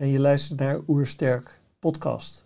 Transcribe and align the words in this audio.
en 0.00 0.08
je 0.08 0.20
luistert 0.20 0.58
naar 0.58 0.80
Oersterk 0.88 1.60
podcast. 1.78 2.44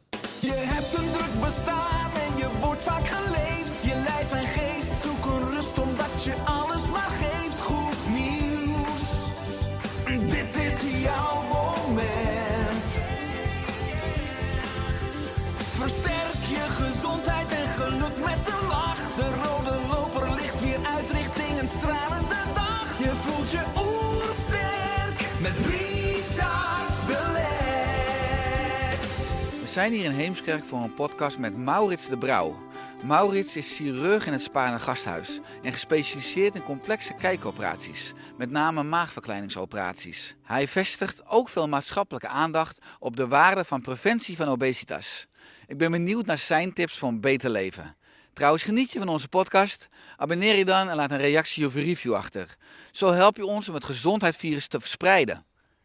Zijn 29.74 29.92
hier 29.92 30.04
in 30.04 30.10
Heemskerk 30.10 30.64
voor 30.64 30.82
een 30.82 30.94
podcast 30.94 31.38
met 31.38 31.56
Maurits 31.56 32.08
de 32.08 32.18
Brouw. 32.18 32.58
Maurits 33.04 33.56
is 33.56 33.76
chirurg 33.76 34.26
in 34.26 34.32
het 34.32 34.42
Spaarne 34.42 34.78
Gasthuis 34.78 35.40
en 35.62 35.72
gespecialiseerd 35.72 36.54
in 36.54 36.64
complexe 36.64 37.14
kijkoperaties, 37.14 38.12
met 38.36 38.50
name 38.50 38.82
maagverkleiningsoperaties. 38.82 40.34
Hij 40.42 40.68
vestigt 40.68 41.26
ook 41.26 41.48
veel 41.48 41.68
maatschappelijke 41.68 42.28
aandacht 42.28 42.78
op 42.98 43.16
de 43.16 43.28
waarde 43.28 43.64
van 43.64 43.80
preventie 43.80 44.36
van 44.36 44.48
obesitas. 44.48 45.26
Ik 45.66 45.78
ben 45.78 45.90
benieuwd 45.90 46.26
naar 46.26 46.38
zijn 46.38 46.72
tips 46.72 46.98
voor 46.98 47.08
een 47.08 47.20
beter 47.20 47.50
leven. 47.50 47.96
Trouwens, 48.32 48.62
geniet 48.62 48.92
je 48.92 48.98
van 48.98 49.08
onze 49.08 49.28
podcast? 49.28 49.88
Abonneer 50.16 50.56
je 50.56 50.64
dan 50.64 50.88
en 50.88 50.96
laat 50.96 51.10
een 51.10 51.18
reactie 51.18 51.66
of 51.66 51.74
review 51.74 52.14
achter. 52.14 52.56
Zo 52.90 53.12
help 53.12 53.36
je 53.36 53.46
ons 53.46 53.68
om 53.68 53.74
het 53.74 53.84
gezondheidsvirus 53.84 54.66
te 54.66 54.80
verspreiden. 54.80 55.44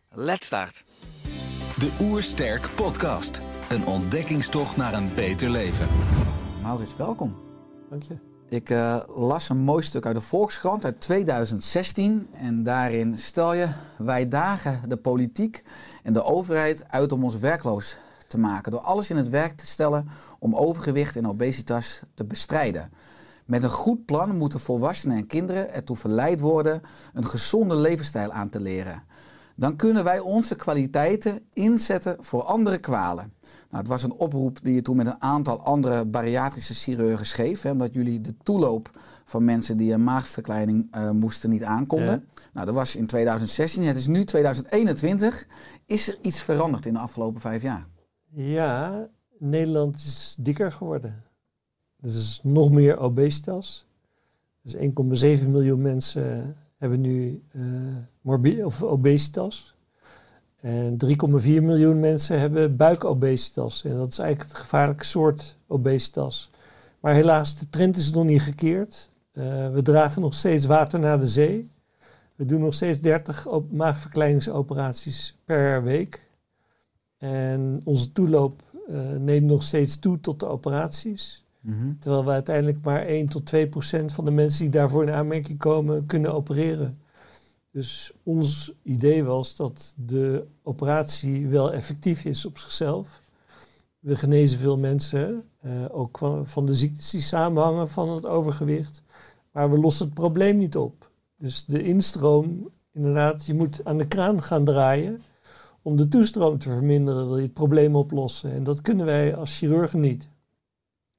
Let's 0.10 0.46
start! 0.46 0.84
De 1.80 1.92
Oersterk 2.00 2.70
Podcast. 2.76 3.49
Een 3.70 3.86
ontdekkingstocht 3.86 4.78
naar 4.78 4.94
een 4.94 5.10
beter 5.16 5.50
leven. 5.50 5.88
Maurits, 6.62 6.96
welkom. 6.96 7.36
Dank 7.90 8.04
je. 8.04 8.18
Ik 8.50 8.70
eh, 8.70 9.00
las 9.08 9.50
een 9.50 9.58
mooi 9.58 9.84
stuk 9.84 10.06
uit 10.06 10.16
de 10.16 10.22
Volkskrant 10.22 10.86
uit 10.86 11.02
2016. 11.02 12.28
En 12.34 12.64
daarin 12.64 13.18
stel 13.18 13.54
je: 13.54 13.68
wij 13.98 14.28
dagen 14.28 14.90
de 14.90 14.98
politiek 14.98 15.64
en 16.04 16.14
de 16.14 16.24
overheid 16.24 16.84
uit 16.88 17.12
om 17.12 17.24
ons 17.24 17.38
werkloos 17.38 17.98
te 18.28 18.40
maken. 18.40 18.72
Door 18.72 18.82
alles 18.82 19.10
in 19.10 19.18
het 19.18 19.30
werk 19.30 19.58
te 19.58 19.68
stellen 19.68 20.08
om 20.40 20.56
overgewicht 20.56 21.16
en 21.16 21.28
obesitas 21.28 22.02
te 22.14 22.26
bestrijden. 22.26 22.92
Met 23.46 23.64
een 23.64 23.70
goed 23.70 24.06
plan 24.06 24.38
moeten 24.38 24.60
volwassenen 24.60 25.18
en 25.18 25.28
kinderen 25.28 25.74
ertoe 25.74 25.96
verleid 25.96 26.40
worden 26.40 26.82
een 27.14 27.28
gezonde 27.28 27.76
levensstijl 27.76 28.32
aan 28.32 28.50
te 28.50 28.60
leren. 28.60 29.04
Dan 29.60 29.76
kunnen 29.76 30.04
wij 30.04 30.20
onze 30.20 30.56
kwaliteiten 30.56 31.42
inzetten 31.54 32.18
voor 32.20 32.44
andere 32.44 32.78
kwalen. 32.78 33.34
Nou, 33.42 33.82
het 33.82 33.88
was 33.88 34.04
een 34.04 34.12
oproep 34.14 34.60
die 34.64 34.74
je 34.74 34.82
toen 34.82 34.96
met 34.96 35.08
een 35.08 35.22
aantal 35.22 35.60
andere 35.60 36.06
bariatrische 36.06 36.74
chirurgen 36.74 37.26
schreef. 37.26 37.62
Hè, 37.62 37.72
omdat 37.72 37.94
jullie 37.94 38.22
de 38.22 38.38
toeloop 38.44 39.00
van 39.26 39.44
mensen 39.44 39.78
die 39.78 39.94
een 39.94 40.04
maagverkleining 40.04 40.88
eh, 40.92 41.12
moesten 41.12 41.50
niet 41.50 41.64
aankonden. 41.64 42.28
Nou, 42.54 42.66
dat 42.66 42.76
was 42.76 42.96
in 42.96 43.06
2016. 43.06 43.84
Het 43.84 43.96
is 43.96 44.08
nu 44.08 44.24
2021. 44.24 45.48
Is 45.86 46.08
er 46.08 46.18
iets 46.22 46.42
veranderd 46.42 46.86
in 46.86 46.94
de 46.94 47.00
afgelopen 47.00 47.42
vijf 47.42 47.62
jaar? 47.62 47.88
Ja, 48.30 49.08
Nederland 49.38 49.96
is 49.96 50.36
dikker 50.40 50.72
geworden. 50.72 51.24
Er 52.00 52.10
is 52.10 52.40
nog 52.44 52.72
meer 52.72 52.98
obesitas. 52.98 53.86
Dus 54.62 54.76
1,7 54.76 55.48
miljoen 55.48 55.82
mensen 55.82 56.56
hebben 56.78 57.02
nu 57.02 57.44
eh 57.52 57.62
of 58.66 58.84
obesitas. 58.84 59.76
En 60.62 60.98
3,4 61.06 61.16
miljoen 61.44 62.00
mensen 62.00 62.40
hebben 62.40 62.76
buikobesitas. 62.76 63.84
En 63.84 63.98
dat 63.98 64.12
is 64.12 64.20
eigenlijk 64.20 64.50
het 64.52 64.60
gevaarlijke 64.60 65.06
soort 65.06 65.58
obesitas. 65.68 66.50
Maar 67.00 67.14
helaas, 67.14 67.60
de 67.60 67.70
trend 67.70 67.98
is 67.98 68.12
nog 68.12 68.24
niet 68.26 68.42
gekeerd. 68.42 69.10
Eh, 69.32 69.72
we 69.72 69.82
dragen 69.82 70.22
nog 70.22 70.34
steeds 70.34 70.66
water 70.66 71.00
naar 71.00 71.20
de 71.20 71.28
zee. 71.28 71.70
We 72.36 72.46
doen 72.46 72.60
nog 72.60 72.74
steeds 72.74 73.02
30 73.02 73.48
op- 73.48 73.72
maagverkleiningsoperaties 73.72 75.38
per 75.46 75.84
week. 75.84 76.28
En 77.18 77.82
onze 77.84 78.12
toeloop 78.12 78.62
eh, 78.88 79.00
neemt 79.20 79.46
nog 79.46 79.64
steeds 79.64 80.00
toe 80.00 80.20
tot 80.20 80.40
de 80.40 80.46
operaties. 80.46 81.44
Terwijl 82.00 82.26
we 82.26 82.32
uiteindelijk 82.32 82.78
maar 82.84 83.02
1 83.06 83.28
tot 83.28 83.46
2 83.46 83.68
procent 83.68 84.12
van 84.14 84.26
de 84.26 84.32
mensen 84.32 84.62
die 84.62 84.72
daarvoor 84.72 85.04
in 85.04 85.14
aanmerking 85.14 85.58
komen 85.58 86.06
kunnen 86.06 86.34
opereren. 86.34 87.00
Dus 87.72 88.12
ons 88.24 88.74
idee 88.84 89.24
was 89.24 89.56
dat 89.56 89.94
de 89.98 90.46
operatie 90.64 91.48
wel 91.48 91.74
effectief 91.74 92.26
is 92.26 92.46
op 92.46 92.58
zichzelf. 92.58 93.22
We 94.00 94.16
genezen 94.16 94.60
veel 94.60 94.78
mensen, 94.78 95.44
eh, 95.62 95.72
ook 95.92 96.18
van, 96.44 96.66
de 96.66 96.76
ziektes 96.76 97.10
die 97.10 97.22
samenhangen 97.22 97.88
van 97.88 98.10
het 98.10 98.26
overgewicht. 98.26 99.02
Maar 99.52 99.72
we 99.72 99.78
lossen 99.78 100.06
het 100.06 100.14
probleem 100.14 100.58
niet 100.58 100.78
op. 100.78 101.12
Dus 101.38 101.66
de 101.66 101.84
instroom, 101.84 102.70
inderdaad, 102.94 103.46
je 103.46 103.54
moet 103.54 103.86
aan 103.86 103.98
de 103.98 104.08
kraan 104.08 104.44
gaan 104.44 104.66
draaien 104.66 105.22
om 105.82 105.98
de 105.98 106.08
toestroom 106.08 106.58
te 106.58 106.70
verminderen, 106.70 107.28
wil 107.28 107.38
je 107.38 107.44
het 107.44 107.54
probleem 107.54 107.96
oplossen. 107.96 108.52
En 108.52 108.64
dat 108.64 108.82
kunnen 108.82 109.06
wij 109.06 109.36
als 109.36 109.58
chirurgen 109.58 110.00
niet. 110.00 110.30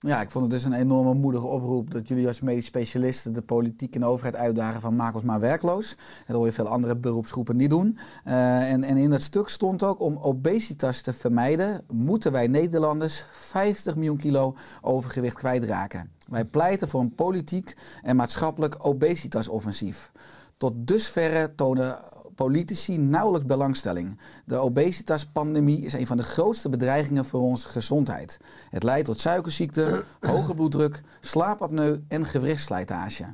Ja, 0.06 0.21
ik 0.21 0.31
vond 0.31 0.44
het 0.44 0.53
dus 0.53 0.65
een 0.65 0.81
enorme 0.81 1.15
moedige 1.15 1.47
oproep 1.47 1.91
dat 1.91 2.09
jullie 2.09 2.27
als 2.27 2.41
medisch 2.41 2.66
specialisten 2.66 3.33
de 3.33 3.43
politiek 3.43 3.94
en 3.94 4.00
de 4.00 4.06
overheid 4.06 4.37
uitdagen 4.37 4.81
van 4.81 4.97
maak 4.97 5.15
ons 5.15 5.25
maar 5.25 5.41
werkloos. 5.41 5.97
Dat 6.27 6.37
hoor 6.37 6.47
je 6.47 6.53
veel 6.53 6.69
andere 6.69 6.97
beroepsgroepen 6.97 7.56
niet 7.56 7.71
doen. 7.71 7.99
Eh, 8.25 8.72
en, 8.72 8.84
en 8.84 8.97
in 8.97 9.10
dat 9.10 9.22
stuk 9.22 9.49
stond 9.49 9.83
ook 9.83 10.00
om 10.00 10.16
obesitas 10.16 11.00
te 11.00 11.12
vermijden, 11.12 11.84
moeten 11.91 12.33
wij 12.33 12.47
Nederlanders 12.47 13.25
50 13.31 13.94
miljoen 13.94 14.16
kilo 14.16 14.56
overgewicht 14.81 15.37
kwijtraken. 15.37 16.10
Wij 16.28 16.44
pleiten 16.44 16.89
voor 16.89 17.00
een 17.00 17.15
politiek 17.15 17.77
en 18.03 18.16
maatschappelijk 18.16 18.87
obesitasoffensief. 18.87 20.12
Tot 20.56 20.72
dusverre 20.77 21.55
tonen 21.55 21.99
politici 22.34 22.98
nauwelijks 22.98 23.46
belangstelling. 23.46 24.18
De 24.44 24.56
obesitaspandemie 24.56 25.80
is 25.80 25.92
een 25.92 26.06
van 26.06 26.16
de 26.16 26.22
grootste 26.22 26.68
bedreigingen 26.68 27.24
voor 27.24 27.41
onze 27.41 27.68
gezondheid. 27.68 28.38
Het 28.70 28.82
leidt 28.82 29.04
tot 29.04 29.20
suikerziekte, 29.20 30.02
hoge 30.20 30.54
bloeddruk, 30.54 31.02
slaapapneu 31.20 32.04
en 32.08 32.24
gewrichtsslijtage. 32.24 33.24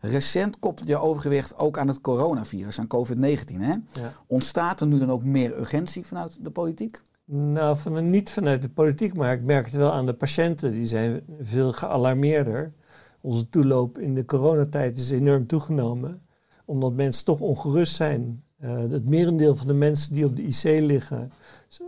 Recent 0.00 0.58
koppelt 0.58 0.88
je 0.88 0.96
overgewicht 0.96 1.56
ook 1.56 1.78
aan 1.78 1.88
het 1.88 2.00
coronavirus, 2.00 2.78
aan 2.78 2.86
COVID-19. 2.86 3.56
Hè? 3.56 3.72
Ja. 3.92 4.12
Ontstaat 4.26 4.80
er 4.80 4.86
nu 4.86 4.98
dan 4.98 5.10
ook 5.10 5.24
meer 5.24 5.58
urgentie 5.58 6.06
vanuit 6.06 6.36
de 6.40 6.50
politiek? 6.50 7.00
Nou, 7.30 7.76
van, 7.76 8.10
niet 8.10 8.30
vanuit 8.30 8.62
de 8.62 8.68
politiek, 8.68 9.14
maar 9.14 9.32
ik 9.32 9.42
merk 9.42 9.64
het 9.64 9.74
wel 9.74 9.92
aan 9.92 10.06
de 10.06 10.14
patiënten. 10.14 10.72
Die 10.72 10.86
zijn 10.86 11.20
veel 11.40 11.72
gealarmeerder. 11.72 12.72
Onze 13.20 13.48
toeloop 13.48 13.98
in 13.98 14.14
de 14.14 14.24
coronatijd 14.24 14.96
is 14.98 15.10
enorm 15.10 15.46
toegenomen. 15.46 16.22
Omdat 16.68 16.92
mensen 16.92 17.24
toch 17.24 17.40
ongerust 17.40 17.94
zijn. 17.94 18.42
Eh, 18.58 18.78
het 18.78 19.08
merendeel 19.08 19.56
van 19.56 19.66
de 19.66 19.72
mensen 19.74 20.14
die 20.14 20.24
op 20.24 20.36
de 20.36 20.42
IC 20.42 20.62
liggen... 20.62 21.30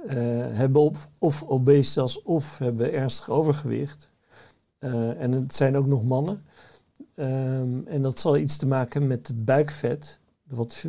eh, 0.07 0.17
hebben 0.51 0.83
of, 0.83 1.11
of 1.19 1.43
obesitas 1.43 2.23
of 2.23 2.59
hebben 2.59 2.93
ernstig 2.93 3.31
overgewicht. 3.31 4.09
Eh, 4.79 5.21
en 5.23 5.33
het 5.33 5.55
zijn 5.55 5.77
ook 5.77 5.87
nog 5.87 6.05
mannen. 6.05 6.45
Ehm, 7.15 7.87
en 7.87 8.03
dat 8.03 8.19
zal 8.21 8.37
iets 8.37 8.57
te 8.57 8.67
maken 8.67 8.93
hebben 8.93 9.09
met 9.09 9.27
het 9.27 9.45
buikvet. 9.45 10.21
Wat 10.43 10.85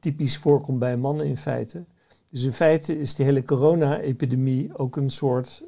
typisch 0.00 0.38
voorkomt 0.38 0.78
bij 0.78 0.96
mannen 0.96 1.26
in 1.26 1.36
feite. 1.36 1.84
Dus 2.30 2.42
in 2.42 2.52
feite 2.52 2.98
is 2.98 3.14
die 3.14 3.24
hele 3.24 3.42
corona-epidemie 3.42 4.78
ook 4.78 4.96
een 4.96 5.10
soort 5.10 5.64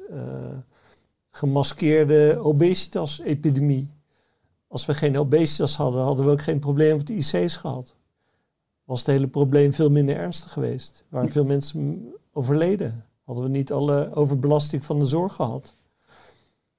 gemaskeerde 1.29 2.39
obesitas-epidemie. 2.39 3.89
Als 4.67 4.85
we 4.85 4.93
geen 4.93 5.17
obesitas 5.17 5.77
hadden, 5.77 6.01
hadden 6.03 6.25
we 6.25 6.31
ook 6.31 6.41
geen 6.41 6.59
probleem 6.59 6.93
op 6.99 7.05
de 7.05 7.13
IC's 7.13 7.55
gehad. 7.55 7.95
Was 8.83 8.99
het 8.99 9.07
hele 9.07 9.27
probleem 9.27 9.73
veel 9.73 9.89
minder 9.89 10.15
ernstig 10.15 10.51
geweest. 10.51 11.03
Waren 11.09 11.29
veel 11.29 11.45
mensen 11.45 12.07
overleden. 12.33 13.05
Hadden 13.23 13.43
we 13.43 13.49
niet 13.49 13.71
alle 13.71 14.13
overbelasting 14.13 14.85
van 14.85 14.99
de 14.99 15.05
zorg 15.05 15.33
gehad. 15.33 15.75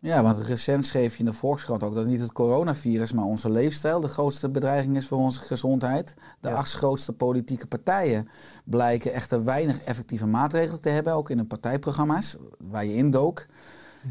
Ja, 0.00 0.22
want 0.22 0.38
recent 0.38 0.86
schreef 0.86 1.12
je 1.12 1.18
in 1.18 1.24
de 1.24 1.32
Volkskrant 1.32 1.82
ook 1.82 1.94
dat 1.94 2.06
niet 2.06 2.20
het 2.20 2.32
coronavirus, 2.32 3.12
maar 3.12 3.24
onze 3.24 3.50
leefstijl 3.50 4.00
de 4.00 4.08
grootste 4.08 4.48
bedreiging 4.48 4.96
is 4.96 5.06
voor 5.06 5.18
onze 5.18 5.40
gezondheid. 5.40 6.14
De 6.40 6.48
Ja. 6.48 6.54
acht 6.54 6.72
grootste 6.72 7.12
politieke 7.12 7.66
partijen 7.66 8.28
blijken 8.64 9.12
echter 9.12 9.44
weinig 9.44 9.82
effectieve 9.82 10.26
maatregelen 10.26 10.80
te 10.80 10.88
hebben, 10.88 11.12
ook 11.12 11.30
in 11.30 11.36
hun 11.36 11.46
partijprogramma's, 11.46 12.36
waar 12.58 12.84
je 12.84 12.94
indook. 12.94 13.46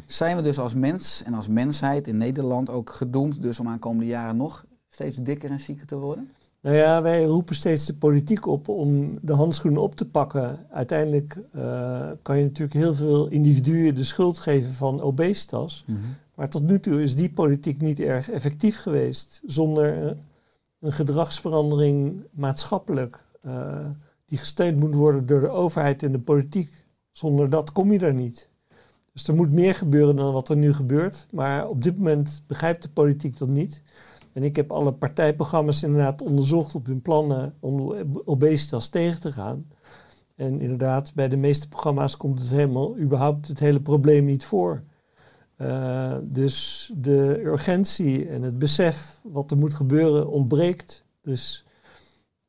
Zijn 0.05 0.35
we 0.35 0.41
dus 0.41 0.59
als 0.59 0.73
mens 0.73 1.23
en 1.23 1.33
als 1.33 1.47
mensheid 1.47 2.07
in 2.07 2.17
Nederland 2.17 2.69
ook 2.69 2.89
gedoemd 2.89 3.41
dus 3.41 3.59
om 3.59 3.67
aankomende 3.67 4.05
jaren 4.05 4.37
nog 4.37 4.65
steeds 4.89 5.17
dikker 5.17 5.51
en 5.51 5.59
zieker 5.59 5.85
te 5.85 5.97
worden? 5.97 6.29
Nou 6.61 6.75
ja, 6.75 7.01
wij 7.01 7.23
roepen 7.23 7.55
steeds 7.55 7.85
de 7.85 7.95
politiek 7.95 8.45
op 8.45 8.67
om 8.67 9.17
de 9.21 9.33
handschoenen 9.33 9.81
op 9.81 9.95
te 9.95 10.05
pakken. 10.05 10.65
Uiteindelijk 10.69 11.37
eh, 11.51 12.11
kan 12.21 12.37
je 12.37 12.43
natuurlijk 12.43 12.77
heel 12.77 12.95
veel 12.95 13.27
individuen 13.27 13.95
de 13.95 14.03
schuld 14.03 14.39
geven 14.39 14.73
van 14.73 15.01
obesitas. 15.01 15.85
Maar 16.35 16.49
tot 16.49 16.63
nu 16.63 16.79
toe 16.79 17.03
is 17.03 17.15
die 17.15 17.31
politiek 17.31 17.81
niet 17.81 17.99
erg 17.99 18.29
effectief 18.29 18.77
geweest. 18.77 19.41
Zonder 19.45 20.17
een 20.79 20.93
gedragsverandering 20.93 22.23
maatschappelijk, 22.31 23.23
eh, 23.41 23.85
die 24.25 24.37
gesteund 24.37 24.79
moet 24.79 24.93
worden 24.93 25.25
door 25.25 25.39
de 25.39 25.49
overheid 25.49 26.03
en 26.03 26.11
de 26.11 26.19
politiek. 26.19 26.85
Zonder 27.11 27.49
dat 27.49 27.71
kom 27.71 27.91
je 27.91 27.99
er 27.99 28.13
niet. 28.13 28.49
Dus 29.17 29.27
er 29.27 29.35
moet 29.35 29.51
meer 29.51 29.75
gebeuren 29.75 30.15
dan 30.15 30.33
wat 30.33 30.49
er 30.49 30.57
nu 30.57 30.73
gebeurt. 30.73 31.27
Maar 31.31 31.67
op 31.67 31.83
dit 31.83 31.97
moment 31.97 32.43
begrijpt 32.47 32.81
de 32.81 32.89
politiek 32.89 33.37
dat 33.37 33.47
niet. 33.47 33.81
En 34.33 34.43
ik 34.43 34.55
heb 34.55 34.71
alle 34.71 34.93
partijprogramma's 34.93 35.83
inderdaad 35.83 36.21
onderzocht 36.21 36.75
op 36.75 36.85
hun 36.85 37.01
plannen 37.01 37.53
om 37.59 37.93
obesitas 38.25 38.87
tegen 38.87 39.21
te 39.21 39.31
gaan. 39.31 39.67
En 40.35 40.61
inderdaad, 40.61 41.13
bij 41.13 41.29
de 41.29 41.37
meeste 41.37 41.67
programma's 41.67 42.17
komt 42.17 42.39
het 42.39 42.49
helemaal, 42.49 42.97
überhaupt 42.97 43.47
het 43.47 43.59
hele 43.59 43.81
probleem 43.81 44.25
niet 44.25 44.45
voor. 44.45 44.83
Eh, 45.55 46.17
dus 46.23 46.91
de 46.97 47.41
urgentie 47.43 48.27
en 48.27 48.41
het 48.41 48.59
besef 48.59 49.19
wat 49.23 49.51
er 49.51 49.57
moet 49.57 49.73
gebeuren 49.73 50.29
ontbreekt. 50.29 51.05
Dus 51.21 51.65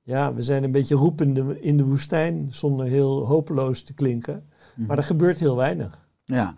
ja, 0.03 0.35
we 0.35 0.43
zijn 0.43 0.65
een 0.65 0.73
beetje 0.73 0.95
roepende 0.95 1.61
in 1.61 1.77
de 1.77 1.85
woestijn 1.85 2.47
zonder 2.51 2.87
heel 2.87 3.27
hopeloos 3.27 3.83
te 3.83 3.95
klinken. 3.95 4.49
Maar 4.75 4.97
er 4.97 5.03
gebeurt 5.03 5.39
heel 5.39 5.57
weinig. 5.57 6.07
Ja, 6.29 6.55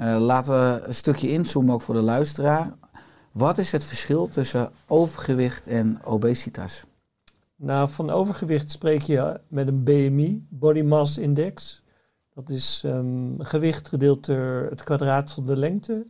Eh, 0.00 0.18
laten 0.20 0.52
we 0.52 0.86
een 0.86 0.94
stukje 0.94 1.30
inzoomen 1.30 1.74
ook 1.74 1.82
voor 1.82 1.94
de 1.94 2.00
luisteraar. 2.00 2.72
Wat 3.32 3.58
is 3.58 3.72
het 3.72 3.84
verschil 3.84 4.28
tussen 4.28 4.70
overgewicht 4.86 5.66
en 5.66 6.04
obesitas? 6.04 6.84
Nou, 7.56 7.90
van 7.90 8.10
overgewicht 8.10 8.70
spreek 8.70 9.02
je 9.02 9.40
met 9.48 9.68
een 9.68 9.82
BMI, 9.84 10.46
Body 10.48 10.82
Mass 10.82 11.18
Index. 11.18 11.82
Dat 12.34 12.48
is 12.48 12.82
ehm, 12.84 13.38
gewicht 13.38 13.88
gedeeld 13.88 14.26
door 14.26 14.66
het 14.70 14.82
kwadraat 14.82 15.30
van 15.30 15.46
de 15.46 15.56
lengte. 15.56 16.06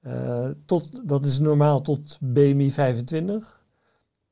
Eh, 0.00 0.48
tot, 0.66 1.08
dat 1.08 1.24
is 1.24 1.38
normaal 1.38 1.80
tot 1.80 2.18
BMI 2.20 2.70
25. 2.70 3.64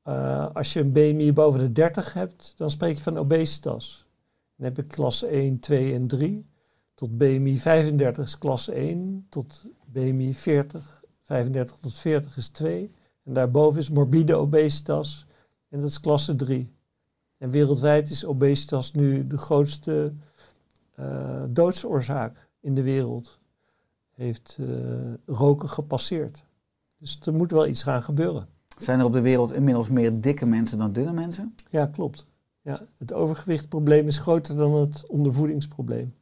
Eh, 0.02 0.46
als 0.54 0.72
je 0.72 0.80
een 0.80 0.92
BMI 0.92 1.32
boven 1.32 1.60
de 1.60 1.72
30 1.72 2.12
hebt, 2.12 2.54
dan 2.56 2.70
spreek 2.70 2.96
je 2.96 3.02
van 3.02 3.18
obesitas. 3.18 4.06
Dan 4.56 4.66
heb 4.66 4.76
je 4.76 4.82
klasse 4.84 5.26
1, 5.26 5.58
2 5.58 5.94
en 5.94 6.06
3. 6.06 6.46
Tot 6.96 7.18
BMI 7.18 7.58
35 7.58 8.24
is 8.24 8.38
klasse 8.38 8.72
1. 8.72 9.26
Tot 9.28 9.66
BMI 9.84 10.34
40, 10.34 11.04
35 11.22 11.76
tot 11.80 11.94
40 11.94 12.36
is 12.36 12.48
2. 12.48 12.92
En 13.24 13.32
daarboven 13.32 13.80
is 13.80 13.90
morbide 13.90 14.34
obesitas. 14.34 15.26
En 15.68 15.80
dat 15.80 15.88
is 15.88 16.00
klasse 16.00 16.36
3. 16.36 16.72
En 17.38 17.50
wereldwijd 17.50 18.10
is 18.10 18.24
obesitas 18.24 18.92
nu 18.92 19.26
de 19.26 19.38
grootste 19.38 20.12
eh, 20.94 21.42
doodsoorzaak 21.48 22.48
in 22.60 22.74
de 22.74 22.82
wereld. 22.82 23.38
Heeft 24.14 24.56
eh, 24.60 24.66
roken 25.26 25.68
gepasseerd. 25.68 26.44
Dus 26.98 27.20
er 27.24 27.34
moet 27.34 27.50
wel 27.50 27.66
iets 27.66 27.82
gaan 27.82 28.02
gebeuren. 28.02 28.48
Zijn 28.78 28.98
er 28.98 29.04
op 29.04 29.12
de 29.12 29.20
wereld 29.20 29.52
inmiddels 29.52 29.88
meer 29.88 30.20
dikke 30.20 30.46
mensen 30.46 30.78
dan 30.78 30.92
dunne 30.92 31.12
mensen? 31.12 31.54
Ja, 31.70 31.86
klopt. 31.86 32.26
Ja, 32.62 32.86
het 32.96 33.12
overgewichtprobleem 33.12 34.06
is 34.06 34.18
groter 34.18 34.56
dan 34.56 34.74
het 34.74 35.06
ondervoedingsprobleem. 35.06 36.14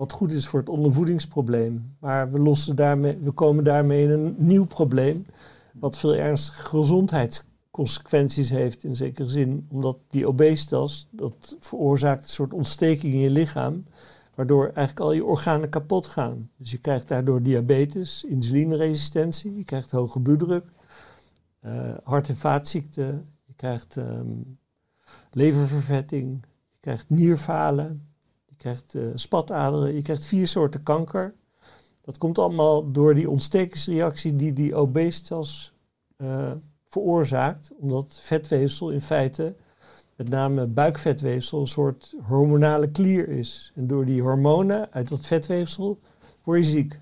Wat 0.00 0.12
goed 0.12 0.32
is 0.32 0.46
voor 0.46 0.58
het 0.58 0.68
ondervoedingsprobleem. 0.68 1.96
Maar 1.98 2.30
we, 2.30 2.38
lossen 2.38 2.76
daarmee, 2.76 3.18
we 3.18 3.30
komen 3.30 3.64
daarmee 3.64 4.02
in 4.02 4.10
een 4.10 4.34
nieuw 4.38 4.64
probleem. 4.66 5.26
Wat 5.72 5.98
veel 5.98 6.14
ernstige 6.14 6.62
gezondheidsconsequenties 6.62 8.50
heeft 8.50 8.84
in 8.84 8.94
zekere 8.94 9.28
zin. 9.28 9.66
Omdat 9.70 9.98
die 10.08 10.26
obesitas, 10.26 11.08
dat 11.10 11.56
veroorzaakt 11.58 12.22
een 12.22 12.28
soort 12.28 12.52
ontsteking 12.52 13.12
in 13.12 13.18
je 13.18 13.30
lichaam. 13.30 13.84
Waardoor 14.34 14.64
eigenlijk 14.64 15.00
al 15.00 15.12
je 15.12 15.24
organen 15.24 15.68
kapot 15.68 16.06
gaan. 16.06 16.50
Dus 16.56 16.70
je 16.70 16.78
krijgt 16.78 17.08
daardoor 17.08 17.42
diabetes, 17.42 18.24
insulineresistentie, 18.24 19.56
je 19.56 19.64
krijgt 19.64 19.90
hoge 19.90 20.20
bloeddruk, 20.20 20.64
eh, 21.60 21.94
hart- 22.04 22.28
en 22.28 22.36
vaatziekten, 22.36 23.28
je 23.44 23.54
krijgt 23.56 23.96
ehm, 23.96 24.36
leververvetting, 25.30 26.44
je 26.70 26.78
krijgt 26.80 27.04
nierfalen, 27.08 28.09
krijgt 28.60 28.94
eh, 28.94 29.02
spataderen, 29.14 29.94
je 29.94 30.02
krijgt 30.02 30.26
vier 30.26 30.48
soorten 30.48 30.82
kanker. 30.82 31.34
Dat 32.04 32.18
komt 32.18 32.38
allemaal 32.38 32.92
door 32.92 33.14
die 33.14 33.30
ontstekingsreactie 33.30 34.36
die 34.36 34.52
die 34.52 34.74
obesitas 34.74 35.72
eh, 36.16 36.52
veroorzaakt, 36.88 37.70
omdat 37.78 38.18
vetweefsel 38.22 38.90
in 38.90 39.00
feite, 39.00 39.54
met 40.16 40.28
name 40.28 40.66
buikvetweefsel, 40.66 41.60
een 41.60 41.66
soort 41.66 42.14
hormonale 42.26 42.90
klier 42.90 43.28
is. 43.28 43.72
En 43.74 43.86
door 43.86 44.04
die 44.04 44.22
hormonen 44.22 44.92
uit 44.92 45.08
dat 45.08 45.26
vetweefsel 45.26 45.98
word 46.42 46.58
je 46.58 46.64
ziek. 46.64 47.00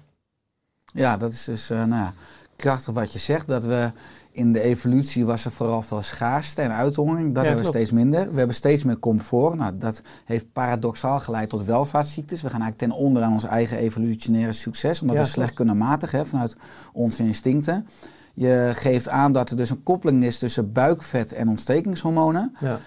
Ja, 0.92 1.16
dat 1.16 1.32
is 1.32 1.44
dus 1.44 1.70
eh, 1.70 1.78
nou 1.78 2.02
ja, 2.02 2.12
krachtig 2.56 2.94
wat 2.94 3.12
je 3.12 3.18
zegt. 3.18 3.46
Dat 3.46 3.64
we 3.64 3.90
in 4.38 4.52
de 4.52 4.60
evolutie 4.60 5.26
was 5.26 5.44
er 5.44 5.50
vooral 5.50 5.82
veel 5.82 6.02
schaarste 6.02 6.62
en 6.62 6.72
uithongering. 6.72 7.34
Dat 7.34 7.42
Ja, 7.42 7.48
hebben 7.48 7.66
we 7.66 7.76
steeds 7.76 7.90
minder. 7.90 8.30
We 8.30 8.38
hebben 8.38 8.56
steeds 8.56 8.82
meer 8.84 8.98
comfort. 8.98 9.54
Nou, 9.54 9.78
dat 9.78 10.02
heeft 10.24 10.52
paradoxaal 10.52 11.20
geleid 11.20 11.48
tot 11.48 11.64
welvaartsziektes. 11.64 12.42
We 12.42 12.50
gaan 12.50 12.60
eigenlijk 12.60 12.92
ten 12.92 13.04
onder 13.04 13.22
aan 13.22 13.32
ons 13.32 13.44
eigen 13.44 13.78
evolutionaire 13.78 14.52
succes. 14.52 15.00
Omdat 15.00 15.16
Ja, 15.16 15.22
we 15.22 15.28
slecht 15.28 15.54
kunnen 15.54 15.76
matigen 15.76 16.18
hè, 16.18 16.24
vanuit 16.24 16.56
onze 16.92 17.22
instincten. 17.22 17.86
Je 18.34 18.70
geeft 18.74 19.08
aan 19.08 19.32
dat 19.32 19.50
er 19.50 19.56
dus 19.56 19.70
een 19.70 19.82
koppeling 19.82 20.24
is 20.24 20.38
tussen 20.38 20.72
buikvet 20.72 21.32
en 21.32 21.48
ontstekingshormonen. 21.48 22.56
Ja. 22.60 22.78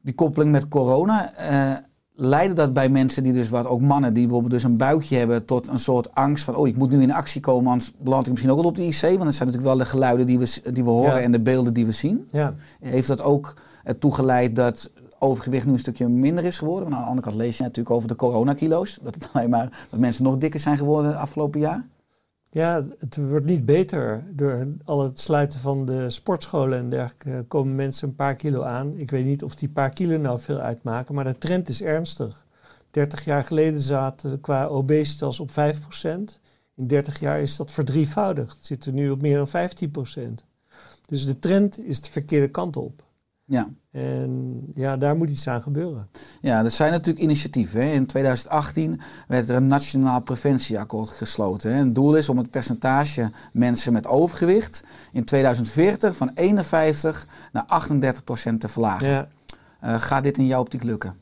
Die 0.00 0.14
koppeling 0.14 0.50
met 0.50 0.68
corona, 0.68 1.34
eh 1.34 1.72
leidde 2.16 2.54
dat 2.54 2.72
bij 2.72 2.88
mensen 2.88 3.22
die 3.22 3.32
dus 3.32 3.48
wat, 3.48 3.66
ook 3.66 3.80
mannen 3.80 4.12
die 4.12 4.22
bijvoorbeeld 4.22 4.52
dus 4.52 4.62
een 4.62 4.76
buikje 4.76 5.16
hebben, 5.16 5.44
tot 5.44 5.68
een 5.68 5.78
soort 5.78 6.14
angst 6.14 6.44
van, 6.44 6.54
oh 6.56 6.68
ik 6.68 6.76
moet 6.76 6.90
nu 6.90 7.02
in 7.02 7.12
actie 7.12 7.40
komen, 7.40 7.70
anders 7.72 7.92
beland 7.98 8.24
ik 8.24 8.30
misschien 8.30 8.52
ook 8.52 8.58
wel 8.58 8.68
op 8.68 8.76
de 8.76 8.82
IC. 8.86 9.00
Want 9.00 9.24
dat 9.24 9.34
zijn 9.34 9.48
natuurlijk 9.48 9.62
wel 9.62 9.76
de 9.76 9.84
geluiden 9.84 10.26
die 10.26 10.38
we, 10.38 10.60
die 10.72 10.84
we 10.84 10.90
horen 10.90 11.14
Ja. 11.14 11.20
en 11.20 11.32
de 11.32 11.40
beelden 11.40 11.74
die 11.74 11.86
we 11.86 11.92
zien. 11.92 12.28
ja. 12.30 12.54
Heeft 12.80 13.08
dat 13.08 13.22
ook 13.22 13.54
ertoe 13.84 14.14
geleid 14.14 14.56
dat 14.56 14.90
overgewicht 15.18 15.66
nu 15.66 15.72
een 15.72 15.78
stukje 15.78 16.08
minder 16.08 16.44
is 16.44 16.58
geworden? 16.58 16.82
Want 16.82 16.94
aan 16.94 17.00
de 17.02 17.08
andere 17.08 17.26
kant 17.26 17.40
lees 17.42 17.56
je 17.56 17.62
natuurlijk 17.62 17.94
over 17.94 18.08
de 18.08 18.16
coronakilo's. 18.16 18.98
Dat 19.02 19.14
het 19.14 19.28
alleen 19.32 19.50
maar 19.50 19.86
dat 19.90 20.00
mensen 20.00 20.24
nog 20.24 20.38
dikker 20.38 20.60
zijn 20.60 20.78
geworden 20.78 21.10
het 21.10 21.20
afgelopen 21.20 21.60
jaar. 21.60 21.86
Ja, 22.54 22.86
het 22.98 23.16
wordt 23.16 23.46
niet 23.46 23.64
beter. 23.64 24.24
Door 24.30 24.66
al 24.84 25.02
het 25.02 25.20
sluiten 25.20 25.60
van 25.60 25.86
de 25.86 26.10
sportscholen 26.10 26.78
en 26.78 26.88
dergelijke 26.88 27.44
komen 27.48 27.74
mensen 27.74 28.08
een 28.08 28.14
paar 28.14 28.34
kilo 28.34 28.62
aan. 28.62 28.96
Ik 28.96 29.10
weet 29.10 29.24
niet 29.24 29.42
of 29.42 29.54
die 29.54 29.68
paar 29.68 29.90
kilo 29.90 30.16
nou 30.16 30.40
veel 30.40 30.58
uitmaken, 30.58 31.14
maar 31.14 31.24
de 31.24 31.38
trend 31.38 31.68
is 31.68 31.82
ernstig. 31.82 32.46
30 32.90 33.24
jaar 33.24 33.44
geleden 33.44 33.80
zaten 33.80 34.30
we 34.30 34.40
qua 34.40 34.66
obesitas 34.66 35.40
op 35.40 35.50
5%. 35.50 35.54
In 36.76 36.86
30 36.86 37.20
jaar 37.20 37.40
is 37.40 37.56
dat 37.56 37.70
verdrievoudigd. 37.70 38.56
Het 38.56 38.66
zit 38.66 38.86
er 38.86 38.92
nu 38.92 39.10
op 39.10 39.20
meer 39.20 39.36
dan 39.36 39.70
15%. 40.40 40.44
Dus 41.06 41.26
de 41.26 41.38
trend 41.38 41.78
is 41.78 42.00
de 42.00 42.10
verkeerde 42.10 42.48
kant 42.48 42.76
op. 42.76 43.03
Ja. 43.46 43.68
En 43.90 44.60
ja, 44.74 44.96
daar 44.96 45.16
moet 45.16 45.30
iets 45.30 45.48
aan 45.48 45.62
gebeuren. 45.62 46.08
Ja, 46.40 46.64
er 46.64 46.70
zijn 46.70 46.90
natuurlijk 46.90 47.24
initiatieven. 47.24 47.80
Hè. 47.80 47.92
In 47.92 48.06
2018 48.06 49.00
werd 49.28 49.48
er 49.48 49.56
een 49.56 49.66
nationaal 49.66 50.20
preventieakkoord 50.20 51.08
gesloten. 51.08 51.72
Hè. 51.72 51.78
Het 51.78 51.94
doel 51.94 52.16
is 52.16 52.28
om 52.28 52.38
het 52.38 52.50
percentage 52.50 53.30
mensen 53.52 53.92
met 53.92 54.06
overgewicht 54.06 54.84
in 55.12 55.24
2040 55.24 56.16
van 56.16 56.30
51 56.34 57.26
naar 57.52 57.64
38 57.66 58.24
procent 58.24 58.60
te 58.60 58.68
verlagen. 58.68 59.08
Ja. 59.08 59.28
Eh, 59.80 60.00
gaat 60.00 60.22
dit 60.22 60.38
in 60.38 60.46
jouw 60.46 60.60
optiek 60.60 60.82
lukken? 60.82 61.14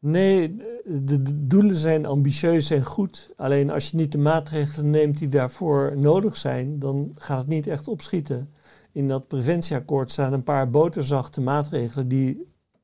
Nee, 0.00 0.56
de 0.84 1.46
doelen 1.46 1.76
zijn 1.76 2.06
ambitieus 2.06 2.70
en 2.70 2.84
goed. 2.84 3.30
Alleen 3.36 3.70
als 3.70 3.90
je 3.90 3.96
niet 3.96 4.12
de 4.12 4.18
maatregelen 4.18 4.90
neemt 4.90 5.18
die 5.18 5.28
daarvoor 5.28 5.92
nodig 5.96 6.36
zijn, 6.36 6.78
dan 6.78 7.12
gaat 7.14 7.38
het 7.38 7.46
niet 7.46 7.66
echt 7.66 7.88
opschieten. 7.88 8.52
In 8.92 9.08
dat 9.08 9.28
preventieakkoord 9.28 10.10
staan 10.10 10.32
een 10.32 10.42
paar 10.42 10.70
boterzachte 10.70 11.40
maatregelen 11.40 12.08
die 12.08 12.28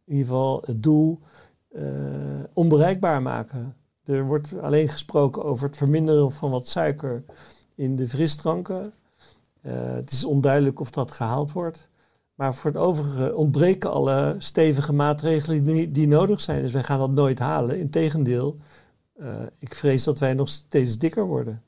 in 0.05 0.13
ieder 0.13 0.27
geval 0.27 0.63
het 0.67 0.83
doel 0.83 1.21
eh, 1.69 1.85
onbereikbaar 2.53 3.23
maken. 3.23 3.77
Er 4.05 4.27
wordt 4.27 4.59
alleen 4.61 4.89
gesproken 4.89 5.45
over 5.45 5.67
het 5.67 5.77
verminderen 5.77 6.33
van 6.33 6.51
wat 6.51 6.69
suiker 6.69 7.25
in 7.75 7.97
de 7.97 8.09
frisdranken. 8.09 8.93
Eh, 9.61 9.95
het 9.95 10.11
is 10.11 10.25
onduidelijk 10.25 10.81
of 10.81 10.91
dat 10.91 11.11
gehaald 11.11 11.53
wordt. 11.53 11.89
Maar 12.35 12.55
voor 12.55 12.71
het 12.71 12.81
overige 12.81 13.35
ontbreken 13.35 13.93
alle 13.93 14.35
stevige 14.39 14.93
maatregelen 14.93 15.65
die, 15.65 15.91
die 15.91 16.07
nodig 16.07 16.41
zijn. 16.41 16.63
Dus 16.63 16.73
wij 16.73 16.83
gaan 16.83 16.99
dat 16.99 17.11
nooit 17.11 17.39
halen. 17.39 17.79
Integendeel, 17.79 18.57
eh 19.15 19.43
ik 19.59 19.75
vrees 19.75 20.05
dat 20.05 20.19
wij 20.19 20.35
nog 20.35 20.49
steeds 20.49 20.99
dikker 20.99 21.27
worden. 21.27 21.63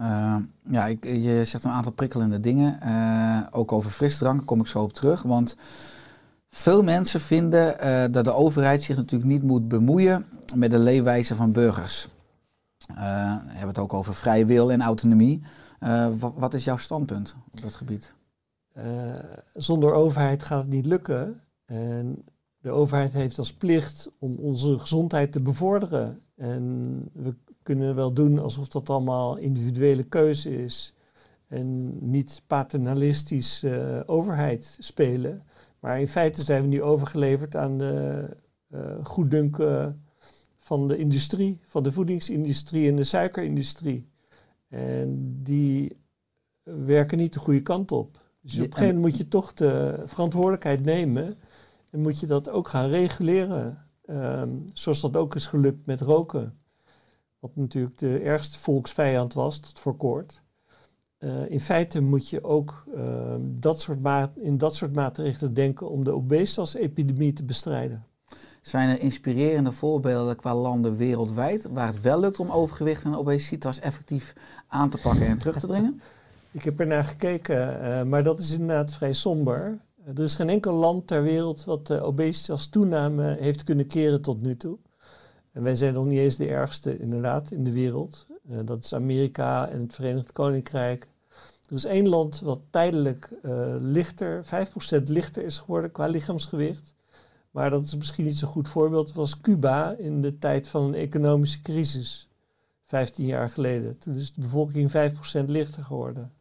Uh, 0.00 0.36
ja, 0.70 0.86
ik, 0.86 1.04
je 1.04 1.44
zegt 1.44 1.64
een 1.64 1.70
aantal 1.70 1.92
prikkelende 1.92 2.40
dingen. 2.40 2.78
Uh, 2.82 3.46
ook 3.50 3.72
over 3.72 3.90
frisdrank 3.90 4.46
kom 4.46 4.60
ik 4.60 4.66
zo 4.66 4.82
op 4.82 4.92
terug. 4.92 5.22
Want 5.22 5.56
veel 6.48 6.82
mensen 6.82 7.20
vinden 7.20 7.76
uh, 7.84 8.04
dat 8.12 8.24
de 8.24 8.32
overheid 8.32 8.82
zich 8.82 8.96
natuurlijk 8.96 9.30
niet 9.30 9.42
moet 9.42 9.68
bemoeien 9.68 10.26
met 10.54 10.70
de 10.70 10.78
leefwijze 10.78 11.34
van 11.34 11.52
burgers. 11.52 12.08
we 12.86 12.94
hebben 13.46 13.68
het 13.68 13.78
ook 13.78 13.94
over 13.94 14.14
vrije 14.14 14.46
wil 14.46 14.72
en 14.72 14.82
autonomie. 14.82 15.42
wat 16.34 16.54
is 16.54 16.64
jouw 16.64 16.76
standpunt 16.76 17.36
op 17.52 17.60
dat 17.60 17.74
gebied? 17.74 18.14
zonder 19.52 19.92
overheid 19.92 20.42
gaat 20.42 20.62
het 20.62 20.72
niet 20.72 20.86
lukken. 20.86 21.40
En 21.64 22.24
de 22.58 22.70
overheid 22.70 23.12
heeft 23.12 23.38
als 23.38 23.54
plicht 23.54 24.10
om 24.18 24.36
onze 24.36 24.78
gezondheid 24.78 25.32
te 25.32 25.40
bevorderen. 25.40 26.20
En 26.36 27.02
we 27.12 27.34
kunnen 27.66 27.94
wel 27.94 28.12
doen 28.12 28.38
alsof 28.38 28.68
dat 28.68 28.90
allemaal 28.90 29.36
individuele 29.36 30.02
keuze 30.02 30.62
is. 30.62 30.94
En 31.46 31.98
niet 32.10 32.42
paternalistisch 32.46 33.62
uh, 33.64 34.00
overheid 34.06 34.76
spelen. 34.80 35.42
Maar 35.80 36.00
in 36.00 36.08
feite 36.08 36.42
zijn 36.42 36.62
we 36.62 36.68
nu 36.68 36.82
overgeleverd 36.82 37.56
aan 37.56 37.78
de 37.78 38.28
uh, 38.70 39.04
goeddunken 39.04 40.04
van 40.56 40.88
de 40.88 40.96
industrie, 40.96 41.60
van 41.64 41.82
de 41.82 41.92
voedingsindustrie 41.92 42.88
en 42.88 42.96
de 42.96 43.04
suikerindustrie. 43.04 44.08
En 44.68 45.40
die 45.42 45.96
werken 46.62 47.18
niet 47.18 47.32
de 47.32 47.38
goede 47.38 47.62
kant 47.62 47.92
op. 47.92 48.20
Dus 48.40 48.54
op 48.54 48.60
een 48.60 48.72
gegeven 48.72 48.94
moment 48.94 49.12
moet 49.12 49.16
je 49.16 49.28
toch 49.28 49.52
de 49.52 50.02
verantwoordelijkheid 50.04 50.84
nemen 50.84 51.38
en 51.90 52.00
moet 52.00 52.20
je 52.20 52.26
dat 52.26 52.48
ook 52.48 52.68
gaan 52.68 52.88
reguleren. 52.88 53.86
Um, 54.10 54.64
zoals 54.72 55.00
dat 55.00 55.16
ook 55.16 55.34
is 55.34 55.46
gelukt 55.46 55.86
met 55.86 56.00
roken. 56.00 56.58
Wat 57.46 57.56
natuurlijk 57.56 57.98
de 57.98 58.18
ergste 58.18 58.58
volksvijand 58.58 59.34
was 59.34 59.58
tot 59.58 59.78
voor 59.78 59.96
kort. 59.96 60.42
Uh, 61.18 61.50
in 61.50 61.60
feite 61.60 62.00
moet 62.00 62.28
je 62.28 62.44
ook 62.44 62.84
uh, 62.96 63.34
dat 63.40 63.80
soort 63.80 63.98
in 64.34 64.58
dat 64.58 64.74
soort 64.74 64.94
maatregelen 64.94 65.54
denken 65.54 65.90
om 65.90 66.04
de 66.04 66.12
obesitas-epidemie 66.12 67.32
te 67.32 67.44
bestrijden. 67.44 68.04
Zijn 68.60 68.88
er 68.88 69.00
inspirerende 69.00 69.72
voorbeelden 69.72 70.36
qua 70.36 70.54
landen 70.54 70.96
wereldwijd 70.96 71.68
waar 71.70 71.86
het 71.86 72.00
wel 72.00 72.20
lukt 72.20 72.40
om 72.40 72.50
overgewicht 72.50 73.04
en 73.04 73.14
obesitas 73.14 73.80
effectief 73.80 74.34
aan 74.66 74.90
te 74.90 74.98
pakken 74.98 75.26
en 75.26 75.38
terug 75.38 75.58
te 75.58 75.66
dringen? 75.66 76.00
Ik 76.50 76.62
heb 76.62 76.80
er 76.80 76.86
naar 76.86 77.04
gekeken, 77.04 77.80
uh, 77.80 78.02
maar 78.02 78.22
dat 78.22 78.38
is 78.38 78.50
inderdaad 78.50 78.92
vrij 78.92 79.12
somber. 79.12 79.78
er 80.04 80.24
is 80.24 80.34
geen 80.34 80.48
enkel 80.48 80.72
land 80.72 81.06
ter 81.06 81.22
wereld 81.22 81.64
wat 81.64 81.86
de 81.86 82.00
obesitas 82.00 82.66
toename 82.66 83.36
heeft 83.40 83.62
kunnen 83.62 83.86
keren 83.86 84.22
tot 84.22 84.42
nu 84.42 84.56
toe. 84.56 84.78
En 85.56 85.62
wij 85.62 85.76
zijn 85.76 85.94
nog 85.94 86.04
niet 86.04 86.18
eens 86.18 86.36
de 86.36 86.48
ergste 86.48 86.98
inderdaad 86.98 87.50
in 87.50 87.64
de 87.64 87.72
wereld. 87.72 88.26
Uh, 88.50 88.58
dat 88.64 88.84
is 88.84 88.94
Amerika 88.94 89.68
en 89.68 89.80
het 89.80 89.94
Verenigd 89.94 90.32
Koninkrijk. 90.32 91.08
Er 91.68 91.74
is 91.74 91.84
één 91.84 92.08
land 92.08 92.40
wat 92.40 92.60
tijdelijk 92.70 93.38
uh, 93.42 93.74
lichter, 93.78 94.44
5% 94.44 95.02
lichter 95.02 95.44
is 95.44 95.58
geworden 95.58 95.92
qua 95.92 96.06
lichaamsgewicht. 96.06 96.94
Maar 97.50 97.70
dat 97.70 97.84
is 97.84 97.96
misschien 97.96 98.24
niet 98.24 98.38
zo'n 98.38 98.48
goed 98.48 98.68
voorbeeld. 98.68 99.06
Het 99.06 99.16
was 99.16 99.40
Cuba 99.40 99.94
in 99.98 100.22
de 100.22 100.38
tijd 100.38 100.68
van 100.68 100.84
een 100.84 100.94
economische 100.94 101.62
crisis, 101.62 102.28
15 102.86 103.26
jaar 103.26 103.50
geleden. 103.50 103.98
Toen 103.98 104.14
is 104.14 104.32
de 104.32 104.40
bevolking 104.40 104.90
5% 104.90 105.44
lichter 105.46 105.82
geworden. 105.82 106.32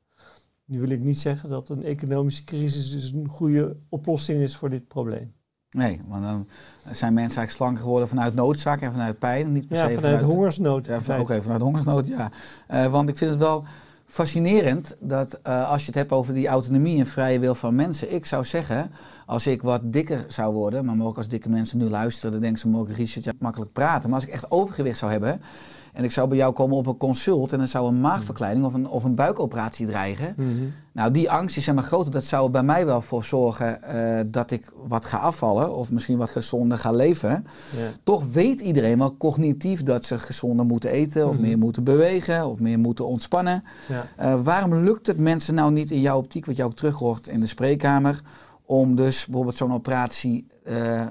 Nu 0.65 0.79
wil 0.79 0.89
ik 0.89 0.99
niet 0.99 1.19
zeggen 1.19 1.49
dat 1.49 1.69
een 1.69 1.83
economische 1.83 2.43
crisis 2.43 2.91
dus 2.91 3.11
een 3.11 3.27
goede 3.27 3.77
oplossing 3.89 4.41
is 4.41 4.55
voor 4.55 4.69
dit 4.69 4.87
probleem. 4.87 5.33
Nee, 5.69 6.01
want 6.07 6.23
dan 6.23 6.47
zijn 6.91 7.13
mensen 7.13 7.37
eigenlijk 7.37 7.51
slanker 7.51 7.81
geworden 7.83 8.07
vanuit 8.07 8.35
noodzaak 8.35 8.81
en 8.81 8.91
vanuit 8.91 9.19
pijn. 9.19 9.51
Niet 9.51 9.67
per 9.67 9.77
ja, 9.77 9.89
se 9.89 9.95
vanuit, 9.95 10.21
hongersnood. 10.21 10.85
Ja, 10.85 10.97
Oké, 10.97 11.19
okay, 11.19 11.41
vanuit 11.41 11.61
hongersnood, 11.61 12.07
ja. 12.07 12.31
Uh, 12.71 12.85
want 12.85 13.09
ik 13.09 13.17
vind 13.17 13.31
het 13.31 13.39
wel 13.39 13.63
fascinerend 14.07 14.95
dat 14.99 15.39
uh, 15.47 15.69
als 15.69 15.81
je 15.81 15.85
het 15.85 15.95
hebt 15.95 16.11
over 16.11 16.33
die 16.33 16.47
autonomie 16.47 16.99
en 16.99 17.07
vrije 17.07 17.39
wil 17.39 17.55
van 17.55 17.75
mensen. 17.75 18.13
Ik 18.13 18.25
zou 18.25 18.45
zeggen, 18.45 18.91
als 19.25 19.47
ik 19.47 19.61
wat 19.61 19.81
dikker 19.83 20.25
zou 20.27 20.53
worden, 20.53 20.85
maar 20.85 21.05
ook 21.05 21.17
als 21.17 21.27
dikke 21.27 21.49
mensen 21.49 21.77
nu 21.77 21.89
luisteren, 21.89 22.31
dan 22.31 22.41
denken 22.41 22.59
ze, 22.59 22.67
mogen 22.67 22.95
Richard, 22.95 23.25
ja, 23.25 23.31
makkelijk 23.39 23.71
praten. 23.71 24.09
Maar 24.09 24.19
als 24.19 24.27
ik 24.27 24.33
echt 24.33 24.51
overgewicht 24.51 24.97
zou 24.97 25.11
hebben 25.11 25.41
en 25.95 26.03
ik 26.03 26.11
zou 26.11 26.27
bij 26.27 26.37
jou 26.37 26.53
komen 26.53 26.77
op 26.77 26.85
een 26.87 26.97
consult 26.97 27.51
en 27.51 27.57
dan 27.57 27.67
zou 27.67 27.87
een 27.87 28.01
maagverkleining 28.01 28.65
of 28.65 28.73
een, 28.73 28.87
of 28.87 29.03
een 29.03 29.15
buikoperatie 29.15 29.85
dreigen. 29.85 30.33
Mhm. 30.37 30.49
Nou, 30.91 31.11
die 31.11 31.31
angst 31.31 31.57
is 31.57 31.63
zeg 31.63 31.75
maar 31.75 31.83
groter. 31.83 32.11
Dat 32.11 32.23
zou 32.23 32.45
er 32.45 32.51
bij 32.51 32.63
mij 32.63 32.85
wel 32.85 33.01
voor 33.01 33.23
zorgen 33.23 33.79
uh, 33.95 34.19
dat 34.27 34.51
ik 34.51 34.71
wat 34.87 35.05
ga 35.05 35.17
afvallen 35.17 35.75
of 35.75 35.91
misschien 35.91 36.17
wat 36.17 36.29
gezonder 36.29 36.77
ga 36.77 36.91
leven. 36.91 37.45
Ja. 37.77 37.87
Toch 38.03 38.23
weet 38.31 38.61
iedereen 38.61 38.97
wel 38.97 39.17
cognitief 39.17 39.83
dat 39.83 40.05
ze 40.05 40.19
gezonder 40.19 40.65
moeten 40.65 40.89
eten 40.89 41.27
of 41.27 41.33
Mhm. 41.33 41.41
meer 41.41 41.57
moeten 41.57 41.83
bewegen 41.83 42.45
of 42.47 42.59
meer 42.59 42.79
moeten 42.79 43.07
ontspannen. 43.07 43.63
Ja. 43.87 44.35
Uh, 44.35 44.43
waarom 44.43 44.75
lukt 44.75 45.07
het 45.07 45.19
mensen 45.19 45.53
nou 45.53 45.71
niet 45.71 45.91
in 45.91 46.01
jouw 46.01 46.17
optiek, 46.17 46.45
wat 46.45 46.55
je 46.55 46.63
ook 46.63 46.75
terug 46.75 46.95
hoort 46.95 47.27
in 47.27 47.39
de 47.39 47.45
spreekkamer, 47.45 48.21
om 48.65 48.95
dus 48.95 49.25
bijvoorbeeld 49.25 49.57
zo'n 49.57 49.73
operatie 49.73 50.47
uh, 50.67 51.01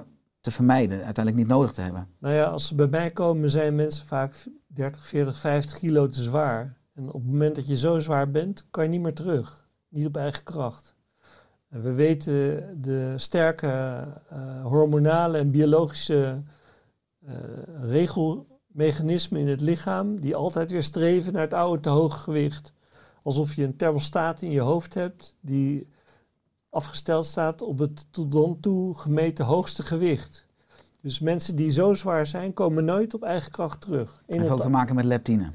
te 0.45 0.51
vermijden, 0.51 1.05
uiteindelijk 1.05 1.37
niet 1.37 1.55
nodig 1.55 1.73
te 1.73 1.81
hebben? 1.81 2.09
Nou 2.19 2.35
ja, 2.35 2.45
als 2.45 2.67
ze 2.67 2.75
bij 2.75 2.87
mij 2.87 3.11
komen 3.11 3.51
zijn 3.51 3.75
mensen 3.75 4.07
vaak 4.07 4.37
30, 4.67 5.07
40, 5.07 5.39
50 5.39 5.79
kilo 5.79 6.09
te 6.09 6.23
zwaar. 6.23 6.77
En 6.95 7.07
op 7.07 7.13
het 7.13 7.31
moment 7.31 7.55
dat 7.55 7.67
je 7.67 7.77
zo 7.77 7.99
zwaar 7.99 8.31
bent, 8.31 8.67
kan 8.71 8.85
je 8.85 8.91
niet 8.91 9.01
meer 9.01 9.15
terug. 9.15 9.69
Niet 9.89 10.07
op 10.07 10.17
eigen 10.17 10.43
kracht. 10.43 10.95
En 11.69 11.83
we 11.83 11.93
weten 11.93 12.69
de 12.83 13.13
sterke 13.17 14.05
uh, 14.33 14.65
hormonale 14.65 15.39
en 15.39 15.51
biologische 15.51 16.43
uh, 17.27 17.35
regelmechanismen 17.81 19.41
in 19.41 19.49
het 19.49 19.61
lichaam, 19.61 20.21
die 20.21 20.37
altijd 20.37 20.71
weer 20.71 20.83
streven 20.83 21.33
naar 21.33 21.43
het 21.43 21.55
oude 21.55 21.83
te 21.83 21.89
hoge 21.89 22.19
gewicht. 22.19 22.73
Alsof 23.23 23.55
je 23.55 23.65
een 23.65 23.77
thermostaat 23.77 24.43
in 24.43 24.51
je 24.51 24.61
hoofd 24.61 24.95
hebt 24.95 25.39
die 25.41 25.89
afgesteld 26.75 27.27
staat 27.27 27.63
op 27.63 27.79
het 27.79 28.07
tot 28.11 28.33
dan 28.33 28.61
toe 28.61 28.95
gemeten 28.95 29.45
hoogste 29.45 29.83
gewicht. 29.83 30.47
Dus 31.01 31.21
mensen 31.21 31.57
die 31.57 31.71
zo 31.71 31.95
zwaar 31.95 32.27
zijn, 32.27 32.53
komen 32.53 32.85
nooit 32.85 33.15
op 33.15 33.23
eigen 33.23 33.53
kracht 33.53 33.81
terug. 33.81 34.23
Het 34.27 34.37
heeft 34.37 34.51
ook 34.51 34.61
te 34.61 34.69
maken 34.69 34.95
met 34.95 35.05
leptine. 35.05 35.51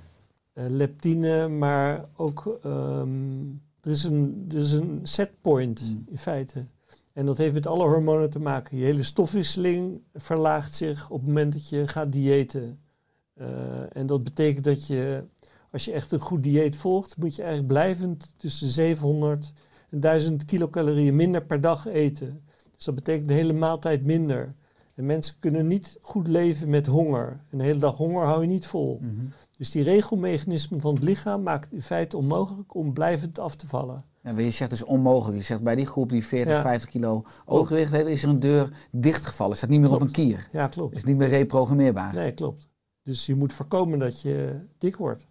Uh, 0.53 0.65
leptine, 0.67 1.47
maar 1.47 2.05
ook 2.15 2.59
um, 2.65 3.61
er, 3.81 3.91
is 3.91 4.03
een, 4.03 4.45
er 4.51 4.57
is 4.57 4.71
een 4.71 4.99
setpoint 5.03 5.81
mm. 5.81 6.03
in 6.09 6.17
feite. 6.17 6.63
En 7.13 7.25
dat 7.25 7.37
heeft 7.37 7.53
met 7.53 7.67
alle 7.67 7.83
hormonen 7.83 8.29
te 8.29 8.39
maken. 8.39 8.77
Je 8.77 8.83
hele 8.83 9.03
stofwisseling 9.03 10.01
verlaagt 10.13 10.75
zich 10.75 11.09
op 11.09 11.17
het 11.17 11.27
moment 11.27 11.53
dat 11.53 11.69
je 11.69 11.87
gaat 11.87 12.11
diëten. 12.11 12.79
Uh, 13.35 13.95
en 13.95 14.07
dat 14.07 14.23
betekent 14.23 14.63
dat 14.63 14.87
je, 14.87 15.23
als 15.71 15.85
je 15.85 15.91
echt 15.91 16.11
een 16.11 16.19
goed 16.19 16.43
dieet 16.43 16.75
volgt, 16.75 17.17
moet 17.17 17.35
je 17.35 17.41
eigenlijk 17.41 17.73
blijvend 17.73 18.33
tussen 18.37 18.67
700 18.67 19.45
en 19.45 19.53
1000 19.89 20.45
kilocalorieën 20.45 21.15
minder 21.15 21.45
per 21.45 21.61
dag 21.61 21.87
eten. 21.87 22.43
Dus 22.75 22.85
dat 22.85 22.95
betekent 22.95 23.27
de 23.27 23.33
hele 23.33 23.53
maaltijd 23.53 24.05
minder. 24.05 24.55
En 24.95 25.05
mensen 25.05 25.35
kunnen 25.39 25.67
niet 25.67 25.97
goed 26.01 26.27
leven 26.27 26.69
met 26.69 26.85
honger. 26.85 27.39
Een 27.51 27.59
hele 27.59 27.79
dag 27.79 27.97
honger 27.97 28.25
hou 28.25 28.41
je 28.41 28.47
niet 28.47 28.65
vol. 28.65 28.99
Mm 29.01 29.09
-hmm. 29.09 29.31
Dus 29.57 29.71
die 29.71 29.83
regelmechanismen 29.83 30.81
van 30.81 30.93
het 30.93 31.03
lichaam 31.03 31.47
het 31.47 31.67
in 31.71 31.81
feite 31.81 32.17
onmogelijk 32.17 32.75
om 32.75 32.93
blijvend 32.93 33.39
af 33.39 33.55
te 33.55 33.67
vallen. 33.67 34.03
Ja, 34.23 34.39
je 34.39 34.51
zegt 34.51 34.69
dus 34.69 34.83
onmogelijk. 34.83 35.37
Je 35.37 35.43
zegt 35.43 35.61
bij 35.61 35.75
die 35.75 35.85
groep 35.85 36.09
die 36.09 36.25
40, 36.25 36.53
ja. 36.53 36.61
50 36.61 36.89
kilo 36.89 37.23
overgewicht 37.45 37.91
heeft, 37.91 38.07
is 38.07 38.23
er 38.23 38.29
een 38.29 38.39
deur 38.39 38.69
dichtgevallen. 38.91 39.57
Staat 39.57 39.69
niet 39.69 39.79
meer 39.79 39.87
klopt. 39.87 40.03
op 40.03 40.07
een 40.07 40.13
kier. 40.13 40.47
Ja, 40.51 40.67
klopt. 40.67 40.95
Is 40.95 41.03
niet 41.03 41.17
meer 41.17 41.27
reprogrammeerbaar. 41.27 42.13
Nee, 42.13 42.33
klopt. 42.33 42.67
Dus 43.03 43.25
je 43.25 43.35
moet 43.35 43.53
voorkomen 43.53 43.99
dat 43.99 44.21
je 44.21 44.59
dik 44.77 44.95
wordt. 44.95 45.27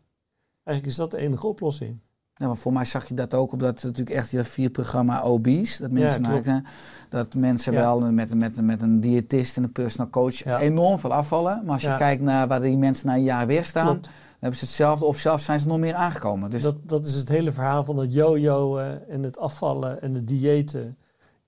Eigenlijk 0.63 0.87
is 0.87 0.97
dat 0.97 1.11
de 1.11 1.17
enige 1.17 1.47
oplossing. 1.47 2.01
Ja, 2.39 2.55
voor 2.55 2.73
mij 2.73 2.85
zag 2.85 3.09
je 3.09 3.15
dat 3.15 3.35
ook 3.35 3.53
op 3.53 3.61
dat 3.61 3.83
natuurlijk 3.83 4.17
echt 4.17 4.31
je 4.31 4.45
vier 4.45 4.71
programma 4.71 5.23
obese. 5.23 5.83
Dat 5.83 5.93
mensen, 5.93 6.43
Ja, 6.45 6.63
dat 7.09 7.35
mensen 7.35 7.73
Ja. 7.73 7.79
wel 7.81 8.01
met, 8.01 8.35
met, 8.35 8.61
met 8.61 8.83
een 8.83 9.01
diëtist 9.01 9.57
en 9.57 9.63
een 9.63 9.73
personal 9.73 10.11
coach 10.11 10.35
Ja. 10.45 10.59
enorm 10.61 10.99
veel 10.99 11.13
afvallen. 11.13 11.61
Maar 11.65 11.73
als 11.75 11.83
je 11.83 11.95
kijkt 11.97 12.23
naar 12.23 12.49
waar 12.49 12.61
die 12.61 12.77
mensen 12.77 13.07
na 13.07 13.15
een 13.15 13.23
jaar 13.23 13.47
weer 13.47 13.65
staan, 13.65 13.85
Klopt. 13.85 14.03
dan 14.05 14.13
hebben 14.39 14.59
ze 14.59 14.65
hetzelfde 14.65 15.05
of 15.05 15.19
zelfs 15.19 15.45
zijn 15.45 15.61
ze 15.61 15.67
nog 15.67 15.79
meer 15.79 15.95
aangekomen. 15.95 16.51
Dus 16.51 16.63
Dat, 16.63 16.77
dat 16.89 17.07
is 17.07 17.15
het 17.15 17.29
hele 17.29 17.53
verhaal 17.53 17.85
van 17.85 17.97
het 17.99 18.13
yo-yoen 18.13 18.81
en 19.09 19.23
het 19.23 19.39
afvallen 19.39 20.03
en 20.03 20.15
het 20.15 20.27
diëten. 20.29 20.97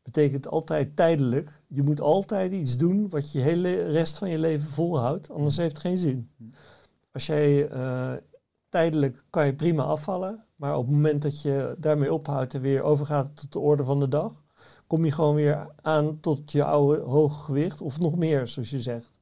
Betekent 0.03 0.49
altijd 0.49 0.97
tijdelijk. 0.97 1.51
Je 1.67 1.83
moet 1.83 2.01
altijd 2.01 2.53
iets 2.53 2.77
doen 2.77 3.09
wat 3.09 3.33
je 3.33 3.39
hele 3.41 3.91
rest 3.91 4.19
van 4.19 4.29
je 4.31 4.39
leven 4.39 4.69
volhoudt, 4.69 5.31
anders 5.31 5.57
heeft 5.57 5.73
het 5.73 5.81
geen 5.81 5.97
zin. 5.97 6.31
Als 7.13 7.27
jij 7.27 7.69
eh, 7.69 8.13
tijdelijk 8.69 9.25
kan 9.31 9.47
je 9.47 9.55
prima 9.55 9.83
afvallen, 9.83 10.45
maar 10.61 10.77
op 10.77 10.87
het 10.87 10.95
moment 10.95 11.23
dat 11.23 11.43
je 11.43 11.75
daarmee 11.79 12.13
ophoudt 12.13 12.55
en 12.55 12.61
weer 12.61 12.83
overgaat 12.83 13.31
tot 13.35 13.53
de 13.53 13.59
orde 13.59 13.85
van 13.85 14.01
de 14.01 14.09
dag, 14.09 14.33
kom 14.87 15.05
je 15.05 15.13
gewoon 15.13 15.35
weer 15.35 15.67
aan 15.83 16.21
tot 16.21 16.53
je 16.53 16.65
oude 16.65 17.01
hoge 17.01 17.45
gewicht 17.45 17.81
of 17.81 17.99
nog 17.99 18.17
meer, 18.17 18.49
zoals 18.49 18.71
je 18.71 18.81
zegt. 18.81 19.13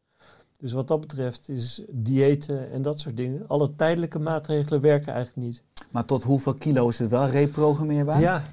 Dus 0.59 0.73
wat 0.73 0.89
dat 0.89 1.01
betreft 1.01 1.49
is 1.49 1.83
diëten 1.89 2.71
en 2.71 2.83
dat 2.83 3.01
soort 3.01 3.17
dingen, 3.17 3.49
alle 3.49 3.75
tijdelijke 3.77 4.19
maatregelen 4.19 4.81
werken 4.81 5.13
eigenlijk 5.13 5.47
niet. 5.47 5.63
Maar 5.91 6.05
tot 6.05 6.23
hoeveel 6.23 6.55
kilo 6.55 6.89
is 6.89 6.99
het 6.99 7.11
wel 7.11 7.27
reprogrammeerbaar? 7.27 8.21
Ja, 8.21 8.45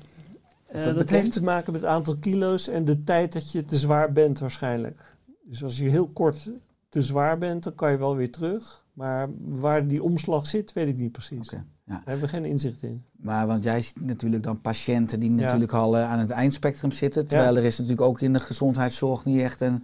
Is 0.68 0.80
eh, 0.80 0.86
dat 0.86 0.96
dat 0.96 1.10
heeft 1.10 1.32
te 1.32 1.44
maken 1.44 1.72
met 1.72 1.82
het 1.82 1.89
aantal 1.89 2.18
kilo's 2.18 2.68
en 2.68 2.86
de 2.86 3.04
tijd 3.04 3.34
dat 3.34 3.51
je 3.51 3.65
te 3.65 3.75
zwaar 3.75 4.12
bent 4.12 4.39
waarschijnlijk. 4.39 5.18
Dus 5.44 5.63
als 5.63 5.77
je 5.77 5.89
heel 5.89 6.08
kort 6.08 6.50
te 6.89 7.01
zwaar 7.01 7.38
bent, 7.38 7.63
dan 7.63 7.75
kan 7.75 7.92
je 7.92 7.98
wel 7.98 8.15
weer 8.15 8.32
terug. 8.32 8.86
Maar 8.94 9.30
waar 9.39 9.88
die 9.88 10.04
omslag 10.04 10.48
zit, 10.48 10.74
weet 10.74 10.88
ik 10.88 10.98
niet 10.98 11.12
precies. 11.12 11.48
Oké, 11.48 11.56
ja. 11.56 11.65
Daar 11.86 12.01
hebben 12.06 12.24
we 12.24 12.27
geen 12.27 12.46
inzicht 12.46 12.84
in. 12.84 13.04
Maar 13.15 13.48
want 13.48 13.63
jij 13.63 13.82
ziet 13.82 14.01
natuurlijk 14.01 14.44
dan 14.44 14.62
patiënten 14.62 15.20
die 15.20 15.30
natuurlijk 15.30 15.74
al 15.74 15.98
eh, 15.98 16.12
aan 16.12 16.20
het 16.20 16.30
eindspectrum 16.30 16.92
zitten. 16.92 17.27
Terwijl 17.27 17.58
er 17.58 17.63
is 17.63 17.77
natuurlijk 17.77 18.08
ook 18.08 18.22
in 18.22 18.34
de 18.34 18.39
gezondheidszorg 18.39 19.25
niet 19.25 19.39
echt 19.39 19.62
een 19.62 19.84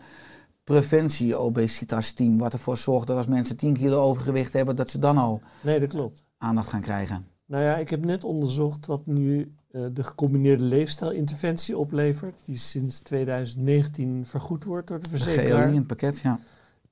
preventie-obesitas-team. 0.64 2.38
Wat 2.38 2.54
ervoor 2.54 2.78
zorgt 2.78 3.08
dat 3.08 3.18
als 3.18 3.26
mensen 3.26 3.58
10 3.58 3.74
kilo 3.74 4.02
overgewicht 4.02 4.54
hebben, 4.54 4.76
dat 4.76 4.90
ze 4.90 5.00
dan 5.00 5.18
al 5.18 5.42
Nee, 5.62 5.80
dat 5.80 5.90
klopt. 5.90 6.24
aandacht 6.38 6.70
gaan 6.70 6.82
krijgen. 6.82 7.26
Nou 7.46 7.64
ja, 7.64 7.78
ik 7.78 7.90
heb 7.90 8.06
net 8.06 8.24
onderzocht 8.24 8.86
wat 8.86 9.06
nu 9.06 9.54
eh, 9.72 9.82
de 9.94 10.04
gecombineerde 10.04 10.64
leefstijlinterventie 10.64 11.78
oplevert. 11.78 12.38
Die 12.46 12.58
sinds 12.58 13.00
2019 13.00 14.26
vergoed 14.26 14.64
wordt 14.64 14.88
door 14.88 15.00
de 15.00 15.08
GLI 15.08 15.18
verzekeraar. 15.18 15.68
in 15.68 15.76
het 15.76 15.88
pakket, 15.88 16.20
ja. 16.20 16.40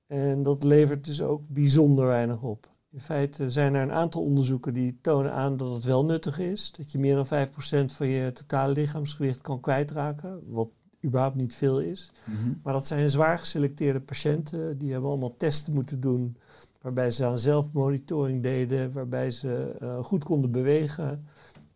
En 0.07 0.43
dat 0.43 0.63
levert 0.63 1.05
dus 1.05 1.21
ook 1.21 1.41
bijzonder 1.47 2.05
weinig 2.05 2.41
op. 2.41 2.69
In 2.91 2.99
feite 2.99 3.49
zijn 3.51 3.73
er 3.73 3.81
een 3.81 3.91
aantal 3.91 4.21
onderzoeken 4.21 4.73
die 4.73 4.97
tonen 5.01 5.33
aan 5.33 5.57
dat 5.57 5.73
het 5.73 5.83
wel 5.83 6.05
nuttig 6.05 6.39
is. 6.39 6.71
Dat 6.71 6.91
je 6.91 6.99
meer 6.99 7.15
dan 7.15 7.47
5% 7.91 7.93
van 7.93 8.07
je 8.07 8.31
totale 8.31 8.73
lichaamsgewicht 8.73 9.41
kan 9.41 9.59
kwijtraken. 9.59 10.41
Wat 10.47 10.69
überhaupt 11.05 11.35
niet 11.35 11.55
veel 11.55 11.79
is. 11.79 12.11
Mhm. 12.25 12.53
Maar 12.63 12.73
dat 12.73 12.87
zijn 12.87 13.09
zwaar 13.09 13.39
geselecteerde 13.39 14.01
patiënten. 14.01 14.77
Die 14.77 14.91
hebben 14.91 15.09
allemaal 15.09 15.37
testen 15.37 15.73
moeten 15.73 15.99
doen. 15.99 16.37
Waarbij 16.81 17.11
ze 17.11 17.25
aan 17.25 17.37
zelfmonitoring 17.37 18.43
deden. 18.43 18.93
Waarbij 18.93 19.31
ze 19.31 19.75
eh, 19.79 20.03
goed 20.03 20.23
konden 20.23 20.51
bewegen. 20.51 21.27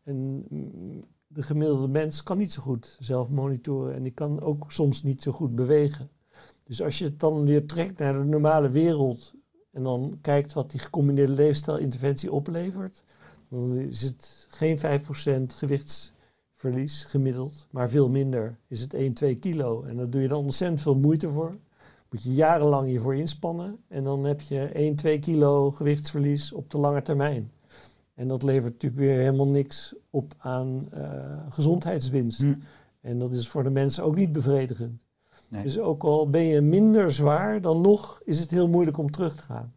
En 0.03 0.45
mm, 0.49 1.03
de 1.27 1.43
gemiddelde 1.43 1.87
mens 1.87 2.23
kan 2.23 2.37
niet 2.37 2.53
zo 2.53 2.61
goed 2.61 2.97
zelf 2.99 3.29
monitoren. 3.29 3.95
En 3.95 4.03
die 4.03 4.13
kan 4.13 4.41
ook 4.41 4.71
soms 4.71 5.03
niet 5.03 5.21
zo 5.21 5.31
goed 5.31 5.55
bewegen. 5.55 6.09
Dus 6.63 6.81
als 6.81 6.97
je 6.97 7.05
het 7.05 7.19
dan 7.19 7.45
weer 7.45 7.65
trekt 7.65 7.99
naar 7.99 8.13
de 8.13 8.23
normale 8.23 8.69
wereld. 8.69 9.33
En 9.73 9.83
dan 9.83 10.17
kijkt 10.21 10.53
wat 10.53 10.71
die 10.71 10.79
gecombineerde 10.79 11.31
leefstijlinterventie 11.31 12.31
oplevert. 12.31 13.03
Dan 13.49 13.77
is 13.77 14.01
het 14.01 14.47
geen 14.49 14.77
5% 14.77 14.81
gewichtsverlies 15.55 17.03
gemiddeld. 17.03 17.67
Maar 17.69 17.89
veel 17.89 18.09
minder 18.09 18.57
is 18.67 18.81
het 18.81 18.93
1, 18.93 19.13
2 19.13 19.35
kilo. 19.35 19.83
En 19.83 19.97
daar 19.97 20.09
doe 20.09 20.21
je 20.21 20.27
dan 20.27 20.43
ontzettend 20.43 20.81
veel 20.81 20.95
moeite 20.95 21.29
voor. 21.29 21.57
Moet 22.09 22.23
je 22.23 22.33
jarenlang 22.33 22.91
je 22.91 22.99
voor 22.99 23.15
inspannen. 23.15 23.77
En 23.87 24.03
dan 24.03 24.23
heb 24.23 24.41
je 24.41 24.59
1, 24.59 24.95
2 24.95 25.19
kilo 25.19 25.71
gewichtsverlies 25.71 26.51
op 26.51 26.69
de 26.69 26.77
lange 26.77 27.01
termijn. 27.01 27.51
En 28.13 28.27
dat 28.27 28.43
levert 28.43 28.73
natuurlijk 28.73 29.01
weer 29.01 29.17
helemaal 29.17 29.47
niks 29.47 29.95
op 30.09 30.33
aan 30.37 30.87
eh, 30.91 31.45
gezondheidswinst. 31.49 32.41
Hm. 32.41 32.53
En 33.01 33.19
dat 33.19 33.33
is 33.33 33.47
voor 33.47 33.63
de 33.63 33.69
mensen 33.69 34.03
ook 34.03 34.15
niet 34.15 34.31
bevredigend. 34.31 35.02
Dus 35.61 35.79
ook 35.79 36.03
al 36.03 36.29
ben 36.29 36.43
je 36.43 36.61
minder 36.61 37.11
zwaar, 37.11 37.61
dan 37.61 37.81
nog 37.81 38.21
is 38.23 38.39
het 38.39 38.51
heel 38.51 38.67
moeilijk 38.67 38.97
om 38.97 39.11
terug 39.11 39.35
te 39.35 39.41
gaan. 39.41 39.73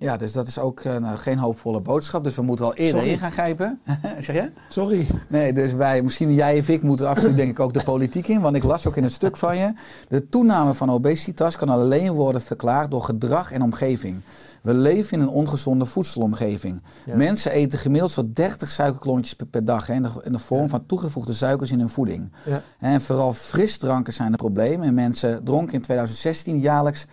Ja, 0.00 0.16
dus 0.16 0.32
dat 0.32 0.46
is 0.46 0.58
ook 0.58 0.80
eh, 0.80 0.96
nou, 0.96 1.16
geen 1.16 1.38
hoopvolle 1.38 1.80
boodschap. 1.80 2.24
Dus 2.24 2.34
we 2.34 2.42
moeten 2.42 2.64
al 2.64 2.74
eerder 2.74 2.98
Sorry. 3.00 3.12
in 3.12 3.18
gaan 3.18 3.32
grijpen. 3.32 3.80
zeg 4.20 4.36
je? 4.36 4.50
Sorry. 4.68 5.06
Nee, 5.28 5.52
dus 5.52 5.72
wij, 5.72 6.02
misschien 6.02 6.34
jij 6.34 6.58
of 6.58 6.68
ik, 6.68 6.82
moeten 6.82 7.08
absoluut 7.08 7.36
denk 7.36 7.50
ik 7.50 7.60
ook 7.60 7.72
de 7.72 7.82
politiek 7.84 8.28
in. 8.28 8.40
Want 8.40 8.56
ik 8.56 8.62
las 8.62 8.86
ook 8.86 8.96
in 8.96 9.02
het 9.02 9.12
stuk 9.12 9.36
van 9.36 9.56
je. 9.58 9.72
De 10.08 10.28
toename 10.28 10.74
van 10.74 10.90
obesitas 10.90 11.56
kan 11.56 11.68
alleen 11.68 12.12
worden 12.12 12.40
verklaard 12.40 12.90
door 12.90 13.02
gedrag 13.02 13.52
en 13.52 13.62
omgeving. 13.62 14.20
We 14.62 14.74
leven 14.74 15.16
in 15.16 15.22
een 15.22 15.28
ongezonde 15.32 15.84
voedselomgeving. 15.84 16.82
Ja. 17.06 17.16
Mensen 17.16 17.52
eten 17.52 17.78
gemiddeld 17.78 18.10
zo'n 18.10 18.30
30 18.34 18.68
suikerklontjes 18.68 19.34
per, 19.34 19.46
per 19.46 19.64
dag 19.64 19.86
hè, 19.86 19.94
in, 19.94 20.02
de, 20.02 20.10
in 20.22 20.32
de 20.32 20.38
vorm 20.38 20.62
Ja. 20.62 20.68
van 20.68 20.86
toegevoegde 20.86 21.32
suikers 21.32 21.70
in 21.70 21.78
hun 21.78 21.88
voeding. 21.88 22.32
Ja. 22.44 22.62
En 22.78 23.00
vooral 23.00 23.32
frisdranken 23.32 24.12
zijn 24.12 24.30
een 24.30 24.36
probleem. 24.38 24.82
En 24.82 24.94
mensen 24.94 25.44
dronken 25.44 25.74
in 25.74 25.80
2016 25.82 26.60
jaarlijks 26.60 27.06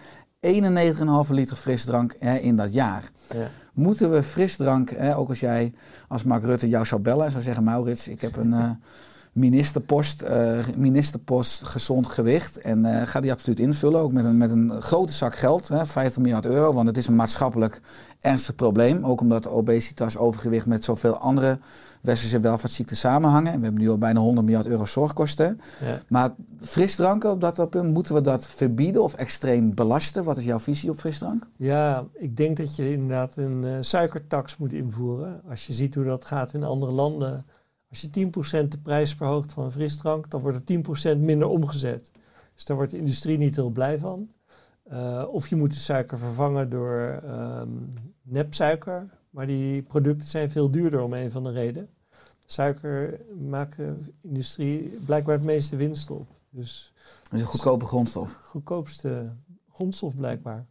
91,5 1.27 1.33
liter 1.33 1.55
frisdrank 1.55 2.15
hè, 2.19 2.35
in 2.35 2.55
dat 2.55 2.73
jaar. 2.73 3.03
Ja. 3.33 3.47
Moeten 3.73 4.11
we 4.11 4.23
frisdrank, 4.23 4.89
hè, 4.89 5.17
ook 5.17 5.29
als 5.29 5.39
jij 5.39 5.73
als 6.07 6.23
Mark 6.23 6.43
Rutte 6.43 6.67
jou 6.67 6.85
zou 6.85 7.01
bellen 7.01 7.25
en 7.25 7.31
zou 7.31 7.43
zeggen... 7.43 7.63
Maurits, 7.63 8.07
ik 8.07 8.21
heb 8.21 8.35
een 8.35 8.53
eh, 8.53 8.69
ministerpost, 9.37 10.21
eh, 10.21 10.59
ministerpost 10.75 11.63
gezond 11.63 12.07
gewicht. 12.07 12.57
En 12.57 12.85
eh, 12.85 13.07
ga 13.07 13.19
die 13.19 13.31
absoluut 13.31 13.59
invullen, 13.59 14.01
ook 14.01 14.11
met 14.11 14.25
een, 14.25 14.37
met 14.37 14.51
een 14.51 14.81
grote 14.81 15.13
zak 15.13 15.35
geld, 15.35 15.67
hè, 15.67 15.85
50 15.85 16.21
miljard 16.21 16.45
euro. 16.45 16.73
Want 16.73 16.87
het 16.87 16.97
is 16.97 17.07
een 17.07 17.15
maatschappelijk 17.15 17.81
ernstig 18.21 18.55
probleem. 18.55 19.05
Ook 19.05 19.21
omdat 19.21 19.47
obesitas, 19.47 20.17
overgewicht 20.17 20.65
met 20.65 20.83
zoveel 20.83 21.17
andere 21.17 21.59
westerse 22.01 22.39
welvaartsziekten 22.39 22.97
samenhangen. 22.97 23.51
En 23.51 23.57
we 23.57 23.63
hebben 23.63 23.81
nu 23.81 23.89
al 23.89 23.97
bijna 23.97 24.19
100 24.19 24.45
miljard 24.45 24.67
euro 24.67 24.85
zorgkosten. 24.85 25.59
Ja. 25.85 26.01
Maar 26.07 26.29
frisdranken, 26.61 27.31
op 27.31 27.41
dat 27.41 27.69
punt, 27.69 27.93
moeten 27.93 28.13
we 28.13 28.21
dat 28.21 28.47
verbieden 28.47 29.03
of 29.03 29.13
extreem 29.13 29.75
belasten? 29.75 30.23
Wat 30.23 30.37
is 30.37 30.45
jouw 30.45 30.59
visie 30.59 30.89
op 30.89 30.99
frisdrank? 30.99 31.47
Ja, 31.55 32.05
ik 32.13 32.37
denk 32.37 32.57
dat 32.57 32.75
je 32.75 32.91
inderdaad 32.91 33.35
een 33.35 33.63
eh, 33.63 33.71
suikertax 33.79 34.57
moet 34.57 34.73
invoeren. 34.73 35.41
Als 35.49 35.67
je 35.67 35.73
ziet 35.73 35.95
hoe 35.95 36.03
dat 36.03 36.25
gaat 36.25 36.53
in 36.53 36.63
andere 36.63 36.91
landen. 36.91 37.45
Als 37.89 38.01
je 38.01 38.09
10% 38.09 38.67
de 38.67 38.77
prijs 38.83 39.13
verhoogt 39.13 39.53
van 39.53 39.63
een 39.63 39.71
frisdrank, 39.71 40.29
dan 40.29 40.41
wordt 40.41 40.69
er 40.69 41.15
10% 41.15 41.19
minder 41.19 41.47
omgezet. 41.47 42.11
Dus 42.53 42.65
daar 42.65 42.77
wordt 42.77 42.91
de 42.91 42.97
industrie 42.97 43.37
niet 43.37 43.55
heel 43.55 43.69
blij 43.69 43.99
van. 43.99 44.29
Eh, 44.83 45.23
of 45.29 45.47
je 45.47 45.55
moet 45.55 45.73
de 45.73 45.79
suiker 45.79 46.17
vervangen 46.17 46.69
door 46.69 47.21
ehm, 47.23 47.69
nepsuiker. 48.21 49.09
Maar 49.29 49.47
die 49.47 49.81
producten 49.81 50.27
zijn 50.27 50.49
veel 50.49 50.71
duurder 50.71 51.01
om 51.01 51.13
een 51.13 51.31
van 51.31 51.43
de 51.43 51.51
reden. 51.51 51.89
Suiker 52.45 53.19
maakt 53.39 53.77
de 53.77 53.95
industrie 54.21 54.99
blijkbaar 55.05 55.35
het 55.35 55.45
meeste 55.45 55.75
winst 55.75 56.09
op. 56.09 56.27
Dus 56.49 56.93
Dat 57.23 57.33
is 57.33 57.41
een 57.41 57.47
goedkope 57.47 57.85
grondstof. 57.85 58.33
goedkoopste 58.33 59.33
grondstof 59.71 60.15
blijkbaar. 60.15 60.65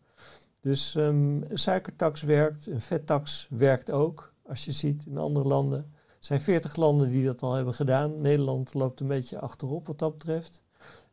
Dus 0.60 0.94
ehm, 0.94 1.42
een 1.42 1.58
suikertax 1.58 2.22
werkt, 2.22 2.66
een 2.66 2.80
vettax 2.80 3.48
werkt 3.50 3.90
ook. 3.90 4.32
Als 4.46 4.64
je 4.64 4.72
ziet 4.72 5.06
in 5.06 5.18
andere 5.18 5.48
landen. 5.48 5.92
Zijn 6.26 6.40
40 6.40 6.76
landen 6.76 7.10
die 7.10 7.24
dat 7.24 7.42
al 7.42 7.54
hebben 7.54 7.74
gedaan. 7.74 8.20
Nederland 8.20 8.74
loopt 8.74 9.00
een 9.00 9.06
beetje 9.06 9.38
achterop 9.38 9.86
wat 9.86 9.98
dat 9.98 10.18
betreft. 10.18 10.62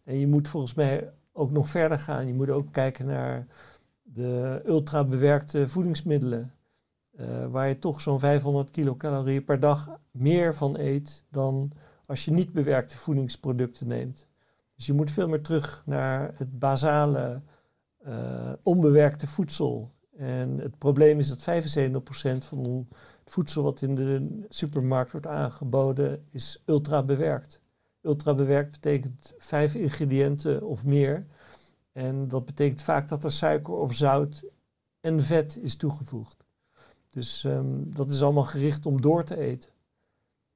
En 0.03 0.17
je 0.17 0.27
moet 0.27 0.47
volgens 0.47 0.73
mij 0.73 1.13
ook 1.31 1.51
nog 1.51 1.67
verder 1.69 1.97
gaan. 1.97 2.27
Je 2.27 2.33
moet 2.33 2.49
ook 2.49 2.71
kijken 2.71 3.05
naar 3.05 3.47
de 4.03 4.61
ultra 4.65 5.03
bewerkte 5.03 5.67
voedingsmiddelen. 5.67 6.53
eh, 7.11 7.45
waar 7.45 7.67
je 7.67 7.79
toch 7.79 8.01
zo'n 8.01 8.19
500 8.19 8.69
kilocalorieën 8.69 9.43
per 9.43 9.59
dag 9.59 9.99
meer 10.11 10.55
van 10.55 10.77
eet 10.77 11.23
dan 11.29 11.71
als 12.05 12.25
je 12.25 12.31
niet 12.31 12.51
bewerkte 12.51 12.97
voedingsproducten 12.97 13.87
neemt. 13.87 14.27
Dus 14.75 14.85
je 14.85 14.93
moet 14.93 15.11
veel 15.11 15.27
meer 15.27 15.41
terug 15.41 15.83
naar 15.85 16.31
het 16.35 16.59
basale, 16.59 17.41
eh, 17.97 18.53
onbewerkte 18.63 19.27
voedsel. 19.27 19.91
En 20.17 20.57
het 20.59 20.77
probleem 20.77 21.19
is 21.19 21.27
dat 21.27 21.43
75% 21.43 22.45
van 22.45 22.87
het 23.23 23.33
voedsel 23.33 23.63
wat 23.63 23.81
in 23.81 23.95
de 23.95 24.45
supermarkt 24.49 25.11
wordt 25.11 25.27
aangeboden 25.27 26.25
is 26.29 26.61
ultra 26.65 27.03
bewerkt. 27.03 27.61
Ultra 28.01 28.33
bewerkt 28.33 28.71
betekent 28.71 29.33
vijf 29.37 29.75
ingrediënten 29.75 30.63
of 30.63 30.85
meer. 30.85 31.25
En 31.91 32.27
dat 32.27 32.45
betekent 32.45 32.81
vaak 32.81 33.07
dat 33.07 33.23
er 33.23 33.31
suiker 33.31 33.73
of 33.73 33.93
zout 33.93 34.43
en 34.99 35.23
vet 35.23 35.57
is 35.61 35.75
toegevoegd. 35.75 36.45
Dus 37.09 37.43
ehm, 37.43 37.83
dat 37.85 38.09
is 38.09 38.21
allemaal 38.23 38.43
gericht 38.43 38.85
om 38.85 39.01
door 39.01 39.23
te 39.23 39.37
eten. 39.37 39.69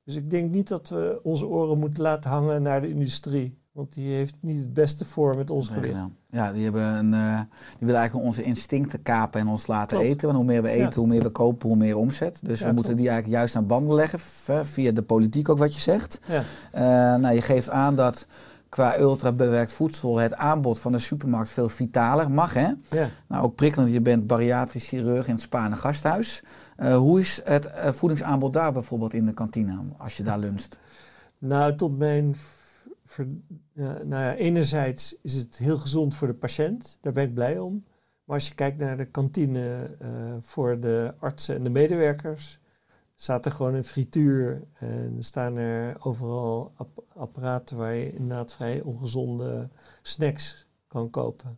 Dus 0.03 0.15
ik 0.15 0.29
denk 0.29 0.51
niet 0.51 0.67
dat 0.67 0.89
we 0.89 1.19
onze 1.23 1.45
oren 1.45 1.77
moeten 1.77 2.01
laten 2.01 2.29
hangen 2.29 2.61
naar 2.61 2.81
de 2.81 2.89
industrie. 2.89 3.57
Want 3.77 3.93
die 3.93 4.13
heeft 4.15 4.33
niet 4.39 4.57
het 4.57 4.73
beste 4.73 5.05
voor 5.05 5.37
met 5.37 5.49
ons 5.49 5.69
Nee, 5.69 5.79
gewicht. 5.79 5.99
Ja, 6.29 6.51
die, 6.51 6.63
hebben 6.63 6.83
een, 6.83 7.13
eh, 7.13 7.39
die 7.69 7.85
willen 7.87 7.95
eigenlijk 7.95 8.27
onze 8.27 8.43
instincten 8.43 9.01
kapen 9.01 9.39
en 9.39 9.47
ons 9.47 9.67
laten 9.67 9.97
Klopt. 9.97 10.11
eten. 10.11 10.25
Want 10.27 10.37
hoe 10.39 10.47
meer 10.47 10.61
we 10.61 10.69
eten, 10.69 10.83
Ja. 10.89 10.95
hoe 10.95 11.07
meer 11.07 11.21
we 11.23 11.29
kopen, 11.29 11.67
hoe 11.67 11.77
meer 11.77 11.97
omzet. 11.97 12.39
Dus 12.43 12.59
Ja, 12.59 12.67
we 12.67 12.73
moeten 12.73 12.95
die 12.97 13.07
eigenlijk 13.09 13.37
juist 13.37 13.55
aan 13.55 13.67
banden 13.67 13.95
leggen, 13.95 14.19
via 14.65 14.91
de 14.91 15.01
politiek 15.01 15.49
ook 15.49 15.57
wat 15.57 15.73
je 15.75 15.79
zegt. 15.81 16.19
Ja. 16.27 16.41
Eh, 16.71 17.19
nou, 17.21 17.35
je 17.35 17.41
geeft 17.41 17.69
aan 17.69 17.95
dat 17.95 18.27
qua 18.69 18.99
ultra-bewerkt 18.99 19.71
voedsel 19.73 20.17
het 20.19 20.35
aanbod 20.35 20.79
van 20.79 20.91
de 20.91 20.99
supermarkt 20.99 21.49
veel 21.49 21.69
vitaler 21.69 22.31
mag. 22.31 22.53
Hè? 22.53 22.67
Ja. 22.89 23.07
Nou, 23.27 23.43
ook 23.43 23.55
prikkelend, 23.55 23.93
je 23.93 24.01
bent 24.01 24.27
bariatrisch 24.27 24.87
chirurg 24.87 25.27
in 25.27 25.33
het 25.33 25.41
Spaanse 25.41 25.79
gasthuis. 25.79 26.43
Eh, 26.75 26.95
hoe 26.97 27.19
is 27.19 27.41
het 27.43 27.69
voedingsaanbod 27.75 28.53
daar 28.53 28.71
bijvoorbeeld 28.73 29.13
in 29.13 29.25
de 29.25 29.33
kantine, 29.33 29.79
als 29.97 30.17
je 30.17 30.23
daar 30.23 30.39
luncht? 30.39 30.79
Nou, 31.37 31.75
tot 31.75 31.97
mijn. 31.97 32.35
Ver- 33.07 33.27
ja, 33.73 33.91
nou 34.03 34.23
ja, 34.23 34.35
enerzijds 34.35 35.15
is 35.21 35.33
het 35.33 35.57
heel 35.57 35.77
gezond 35.77 36.15
voor 36.15 36.27
de 36.27 36.33
patiënt. 36.33 36.97
Daar 37.01 37.13
ben 37.13 37.23
ik 37.23 37.33
blij 37.33 37.59
om. 37.59 37.83
Maar 38.23 38.35
als 38.35 38.47
je 38.47 38.55
kijkt 38.55 38.79
naar 38.79 38.97
de 38.97 39.05
kantine 39.05 39.95
eh, 39.99 40.35
voor 40.39 40.79
de 40.79 41.13
artsen 41.19 41.55
en 41.55 41.63
de 41.63 41.69
medewerkers. 41.69 42.59
staat 43.15 43.45
er 43.45 43.51
gewoon 43.51 43.73
een 43.73 43.83
frituur. 43.83 44.63
En 44.73 45.15
staan 45.19 45.57
er 45.57 45.95
overal 46.05 46.71
app- 46.75 47.03
apparaten 47.13 47.77
waar 47.77 47.93
je 47.93 48.13
inderdaad 48.13 48.53
vrij 48.53 48.81
ongezonde 48.81 49.69
snacks 50.01 50.65
kan 50.87 51.09
kopen. 51.09 51.57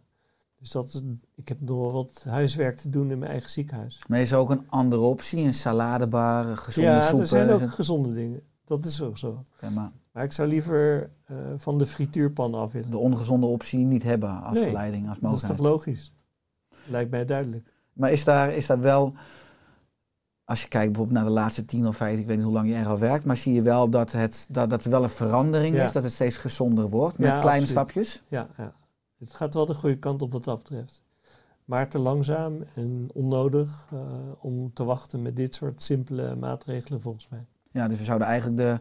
Dus 0.59 0.71
dat 0.71 0.87
is, 0.93 1.01
ik 1.35 1.47
heb 1.47 1.61
nog 1.61 1.77
wel 1.77 1.91
wat 1.91 2.23
huiswerk 2.27 2.77
te 2.77 2.89
doen 2.89 3.11
in 3.11 3.19
mijn 3.19 3.31
eigen 3.31 3.49
ziekenhuis. 3.49 4.03
Maar 4.07 4.19
is 4.19 4.31
er 4.31 4.37
ook 4.37 4.49
een 4.49 4.69
andere 4.69 5.01
optie, 5.01 5.45
een 5.45 5.53
saladebar, 5.53 6.57
gezonde 6.57 6.89
ja, 6.89 7.01
soepen? 7.01 7.19
er 7.19 7.27
zijn 7.27 7.49
ook 7.49 7.71
gezonde 7.71 8.13
dingen. 8.13 8.41
Dat 8.65 8.85
is 8.85 9.01
ook 9.01 9.17
zo. 9.17 9.43
Ja, 9.61 9.69
maar 9.69 9.91
Maar 10.19 10.27
ik 10.27 10.33
zou 10.33 10.47
liever 10.47 11.09
eh, 11.25 11.35
van 11.57 11.77
de 11.77 11.85
frituurpan 11.85 12.53
af 12.53 12.71
willen. 12.71 12.91
de 12.91 12.97
ongezonde 12.97 13.45
optie 13.45 13.85
niet 13.85 14.03
hebben 14.03 14.41
als 14.43 14.53
Nee, 14.53 14.63
verleiding, 14.63 15.07
als 15.09 15.19
Dat 15.19 15.33
is 15.33 15.39
toch 15.41 15.49
mogelijkheid. 15.49 15.85
logisch? 15.85 16.13
lijkt 16.85 17.11
mij 17.11 17.25
duidelijk. 17.25 17.73
Maar 17.93 18.11
is 18.11 18.23
daar, 18.23 18.51
is 18.53 18.65
daar 18.65 18.79
wel, 18.79 19.13
als 20.45 20.61
je 20.61 20.67
kijkt 20.67 20.87
bijvoorbeeld 20.87 21.17
naar 21.17 21.27
de 21.27 21.33
laatste 21.33 21.65
tien 21.65 21.87
of 21.87 21.95
vijf, 21.95 22.19
ik 22.19 22.25
weet 22.27 22.35
niet 22.35 22.45
hoe 22.45 22.53
lang 22.53 22.69
je 22.69 22.75
er 22.75 22.87
al 22.87 22.97
werkt, 22.99 23.25
maar 23.25 23.37
zie 23.37 23.53
je 23.53 23.61
wel 23.61 23.89
dat, 23.89 24.11
het, 24.11 24.47
dat, 24.49 24.69
dat 24.69 24.83
er 24.83 24.89
wel 24.91 25.03
een 25.03 25.09
verandering 25.09 25.75
Ja. 25.75 25.83
is, 25.85 25.91
dat 25.91 26.03
het 26.03 26.11
steeds 26.11 26.37
gezonder 26.37 26.89
wordt 26.89 27.17
met 27.17 27.27
Ja, 27.27 27.39
kleine 27.39 27.61
absoluut. 27.65 27.69
stapjes? 27.87 28.23
Ja, 28.27 28.47
ja, 28.57 28.73
het 29.19 29.33
gaat 29.33 29.53
wel 29.53 29.65
de 29.65 29.73
goede 29.73 29.97
kant 29.99 30.21
op 30.21 30.31
wat 30.31 30.43
dat 30.43 30.57
betreft. 30.57 31.01
Maar 31.65 31.89
te 31.89 31.99
langzaam 31.99 32.63
en 32.75 33.09
onnodig 33.13 33.87
eh, 33.91 33.99
om 34.39 34.73
te 34.73 34.83
wachten 34.83 35.21
met 35.21 35.35
dit 35.35 35.55
soort 35.55 35.81
simpele 35.81 36.35
maatregelen 36.35 37.01
volgens 37.01 37.27
mij. 37.29 37.45
Ja, 37.71 37.87
dus 37.87 37.97
we 37.97 38.03
zouden 38.03 38.27
eigenlijk 38.27 38.57
de 38.57 38.79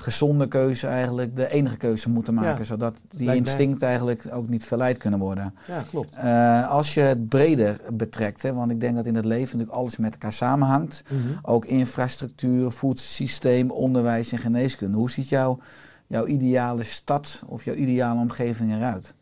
gezonde 0.00 0.48
keuze 0.48 0.86
eigenlijk 0.86 1.36
de 1.36 1.50
enige 1.50 1.76
keuze 1.76 2.10
moeten 2.10 2.34
maken, 2.34 2.58
Ja, 2.58 2.64
zodat 2.64 2.94
die 2.94 3.04
lijkt 3.10 3.24
mij. 3.26 3.36
instinct 3.36 3.82
eigenlijk 3.82 4.24
ook 4.32 4.48
niet 4.48 4.64
verleid 4.64 4.96
kunnen 4.98 5.18
worden. 5.18 5.54
Ja, 5.66 5.82
klopt. 5.90 6.14
Eh, 6.16 6.70
als 6.70 6.94
je 6.94 7.00
het 7.00 7.28
breder 7.28 7.80
betrekt, 7.92 8.42
hè, 8.42 8.52
want 8.54 8.70
ik 8.70 8.80
denk 8.80 8.96
dat 8.96 9.06
in 9.06 9.14
het 9.14 9.24
leven 9.24 9.56
natuurlijk 9.58 9.78
alles 9.82 9.96
met 9.96 10.12
elkaar 10.12 10.32
samenhangt, 10.32 11.02
Mhm. 11.10 11.38
ook 11.42 11.64
infrastructuur, 11.64 12.70
voedselsysteem, 12.70 13.70
onderwijs 13.70 14.32
en 14.32 14.38
geneeskunde. 14.38 14.96
Hoe 14.98 15.10
ziet 15.10 15.28
jouw, 15.28 15.58
jouw 16.06 16.26
ideale 16.26 16.82
stad 16.82 17.42
of 17.46 17.64
jouw 17.64 17.74
ideale 17.74 18.20
omgeving 18.20 18.74
eruit? 18.74 19.14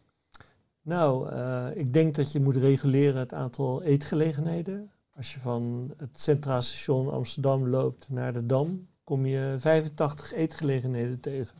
Nou, 0.83 1.31
eh, 1.31 1.67
ik 1.75 1.93
denk 1.93 2.15
dat 2.15 2.33
je 2.33 2.41
moet 2.41 2.57
reguleren 2.57 3.19
het 3.21 3.33
aantal 3.35 3.83
eetgelegenheden. 3.83 4.91
Als 5.17 5.35
je 5.35 5.41
van 5.41 5.93
het 5.97 6.21
Centraal 6.21 6.63
Station 6.63 7.13
Amsterdam 7.13 7.69
loopt 7.69 8.07
naar 8.11 8.33
de 8.33 8.47
Dam, 8.47 8.87
kom 9.07 9.27
je 9.27 9.55
85 9.59 10.33
eetgelegenheden 10.33 11.21
tegen. 11.21 11.57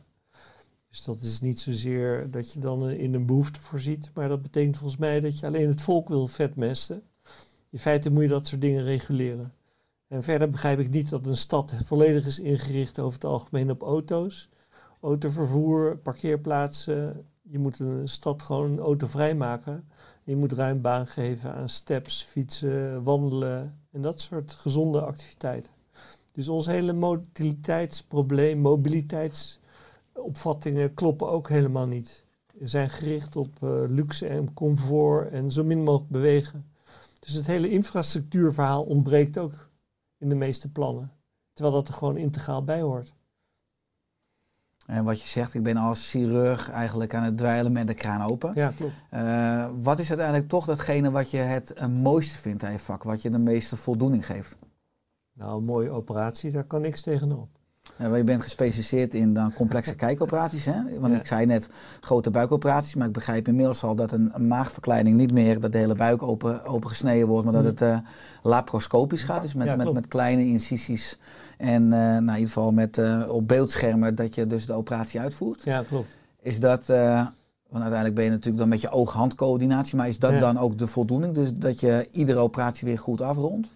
Dus 0.89 1.03
dat 1.03 1.21
is 1.21 1.41
niet 1.41 1.59
zozeer 1.59 2.31
dat 2.31 2.51
je 2.51 2.59
dan 2.59 2.89
in 2.89 3.13
een 3.13 3.25
behoefte 3.25 3.59
voorziet, 3.59 4.11
maar 4.13 4.29
dat 4.29 4.41
betekent 4.41 4.77
volgens 4.77 4.99
mij 4.99 5.19
dat 5.19 5.39
je 5.39 5.45
alleen 5.45 5.67
het 5.67 5.81
volk 5.81 6.07
wil 6.07 6.27
vetmesten. 6.27 7.03
In 7.69 7.79
feite 7.79 8.11
moet 8.11 8.23
je 8.23 8.29
dat 8.29 8.47
soort 8.47 8.61
dingen 8.61 8.83
reguleren. 8.83 9.53
En 10.07 10.23
verder 10.23 10.49
begrijp 10.49 10.79
ik 10.79 10.89
niet 10.89 11.09
dat 11.09 11.25
een 11.25 11.37
stad 11.37 11.73
volledig 11.85 12.25
is 12.25 12.39
ingericht 12.39 12.99
over 12.99 13.13
het 13.13 13.29
algemeen 13.29 13.71
op 13.71 13.81
auto's. 13.81 14.49
Autovervoer, 15.01 15.97
parkeerplaatsen. 15.97 17.25
Je 17.41 17.59
moet 17.59 17.79
een 17.79 18.09
stad 18.09 18.41
gewoon 18.41 18.79
autovrij 18.79 19.35
maken. 19.35 19.87
Je 20.23 20.35
moet 20.35 20.51
ruim 20.51 20.81
baan 20.81 21.07
geven 21.07 21.53
aan 21.53 21.69
steps, 21.69 22.23
fietsen, 22.23 23.03
wandelen 23.03 23.79
en 23.91 24.01
dat 24.01 24.21
soort 24.21 24.51
gezonde 24.51 25.01
activiteiten. 25.01 25.76
Dus 26.37 26.49
ons 26.49 26.65
hele 26.65 26.93
mobiliteitsprobleem, 26.93 28.59
mobiliteitsopvattingen 28.59 30.93
kloppen 30.93 31.29
ook 31.29 31.49
helemaal 31.49 31.87
niet. 31.87 32.25
We 32.53 32.67
zijn 32.67 32.89
gericht 32.89 33.35
op 33.35 33.63
eh, 33.63 33.69
luxe 33.87 34.27
en 34.27 34.53
comfort 34.53 35.31
en 35.31 35.51
zo 35.51 35.63
min 35.63 35.83
mogelijk 35.83 36.11
bewegen. 36.11 36.65
Dus 37.19 37.33
het 37.33 37.47
hele 37.47 37.69
infrastructuurverhaal 37.69 38.83
ontbreekt 38.83 39.37
ook 39.37 39.69
in 40.17 40.29
de 40.29 40.35
meeste 40.35 40.71
plannen. 40.71 41.11
Terwijl 41.53 41.75
dat 41.75 41.87
er 41.87 41.93
gewoon 41.93 42.17
integraal 42.17 42.63
bij 42.63 42.81
hoort. 42.81 43.13
En 44.85 45.03
wat 45.03 45.21
je 45.21 45.27
zegt, 45.27 45.53
ik 45.53 45.63
ben 45.63 45.77
als 45.77 46.09
chirurg 46.09 46.69
eigenlijk 46.69 47.13
aan 47.13 47.23
het 47.23 47.37
dweilen 47.37 47.71
met 47.71 47.87
de 47.87 47.93
kraan 47.93 48.21
open. 48.21 48.51
Ja, 48.55 48.71
klopt. 48.77 48.93
Eh, 49.09 49.69
wat 49.81 49.99
is 49.99 50.09
uiteindelijk 50.09 50.49
toch 50.49 50.65
datgene 50.65 51.11
wat 51.11 51.31
je 51.31 51.37
het 51.37 51.73
eh, 51.73 51.87
mooiste 51.87 52.37
vindt 52.37 52.63
aan 52.63 52.71
je 52.71 52.79
vak? 52.79 53.03
Wat 53.03 53.21
je 53.21 53.29
de 53.29 53.37
meeste 53.37 53.75
voldoening 53.75 54.25
geeft? 54.25 54.57
Nou, 55.37 55.57
een 55.57 55.65
mooie 55.65 55.89
operatie, 55.89 56.51
daar 56.51 56.63
kan 56.63 56.81
niks 56.81 57.01
tegenop. 57.01 57.47
Ja, 57.97 58.15
je 58.15 58.23
bent 58.23 58.41
gespecialiseerd 58.41 59.13
in 59.13 59.33
dan 59.33 59.53
complexe 59.53 59.95
kijkoperaties. 60.05 60.65
Hè? 60.65 60.99
Want 60.99 61.13
Ja. 61.13 61.19
ik 61.19 61.25
zei 61.25 61.45
net 61.45 61.69
grote 61.99 62.29
buikoperaties, 62.29 62.95
maar 62.95 63.07
ik 63.07 63.13
begrijp 63.13 63.47
inmiddels 63.47 63.83
al 63.83 63.95
dat 63.95 64.11
een, 64.11 64.47
maagverkleining 64.47 65.17
niet 65.17 65.31
meer 65.31 65.59
dat 65.59 65.71
de 65.71 65.77
hele 65.77 65.95
buik 65.95 66.23
open, 66.23 66.65
open 66.65 66.89
gesneden 66.89 67.27
wordt, 67.27 67.45
maar 67.45 67.53
dat 67.53 67.63
het 67.63 67.81
eh, 67.81 67.97
laparoscopisch 68.41 69.23
gaat. 69.23 69.41
Dus 69.41 69.53
met, 69.53 69.67
Ja, 69.67 69.75
met, 69.75 69.93
met 69.93 70.07
kleine 70.07 70.45
incisies 70.45 71.17
en 71.57 71.83
eh, 71.83 71.99
nou, 71.99 72.17
in 72.17 72.23
ieder 72.23 72.47
geval 72.47 72.71
met, 72.71 72.97
eh, 72.97 73.23
op 73.27 73.47
beeldschermen 73.47 74.15
dat 74.15 74.35
je 74.35 74.47
dus 74.47 74.65
de 74.65 74.73
operatie 74.73 75.19
uitvoert. 75.19 75.61
Ja, 75.63 75.83
klopt. 75.83 76.17
Is 76.41 76.59
dat, 76.59 76.89
eh, 76.89 77.25
want 77.69 77.83
uiteindelijk 77.83 78.15
ben 78.15 78.23
je 78.23 78.29
natuurlijk 78.29 78.57
dan 78.57 78.69
met 78.69 78.81
je 78.81 78.89
oog-handcoördinatie, 78.89 79.97
maar 79.97 80.07
is 80.07 80.19
dat 80.19 80.39
dan 80.39 80.57
ook 80.57 80.77
de 80.77 80.87
voldoening? 80.87 81.33
Dus 81.33 81.53
dat 81.53 81.79
je 81.79 82.07
iedere 82.11 82.39
operatie 82.39 82.87
weer 82.87 82.99
goed 82.99 83.21
afrondt? 83.21 83.67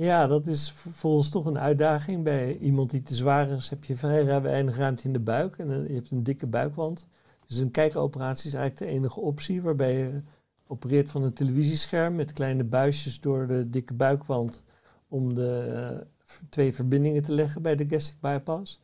Ja, 0.00 0.26
dat 0.26 0.46
is 0.46 0.70
v- 0.70 0.86
voor 0.90 1.10
ons 1.10 1.28
toch 1.30 1.46
een 1.46 1.58
uitdaging. 1.58 2.24
Bij 2.24 2.58
iemand 2.58 2.90
die 2.90 3.02
te 3.02 3.14
zwaar 3.14 3.50
is, 3.50 3.68
heb 3.68 3.84
je 3.84 3.96
vrij 3.96 4.42
weinig 4.42 4.76
ruimte 4.76 5.04
in 5.04 5.12
de 5.12 5.20
buik 5.20 5.58
en 5.58 5.70
eh, 5.70 5.88
je 5.88 5.94
hebt 5.94 6.10
een 6.10 6.22
dikke 6.22 6.46
buikwand. 6.46 7.06
Dus 7.46 7.56
een 7.56 7.70
kijkoperatie 7.70 8.46
is 8.46 8.54
eigenlijk 8.54 8.90
de 8.90 8.98
enige 8.98 9.20
optie, 9.20 9.62
waarbij 9.62 9.98
je 9.98 10.22
opereert 10.66 11.10
van 11.10 11.22
een 11.22 11.32
televisiescherm 11.32 12.14
met 12.14 12.32
kleine 12.32 12.64
buisjes 12.64 13.20
door 13.20 13.46
de 13.46 13.70
dikke 13.70 13.94
buikwand 13.94 14.62
om 15.08 15.34
de 15.34 15.58
eh, 15.74 16.06
twee 16.48 16.74
verbindingen 16.74 17.22
te 17.22 17.32
leggen 17.32 17.62
bij 17.62 17.76
de 17.76 17.86
gastric 17.88 18.20
bypass. 18.20 18.80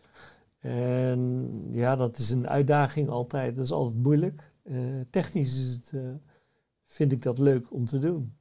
En 0.58 1.50
ja, 1.70 1.96
dat 1.96 2.18
is 2.18 2.30
een 2.30 2.48
uitdaging 2.48 3.08
altijd. 3.08 3.56
Dat 3.56 3.64
is 3.64 3.72
altijd 3.72 4.02
moeilijk. 4.02 4.52
Eh, 4.62 4.76
technisch 5.10 5.58
is 5.58 5.72
het, 5.74 5.92
vind 6.86 7.12
ik 7.12 7.22
dat 7.22 7.38
leuk 7.38 7.72
om 7.72 7.86
te 7.86 7.98
doen. 7.98 8.35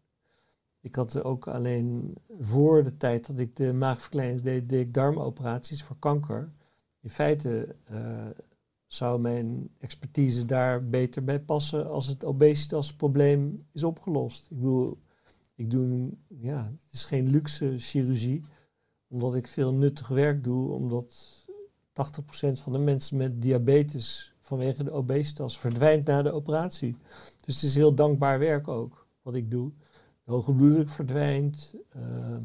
Ik 0.86 0.96
had 0.96 1.24
ook 1.24 1.48
alleen 1.48 2.18
voor 2.40 2.84
de 2.84 2.98
tijd 2.98 3.28
dat 3.28 3.40
ik 3.40 3.56
de 3.56 3.74
maagverkleining 3.74 4.42
deed, 4.42 4.70
deed 4.70 4.80
ik 4.80 4.94
darmoperaties 4.94 5.84
voor 5.84 5.96
kanker. 6.00 6.52
In 7.02 7.10
feite 7.10 7.76
eh, 7.84 8.28
zou 8.88 9.20
mijn 9.20 9.70
expertise 9.80 10.46
daar 10.46 10.90
beter 10.90 11.24
bij 11.24 11.40
passen 11.40 11.90
als 11.90 12.08
het 12.08 12.26
obesitasprobleem 12.26 13.66
is 13.72 13.84
opgelost. 13.84 14.48
Ik 14.50 14.58
bedoel, 14.58 14.98
ik 15.56 15.70
doe, 15.70 16.10
ja, 16.28 16.72
het 16.72 16.94
is 16.94 17.06
geen 17.06 17.30
luxe 17.30 17.76
chirurgie, 17.78 18.44
omdat 19.08 19.36
ik 19.36 19.48
veel 19.48 19.74
nuttig 19.74 20.08
werk 20.08 20.44
doe, 20.44 20.72
omdat 20.72 21.46
80% 21.90 22.62
van 22.62 22.72
de 22.72 22.80
mensen 22.80 23.18
met 23.18 23.42
diabetes 23.42 24.36
vanwege 24.40 24.84
de 24.84 24.92
obesitas 24.92 25.60
verdwijnt 25.60 26.06
na 26.08 26.22
de 26.22 26.32
operatie. 26.32 26.96
Dus 27.46 27.56
het 27.56 27.64
is 27.64 27.76
heel 27.76 27.96
dankbaar 27.96 28.40
werk 28.40 28.68
ook, 28.68 29.08
wat 29.22 29.36
ik 29.36 29.52
doe. 29.52 29.72
Hoge 30.26 30.54
bloeddruk 30.54 30.90
verdwijnt. 30.90 31.76
ehm, 31.90 32.44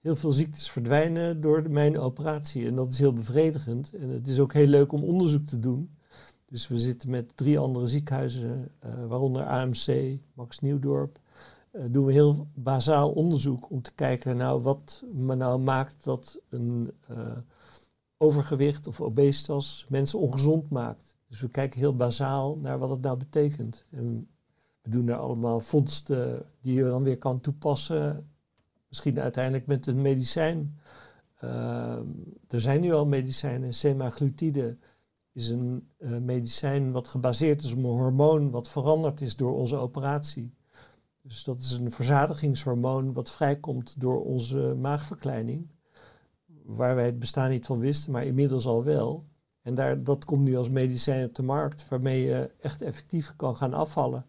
heel 0.00 0.16
veel 0.16 0.32
ziektes 0.32 0.70
verdwijnen 0.70 1.40
door 1.40 1.62
de, 1.62 1.68
mijn 1.68 1.98
operatie. 1.98 2.66
En 2.66 2.74
dat 2.74 2.92
is 2.92 2.98
heel 2.98 3.12
bevredigend. 3.12 3.92
En 3.94 4.08
het 4.08 4.28
is 4.28 4.38
ook 4.38 4.52
heel 4.52 4.66
leuk 4.66 4.92
om 4.92 5.04
onderzoek 5.04 5.46
te 5.46 5.58
doen. 5.58 5.96
Dus 6.44 6.68
we 6.68 6.78
zitten 6.78 7.10
met 7.10 7.36
drie 7.36 7.58
andere 7.58 7.86
ziekenhuizen, 7.86 8.68
eh, 8.78 9.06
waaronder 9.06 9.44
AMC, 9.46 10.18
Max 10.34 10.60
Nieuwdorp. 10.60 11.20
eh, 11.70 11.84
doen 11.90 12.04
we 12.04 12.12
heel 12.12 12.48
bazaal 12.54 13.10
onderzoek 13.12 13.70
om 13.70 13.82
te 13.82 13.92
kijken 13.94 14.36
nou, 14.36 14.62
wat 14.62 15.04
me 15.12 15.34
nou 15.34 15.60
maakt 15.60 16.04
dat 16.04 16.38
een 16.48 16.92
eh, 17.08 17.36
overgewicht 18.16 18.86
of 18.86 19.00
obesitas 19.00 19.86
mensen 19.88 20.18
ongezond 20.18 20.70
maakt. 20.70 21.16
Dus 21.28 21.40
we 21.40 21.48
kijken 21.48 21.80
heel 21.80 21.96
bazaal 21.96 22.56
naar 22.56 22.78
wat 22.78 22.90
het 22.90 23.00
nou 23.00 23.16
betekent. 23.16 23.84
En 23.90 24.28
we 24.84 24.90
doen 24.90 25.06
daar 25.06 25.18
allemaal 25.18 25.60
vondsten 25.60 26.46
die 26.60 26.74
je 26.74 26.82
dan 26.84 27.02
weer 27.02 27.18
kan 27.18 27.40
toepassen. 27.40 28.30
Misschien 28.88 29.20
uiteindelijk 29.20 29.66
met 29.66 29.86
een 29.86 30.02
medicijn. 30.02 30.78
Ehm, 31.40 32.06
er 32.48 32.60
zijn 32.60 32.80
nu 32.80 32.92
al 32.92 33.06
medicijnen. 33.06 33.74
Semaglutide 33.74 34.78
is 35.32 35.48
een 35.48 35.88
eh, 35.98 36.18
medicijn 36.18 36.92
wat 36.92 37.08
gebaseerd 37.08 37.62
is 37.62 37.72
op 37.72 37.78
een 37.78 37.84
hormoon 37.84 38.50
wat 38.50 38.68
veranderd 38.68 39.20
is 39.20 39.36
door 39.36 39.54
onze 39.54 39.76
operatie. 39.76 40.54
Dus 41.22 41.44
dat 41.44 41.60
is 41.60 41.70
een 41.70 41.92
verzadigingshormoon 41.92 43.12
wat 43.12 43.30
vrijkomt 43.30 44.00
door 44.00 44.24
onze 44.24 44.74
maagverkleining. 44.74 45.68
Waar 46.64 46.94
wij 46.94 47.06
het 47.06 47.18
bestaan 47.18 47.50
niet 47.50 47.66
van 47.66 47.78
wisten, 47.78 48.12
maar 48.12 48.24
inmiddels 48.24 48.66
al 48.66 48.84
wel. 48.84 49.24
En 49.62 49.74
daar, 49.74 50.02
dat 50.02 50.24
komt 50.24 50.42
nu 50.42 50.56
als 50.56 50.68
medicijn 50.68 51.26
op 51.26 51.34
de 51.34 51.42
markt, 51.42 51.88
waarmee 51.88 52.22
je 52.22 52.50
echt 52.60 52.82
effectief 52.82 53.36
kan 53.36 53.56
gaan 53.56 53.74
afvallen. 53.74 54.26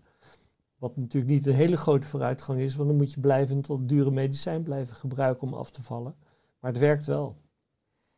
Wat 0.86 0.98
natuurlijk 0.98 1.34
niet 1.34 1.48
een 1.48 1.54
hele 1.54 1.78
grote 1.78 2.08
vooruitgang 2.08 2.60
is, 2.60 2.76
want 2.76 2.89
dan 2.89 2.98
moet 2.98 3.13
je 3.13 3.19
blijvend 3.19 3.67
dat 3.67 3.89
dure 3.89 4.12
medicijn 4.12 4.63
blijven 4.63 4.95
gebruiken 4.95 5.48
om 5.48 5.54
af 5.54 5.69
te 5.69 5.84
vallen. 5.84 6.15
Maar 6.60 6.71
het 6.71 6.80
werkt 6.80 7.06
wel. 7.06 7.36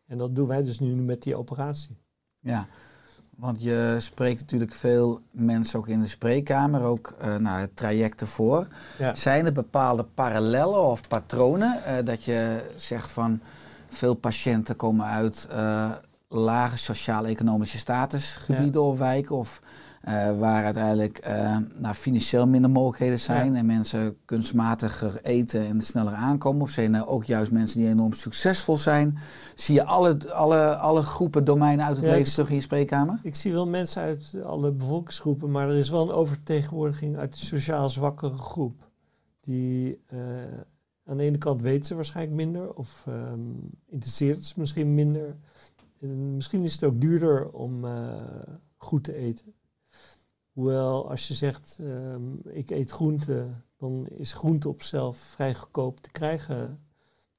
En 0.06 0.18
dat 0.18 0.36
doen 0.36 0.48
wij 0.48 0.64
dus 0.64 0.80
nu 0.80 0.96
met 0.96 1.24
die 1.24 1.36
operatie. 1.36 1.98
Ja, 2.40 2.68
want 3.36 3.62
je 3.62 3.96
spreekt 4.00 4.40
natuurlijk 4.40 4.74
veel 4.74 5.22
mensen 5.32 5.80
ook 5.80 5.88
in 5.88 6.02
de 6.02 6.08
spreekkamer, 6.08 6.82
ook 6.82 7.16
eh 7.20 7.36
nou, 7.36 7.60
het 7.60 7.76
traject 7.76 8.22
ervoor. 8.22 8.68
Ja. 8.98 9.16
Zijn 9.16 9.46
er 9.46 9.54
bepaalde 9.54 10.04
parallellen 10.04 10.84
of 10.84 11.08
patronen 11.08 11.84
eh, 11.84 12.06
dat 12.06 12.24
je 12.24 12.72
zegt 12.76 13.12
van 13.12 13.42
veel 13.88 14.14
patiënten 14.14 14.76
komen 14.76 15.06
uit 15.06 15.48
eh, 15.50 15.92
lage 16.28 16.78
sociaal-economische 16.78 17.78
statusgebieden 17.78 18.84
of 18.84 18.98
wijken 18.98 19.36
of 19.36 19.62
waar 20.40 20.64
uiteindelijk 20.64 21.18
eh, 21.18 21.58
nou, 21.76 21.96
financieel 21.96 22.48
minder 22.48 22.70
mogelijkheden 22.72 23.20
zijn 23.20 23.52
Ja. 23.54 23.60
en 23.60 23.66
mensen 23.66 24.18
kunstmatiger 24.26 25.20
eten 25.24 25.66
en 25.68 25.82
sneller 25.82 26.14
aankomen? 26.14 26.62
Of 26.62 26.70
zijn 26.70 26.96
er 26.96 27.08
ook 27.08 27.24
juist 27.26 27.52
mensen 27.52 27.80
die 27.80 27.90
enorm 27.90 28.14
succesvol 28.14 28.78
zijn? 28.78 29.18
Zie 29.56 29.76
je 29.76 29.84
alle, 29.86 30.34
alle, 30.34 30.76
alle 30.76 31.02
groepen 31.02 31.44
domeinen 31.46 31.86
uit 31.86 31.96
het 31.98 32.06
Ja, 32.06 32.12
leven 32.12 32.32
terug 32.32 32.50
in 32.50 32.56
je 32.56 32.62
spreekkamer? 32.62 33.20
Ik 33.24 33.36
zie 33.36 33.54
wel 33.54 33.68
mensen 33.68 34.02
uit 34.02 34.36
alle 34.46 34.72
bevolkingsgroepen, 34.72 35.52
maar 35.52 35.70
er 35.70 35.76
is 35.78 35.90
wel 35.90 36.02
een 36.02 36.16
oververtegenwoordiging 36.16 37.18
uit 37.18 37.40
de 37.40 37.46
sociaal 37.46 37.90
zwakkere 37.90 38.38
groep. 38.38 38.90
die 39.42 40.00
eh, 40.08 40.18
aan 41.06 41.18
de 41.18 41.24
ene 41.24 41.38
kant 41.38 41.62
weet 41.62 41.88
ze 41.88 41.96
waarschijnlijk 41.96 42.36
minder 42.36 42.74
of 42.74 43.04
ehm, 43.08 43.40
interesseert 43.90 44.46
ze 44.46 44.54
misschien 44.58 44.94
minder. 44.94 45.36
En 46.02 46.36
misschien 46.36 46.64
is 46.64 46.74
het 46.74 46.84
ook 46.84 47.02
duurder 47.02 47.50
om 47.50 47.86
eh, 47.86 47.92
goed 48.78 49.04
te 49.04 49.16
eten. 49.16 49.54
Hoewel 50.58 51.10
als 51.10 51.28
je 51.28 51.34
zegt 51.34 51.80
ehm, 51.82 52.36
ik 52.44 52.70
eet 52.70 52.92
groente, 52.92 53.48
dan 53.76 54.08
is 54.08 54.34
groente 54.34 54.70
op 54.70 54.82
zichzelf 54.82 55.18
vrij 55.18 55.56
goedkoop 55.56 56.00
te 56.00 56.12
krijgen 56.12 56.80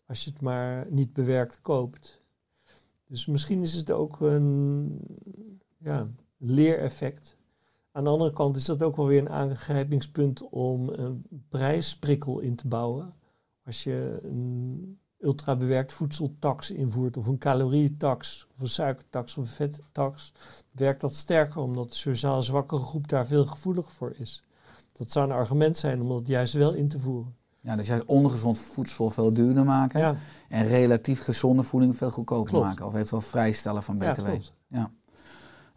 als 0.06 0.24
je 0.24 0.30
het 0.30 0.40
maar 0.40 0.86
niet 0.90 1.12
bewerkt 1.12 1.60
koopt. 1.60 2.22
Dus 3.06 3.26
misschien 3.26 3.62
is 3.62 3.74
het 3.74 3.90
ook 3.90 4.20
een 4.20 5.00
ja, 5.78 6.08
leereffect. 6.36 7.36
Aan 7.92 8.04
de 8.04 8.10
andere 8.10 8.32
kant 8.32 8.56
is 8.56 8.64
dat 8.64 8.82
ook 8.82 8.96
wel 8.96 9.06
weer 9.06 9.20
een 9.20 9.30
aangrijpingspunt 9.30 10.48
om 10.48 10.88
een 10.88 11.24
prijsprikkel 11.48 12.38
in 12.38 12.56
te 12.56 12.68
bouwen. 12.68 13.14
Als 13.64 13.84
je 13.84 14.20
een 14.22 14.98
ultrabewerkt 15.20 15.92
voedseltax 15.92 16.70
invoert 16.70 17.16
of 17.16 17.26
een 17.26 17.38
calorietax 17.38 18.46
of 18.54 18.60
een 18.60 18.68
suikertax 18.68 19.36
of 19.36 19.44
een 19.44 19.50
vettax, 19.50 20.32
werkt 20.72 21.00
dat 21.00 21.14
sterker 21.14 21.60
omdat 21.60 21.88
de 21.90 21.96
sociaal 21.96 22.42
zwakkere 22.42 22.80
groep 22.80 23.08
daar 23.08 23.26
veel 23.26 23.46
gevoeliger 23.46 23.92
voor 23.92 24.14
is. 24.18 24.42
Dat 24.92 25.10
zou 25.10 25.26
een 25.30 25.36
argument 25.36 25.76
zijn 25.76 26.00
om 26.02 26.08
dat 26.08 26.26
juist 26.26 26.52
wel 26.54 26.72
in 26.72 26.88
te 26.88 27.00
voeren. 27.00 27.36
Ja, 27.60 27.76
dus 27.76 27.86
juist 27.86 28.04
ongezond 28.04 28.58
voedsel 28.58 29.10
veel 29.10 29.32
duurder 29.32 29.64
maken 29.64 30.00
Ja, 30.00 30.16
en 30.48 30.66
relatief 30.66 31.24
gezonde 31.24 31.62
voeding 31.62 31.96
veel 31.96 32.10
goedkoper 32.10 32.50
Klopt. 32.52 32.66
maken. 32.66 32.86
Of 32.86 32.94
eventueel 32.94 33.20
vrijstellen 33.20 33.82
van 33.82 33.98
ja 33.98 34.12
BTW. 34.12 34.24
klopt. 34.24 34.52
Ja. 34.68 34.90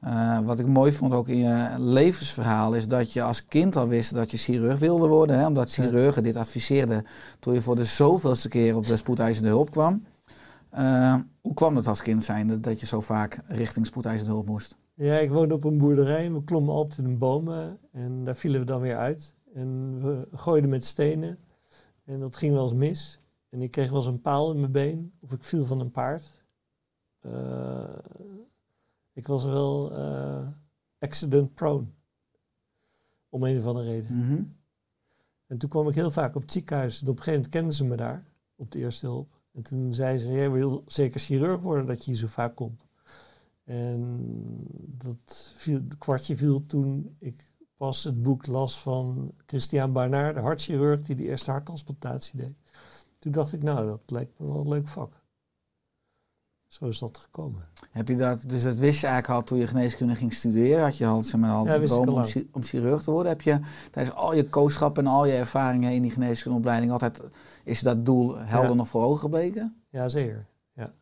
Eh, 0.02 0.40
wat 0.40 0.60
ik 0.60 0.68
mooi 0.68 0.92
vond 0.92 1.14
ook 1.14 1.28
in 1.28 1.38
je 1.38 1.76
levensverhaal 1.78 2.74
is 2.74 2.88
dat 2.88 3.14
je 3.14 3.22
als 3.22 3.46
kind 3.46 3.76
al 3.76 3.88
wist 3.88 4.14
dat 4.14 4.32
je 4.32 4.38
chirurg 4.38 4.80
wilde 4.80 5.08
worden. 5.08 5.40
Hè, 5.40 5.48
omdat 5.48 5.74
chirurgen 5.74 6.24
dit 6.24 6.36
adviseerden 6.36 7.06
toen 7.40 7.54
je 7.54 7.62
voor 7.62 7.76
de 7.76 7.86
zoveelste 7.86 8.50
keer 8.50 8.76
op 8.76 8.86
de 8.86 8.98
spoedeisende 8.98 9.50
hulp 9.50 9.72
kwam. 9.72 10.06
Eh, 10.70 11.16
hoe 11.42 11.54
kwam 11.54 11.76
het 11.76 11.88
als 11.88 12.02
kind 12.02 12.24
zijnde 12.24 12.60
dat 12.60 12.80
je 12.80 12.86
zo 12.86 13.02
vaak 13.02 13.40
richting 13.48 13.86
spoedeisende 13.86 14.32
hulp 14.32 14.48
moest? 14.48 14.78
Ja, 14.94 15.16
ik 15.16 15.30
woonde 15.30 15.54
op 15.54 15.64
een 15.64 15.78
boerderij 15.78 16.26
en 16.26 16.34
we 16.34 16.44
klommen 16.44 16.74
altijd 16.74 17.08
in 17.08 17.18
bomen 17.18 17.78
en 17.92 18.24
daar 18.24 18.36
vielen 18.36 18.60
we 18.60 18.66
dan 18.66 18.82
weer 18.82 18.98
uit. 18.98 19.36
En 19.54 20.00
we 20.02 20.28
gooiden 20.32 20.70
met 20.70 20.86
stenen 20.86 21.38
en 22.06 22.20
dat 22.20 22.36
ging 22.36 22.54
wel 22.54 22.64
eens 22.64 22.74
mis. 22.74 23.20
En 23.50 23.62
ik 23.62 23.72
kreeg 23.72 23.90
wel 23.90 24.00
eens 24.00 24.08
een 24.08 24.22
paal 24.22 24.52
in 24.52 24.60
mijn 24.60 24.72
been 24.72 25.12
of 25.20 25.34
ik 25.34 25.44
viel 25.44 25.66
van 25.66 25.80
een 25.80 25.92
paard. 25.92 26.44
Eh, 27.20 27.84
ik 29.14 29.28
was 29.28 29.44
wel 29.44 29.92
eh, 29.92 30.48
accident 31.00 31.54
prone. 31.54 31.86
Om 33.30 33.44
een 33.44 33.58
of 33.58 33.66
andere 33.66 33.88
reden. 33.88 34.18
Mhm. 34.18 34.44
En 35.48 35.58
toen 35.58 35.70
kwam 35.70 35.88
ik 35.88 35.96
heel 35.96 36.12
vaak 36.12 36.36
op 36.36 36.42
het 36.42 36.52
ziekenhuis. 36.52 37.02
En 37.02 37.08
op 37.08 37.18
een 37.18 37.24
gegeven 37.24 37.34
moment 37.34 37.54
kenden 37.54 37.74
ze 37.74 37.86
me 37.86 37.96
daar, 37.96 38.26
op 38.56 38.72
de 38.72 38.80
eerste 38.80 39.06
hulp. 39.06 39.40
En 39.54 39.62
toen 39.62 39.94
zei 39.94 40.18
ze, 40.18 40.32
jij 40.32 40.52
wil 40.52 40.84
zeker 40.88 41.20
chirurg 41.20 41.62
worden 41.62 41.86
dat 41.86 42.06
je 42.06 42.12
hier 42.12 42.20
zo 42.20 42.28
vaak 42.28 42.56
komt. 42.56 42.86
En 43.64 44.28
dat 44.98 45.52
viel, 45.56 45.76
het 45.76 45.98
kwartje 45.98 46.38
viel 46.38 46.66
toen 46.66 47.16
ik 47.20 47.52
pas 47.78 48.04
het 48.04 48.22
boek 48.22 48.48
las 48.48 48.80
van 48.80 49.32
Christian 49.46 49.92
Barnard, 49.94 50.36
de 50.36 50.42
hartchirurg 50.42 51.02
die 51.02 51.16
de 51.16 51.24
eerste 51.24 51.52
harttransplantatie 51.52 52.40
deed. 52.40 52.54
Toen 53.20 53.32
dacht 53.32 53.54
ik, 53.54 53.64
nou, 53.64 53.88
dat 53.88 54.02
lijkt 54.06 54.40
me 54.40 54.48
wel 54.48 54.62
een 54.62 54.68
leuk 54.68 54.88
vak. 54.88 55.21
Zo 56.72 56.86
is 56.86 57.00
dat 57.00 57.18
gekomen. 57.18 57.68
Heb 57.90 58.08
je 58.08 58.16
dat, 58.16 58.44
dus 58.48 58.64
dat 58.64 58.76
wist 58.76 59.00
je 59.02 59.08
eigenlijk 59.08 59.40
al 59.40 59.44
toen 59.48 59.58
je 59.58 59.68
geneeskunde 59.68 60.16
ging 60.16 60.34
studeren? 60.34 60.84
Had 60.84 60.98
je 60.98 61.06
al, 61.06 61.24
zeg 61.24 61.40
maar, 61.40 61.52
al 61.52 61.66
Ja, 61.66 61.80
droom 61.80 62.24
om, 62.52 62.64
chirurg 62.64 63.04
te 63.04 63.12
worden? 63.12 63.32
Heb 63.32 63.42
je 63.42 63.60
tijdens 63.92 64.16
al 64.16 64.36
je 64.36 64.50
kooschap 64.50 64.98
en 64.98 65.08
al 65.08 65.26
je 65.26 65.34
ervaringen 65.34 65.92
in 65.94 66.02
die 66.02 66.12
geneeskundeopleiding 66.12 66.92
altijd, 66.92 67.22
is 67.64 67.80
dat 67.80 68.06
doel 68.06 68.38
helder 68.38 68.70
Ja. 68.70 68.76
nog 68.76 68.88
voor 68.88 69.04
ogen 69.04 69.20
gebleken? 69.20 69.76
Ja, 69.90 70.08
zeker. 70.08 70.46
Ja. 70.74 70.94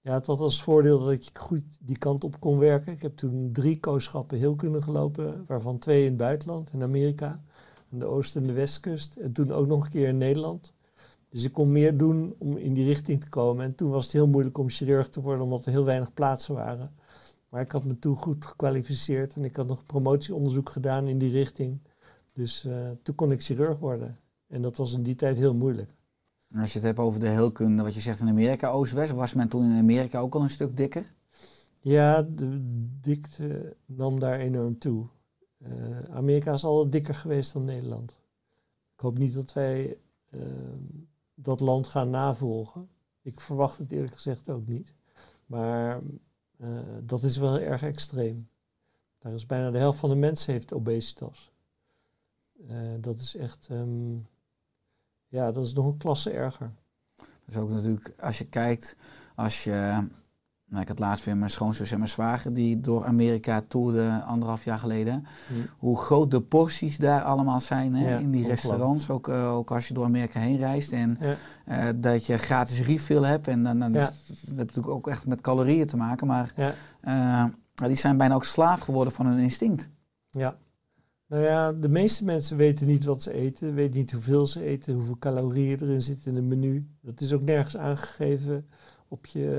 ja, 0.00 0.14
het 0.14 0.26
had 0.26 0.40
als 0.40 0.62
voordeel 0.62 0.98
dat 1.00 1.10
ik 1.10 1.28
goed 1.32 1.62
die 1.80 1.98
kant 1.98 2.24
op 2.24 2.40
kon 2.40 2.58
werken. 2.58 2.92
Ik 2.92 3.02
heb 3.02 3.16
toen 3.16 3.50
drie 3.52 3.80
kooschappen 3.80 4.38
heel 4.38 4.54
kunnen 4.54 4.82
gelopen, 4.82 5.44
waarvan 5.46 5.78
twee 5.78 6.00
in 6.02 6.08
het 6.08 6.16
buitenland, 6.16 6.70
in 6.72 6.82
Amerika, 6.82 7.40
aan 7.92 7.98
de 7.98 8.06
oost- 8.06 8.36
en 8.36 8.46
de 8.46 8.52
westkust. 8.52 9.16
En 9.16 9.32
toen 9.32 9.52
ook 9.52 9.66
nog 9.66 9.84
een 9.84 9.90
keer 9.90 10.08
in 10.08 10.18
Nederland. 10.18 10.72
Dus 11.28 11.44
ik 11.44 11.52
kon 11.52 11.72
meer 11.72 11.96
doen 11.96 12.34
om 12.38 12.56
in 12.56 12.74
die 12.74 12.84
richting 12.84 13.20
te 13.20 13.28
komen. 13.28 13.64
En 13.64 13.74
toen 13.74 13.90
was 13.90 14.04
het 14.04 14.12
heel 14.12 14.28
moeilijk 14.28 14.58
om 14.58 14.68
chirurg 14.68 15.08
te 15.08 15.20
worden, 15.20 15.44
omdat 15.44 15.64
er 15.64 15.70
heel 15.70 15.84
weinig 15.84 16.14
plaatsen 16.14 16.54
waren. 16.54 16.94
Maar 17.48 17.60
ik 17.60 17.72
had 17.72 17.84
me 17.84 17.98
toen 17.98 18.16
goed 18.16 18.44
gekwalificeerd 18.44 19.34
en 19.34 19.44
ik 19.44 19.56
had 19.56 19.66
nog 19.66 19.86
promotieonderzoek 19.86 20.68
gedaan 20.70 21.06
in 21.06 21.18
die 21.18 21.30
richting. 21.30 21.80
Dus 22.32 22.64
eh, 22.64 22.90
toen 23.02 23.14
kon 23.14 23.32
ik 23.32 23.42
chirurg 23.42 23.78
worden. 23.78 24.18
En 24.46 24.62
dat 24.62 24.76
was 24.76 24.92
in 24.92 25.02
die 25.02 25.14
tijd 25.14 25.36
heel 25.36 25.54
moeilijk. 25.54 25.90
En 26.48 26.60
als 26.60 26.72
je 26.72 26.78
het 26.78 26.86
hebt 26.86 26.98
over 26.98 27.20
de 27.20 27.28
heelkunde, 27.28 27.82
wat 27.82 27.94
je 27.94 28.00
zegt 28.00 28.20
in 28.20 28.28
Amerika, 28.28 28.68
Oost-West, 28.68 29.12
was 29.12 29.34
men 29.34 29.48
toen 29.48 29.64
in 29.64 29.78
Amerika 29.78 30.18
ook 30.18 30.34
al 30.34 30.42
een 30.42 30.48
stuk 30.50 30.76
dikker? 30.76 31.14
Ja, 31.80 32.22
de 32.22 32.60
dikte 33.00 33.76
nam 33.86 34.20
daar 34.20 34.38
enorm 34.38 34.78
toe. 34.78 35.06
Eh, 35.58 35.70
Amerika 36.10 36.52
is 36.52 36.64
altijd 36.64 36.92
dikker 36.92 37.14
geweest 37.14 37.52
dan 37.52 37.64
Nederland. 37.64 38.10
Ik 38.94 39.00
hoop 39.00 39.18
niet 39.18 39.34
dat 39.34 39.52
wij 39.52 39.98
eh, 40.30 40.40
dat 41.36 41.60
land 41.60 41.86
gaan 41.86 42.10
navolgen. 42.10 42.88
Ik 43.22 43.40
verwacht 43.40 43.78
het 43.78 43.92
eerlijk 43.92 44.14
gezegd 44.14 44.48
ook 44.48 44.66
niet. 44.66 44.94
Maar 45.46 46.00
eh, 46.56 46.68
dat 47.02 47.22
is 47.22 47.36
wel 47.36 47.60
erg 47.60 47.82
extreem. 47.82 48.48
Daar 49.18 49.32
is 49.32 49.46
bijna 49.46 49.70
de 49.70 49.78
helft 49.78 49.98
van 49.98 50.10
de 50.10 50.16
mensen 50.16 50.52
heeft 50.52 50.72
obesitas. 50.72 51.52
Eh, 52.68 52.94
dat 53.00 53.18
is 53.18 53.36
echt, 53.36 53.68
ehm, 53.70 54.16
ja, 55.28 55.52
dat 55.52 55.64
is 55.64 55.72
nog 55.72 55.86
een 55.86 55.96
klasse 55.96 56.30
erger. 56.30 56.72
Dus 57.44 57.56
ook 57.56 57.70
natuurlijk, 57.70 58.14
als 58.20 58.38
je 58.38 58.48
kijkt, 58.48 58.96
als 59.34 59.64
je... 59.64 60.08
Nou, 60.68 60.82
ik 60.82 60.88
had 60.88 60.98
laatst 60.98 61.24
weer 61.24 61.36
mijn 61.36 61.50
schoonzus 61.50 61.90
en 61.92 61.98
mijn 61.98 62.10
zwager 62.10 62.54
die 62.54 62.80
door 62.80 63.04
Amerika 63.04 63.62
toerden 63.68 64.22
anderhalf 64.24 64.64
jaar 64.64 64.78
geleden. 64.78 65.24
Hoe 65.78 65.96
groot 65.96 66.30
de 66.30 66.40
porties 66.40 66.96
daar 66.96 67.22
allemaal 67.22 67.60
zijn 67.60 67.94
hè, 67.94 68.10
Ja, 68.10 68.18
in 68.18 68.30
die 68.30 68.46
restaurants. 68.46 69.10
Ook, 69.10 69.28
eh, 69.28 69.52
ook 69.54 69.70
als 69.70 69.88
je 69.88 69.94
door 69.94 70.04
Amerika 70.04 70.40
heen 70.40 70.56
reist. 70.56 70.92
En 70.92 71.18
Ja. 71.20 71.34
eh, 71.64 71.92
dat 71.96 72.26
je 72.26 72.36
gratis 72.36 72.80
refill 72.80 73.22
hebt. 73.22 73.48
En 73.48 73.62
dan, 73.62 73.78
dan 73.78 73.92
Ja. 73.92 74.00
dat 74.00 74.12
heeft 74.26 74.56
natuurlijk 74.56 74.88
ook 74.88 75.08
echt 75.08 75.26
met 75.26 75.40
calorieën 75.40 75.86
te 75.86 75.96
maken. 75.96 76.26
Maar 76.26 76.52
eh, 77.00 77.44
die 77.74 77.94
zijn 77.96 78.16
bijna 78.16 78.34
ook 78.34 78.44
slaaf 78.44 78.80
geworden 78.80 79.12
van 79.12 79.26
hun 79.26 79.38
instinct. 79.38 79.88
Ja. 80.30 80.56
Nou 81.28 81.42
ja, 81.42 81.72
de 81.72 81.88
meeste 81.88 82.24
mensen 82.24 82.56
weten 82.56 82.86
niet 82.86 83.04
wat 83.04 83.22
ze 83.22 83.32
eten, 83.32 83.74
weten 83.74 83.98
niet 83.98 84.12
hoeveel 84.12 84.46
ze 84.46 84.62
eten, 84.64 84.94
hoeveel 84.94 85.18
calorieën 85.18 85.78
erin 85.80 86.02
zitten 86.02 86.30
in 86.30 86.36
een 86.36 86.48
menu. 86.48 86.86
Dat 87.00 87.20
is 87.20 87.32
ook 87.32 87.42
nergens 87.42 87.76
aangegeven. 87.76 88.66
Op 89.08 89.26
je 89.26 89.50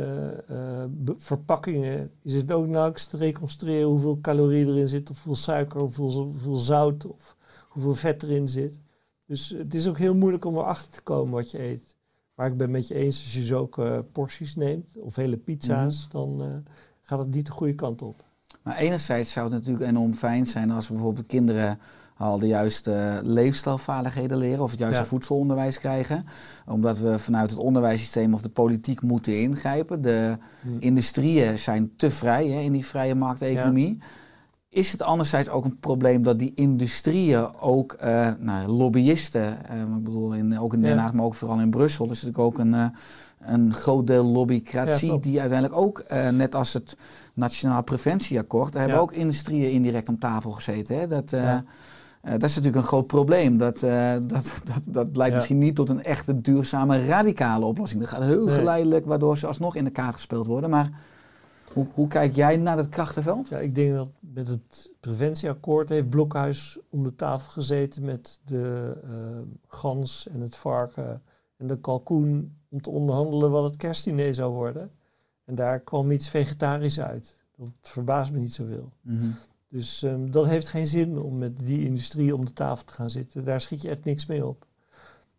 eh, 0.48 1.14
verpakkingen 1.18 2.12
is 2.22 2.34
het 2.34 2.52
ook 2.52 2.68
nauwelijks 2.68 3.06
te 3.06 3.18
reconstrueren 3.18 3.88
hoeveel 3.88 4.20
calorieën 4.22 4.68
erin 4.68 4.88
zit, 4.90 5.10
of 5.10 5.24
hoeveel 5.24 5.44
suiker, 5.44 5.80
hoeveel, 5.80 6.12
hoeveel 6.12 6.56
zout 6.56 7.06
of 7.06 7.36
hoeveel 7.70 7.96
vet 7.96 8.24
erin 8.24 8.48
zit. 8.48 8.80
Dus 9.26 9.50
het 9.50 9.74
is 9.74 9.88
ook 9.88 9.98
heel 9.98 10.16
moeilijk 10.16 10.46
om 10.46 10.58
erachter 10.58 10.92
te 10.92 11.02
komen 11.02 11.34
wat 11.34 11.52
je 11.52 11.62
eet. 11.62 11.96
Maar 12.36 12.48
ik 12.48 12.58
ben 12.58 12.72
met 12.72 12.88
je 12.88 12.96
eens, 12.96 13.24
als 13.24 13.34
je 13.34 13.42
zulke 13.42 14.06
porties 14.12 14.56
neemt, 14.56 14.98
of 14.98 15.16
hele 15.16 15.38
pizza's, 15.38 16.08
dan 16.10 16.42
eh, 16.42 16.72
gaat 17.02 17.20
het 17.20 17.36
niet 17.36 17.46
de 17.46 17.52
goede 17.52 17.76
kant 17.76 18.02
op. 18.02 18.24
Maar 18.64 18.78
enerzijds 18.78 19.32
zou 19.32 19.46
het 19.46 19.54
natuurlijk 19.54 19.90
enorm 19.90 20.14
fijn 20.14 20.48
zijn 20.48 20.72
als 20.72 20.88
we 20.88 20.94
bijvoorbeeld 20.94 21.26
kinderen 21.26 21.80
al 22.18 22.40
de 22.40 22.48
juiste 22.48 23.20
leefstijlvaardigheden 23.24 24.38
leren 24.38 24.64
of 24.64 24.72
het 24.72 24.80
juiste 24.80 25.02
Ja. 25.02 25.08
voedselonderwijs 25.08 25.80
krijgen. 25.80 26.26
Omdat 26.66 26.98
we 27.00 27.20
vanuit 27.20 27.50
het 27.52 27.60
onderwijssysteem 27.60 28.34
of 28.34 28.42
de 28.42 28.50
politiek 28.50 29.02
moeten 29.02 29.40
ingrijpen. 29.42 30.02
De 30.02 30.38
Hm. 30.62 30.68
industrieën 30.80 31.60
zijn 31.60 31.92
te 31.98 32.12
vrij 32.12 32.48
hè, 32.48 32.60
in 32.60 32.72
die 32.72 32.86
vrije 32.86 33.16
markteconomie. 33.16 33.98
Is 34.70 34.92
het 34.92 35.02
anderzijds 35.04 35.50
ook 35.50 35.66
een 35.66 35.78
probleem 35.80 36.24
dat 36.24 36.40
die 36.40 36.52
industrieën 36.56 37.54
ook 37.60 37.92
eh, 37.94 38.30
nou, 38.40 38.68
lobbyisten, 38.68 39.66
eh, 39.70 39.82
ik 39.82 40.04
bedoel 40.04 40.34
in, 40.34 40.60
ook 40.60 40.74
in 40.74 40.82
Den 40.82 40.96
Ja. 40.96 40.98
Haag, 41.02 41.14
maar 41.14 41.26
ook 41.26 41.36
vooral 41.36 41.60
in 41.60 41.70
Brussel, 41.70 42.06
is 42.06 42.10
natuurlijk 42.12 42.40
ook 42.40 42.58
een, 42.58 42.74
eh, 42.74 42.86
een 43.40 43.74
groot 43.74 44.08
deel 44.08 44.24
lobbycratie 44.24 45.20
die 45.20 45.40
uiteindelijk 45.40 45.80
ook, 45.80 46.04
net 46.32 46.56
als 46.56 46.74
het 46.74 46.98
Nationaal 47.34 47.84
Preventieakkoord, 47.84 48.72
daar 48.72 48.82
hebben 48.82 48.98
Ja. 49.00 49.04
ook 49.04 49.14
industrieën 49.14 49.72
indirect 49.72 50.10
om 50.10 50.20
tafel 50.20 50.52
gezeten. 50.52 51.00
Hè? 51.00 51.08
Dat, 51.08 51.34
eh, 52.22 52.32
dat 52.32 52.44
is 52.44 52.56
natuurlijk 52.56 52.76
een 52.84 52.88
groot 52.90 53.08
probleem. 53.08 53.58
Dat, 53.58 53.84
eh, 53.84 54.14
dat, 54.24 54.62
dat, 54.74 54.82
dat 54.86 55.16
leidt 55.18 55.32
Ja. 55.32 55.36
misschien 55.38 55.58
niet 55.58 55.76
tot 55.76 55.90
een 55.90 56.04
echte 56.04 56.42
duurzame 56.42 57.06
radicale 57.06 57.66
oplossing. 57.66 58.02
Dat 58.02 58.10
gaat 58.10 58.24
heel 58.24 58.46
Nee. 58.46 58.56
geleidelijk, 58.56 59.06
waardoor 59.06 59.38
ze 59.38 59.48
alsnog 59.48 59.76
in 59.76 59.84
de 59.84 59.90
kaart 59.92 60.14
gespeeld 60.14 60.48
worden. 60.48 60.70
Maar 60.70 60.90
hoe, 61.74 61.88
hoe 61.94 62.08
kijk 62.08 62.36
jij 62.36 62.58
naar 62.58 62.76
dat 62.76 62.90
krachtenveld? 62.90 63.48
Ja, 63.48 63.58
ik 63.58 63.76
denk 63.76 63.94
dat 63.94 64.10
met 64.20 64.48
het 64.48 64.92
preventieakkoord 65.00 65.90
heeft 65.90 66.10
Blokhuis 66.10 66.78
om 66.90 67.04
de 67.04 67.16
tafel 67.16 67.52
gezeten 67.52 68.04
met 68.06 68.40
de 68.46 68.94
eh, 69.04 69.10
gans 69.68 70.28
en 70.34 70.42
het 70.42 70.56
varken 70.56 71.22
en 71.58 71.68
de 71.68 71.78
kalkoen 71.80 72.56
om 72.70 72.82
te 72.82 72.90
onderhandelen 72.90 73.52
wat 73.52 73.64
het 73.64 73.76
kerstdiner 73.78 74.34
zou 74.34 74.54
worden. 74.54 74.92
En 75.46 75.56
daar 75.56 75.80
kwam 75.80 76.12
iets 76.12 76.30
vegetarisch 76.30 77.00
uit. 77.00 77.38
Dat 77.58 77.68
verbaast 77.82 78.32
me 78.32 78.40
niet 78.40 78.54
zoveel. 78.54 78.92
Mhm. 79.02 79.26
Dus 79.70 80.04
ehm, 80.04 80.32
dat 80.32 80.46
heeft 80.46 80.68
geen 80.68 80.86
zin 80.86 81.20
om 81.20 81.38
met 81.38 81.60
die 81.60 81.86
industrie 81.86 82.36
om 82.36 82.46
de 82.46 82.54
tafel 82.54 82.86
te 82.86 82.94
gaan 82.94 83.10
zitten. 83.10 83.44
Daar 83.44 83.62
schiet 83.62 83.82
je 83.82 83.90
echt 83.90 84.04
niks 84.04 84.26
mee 84.26 84.46
op. 84.46 84.66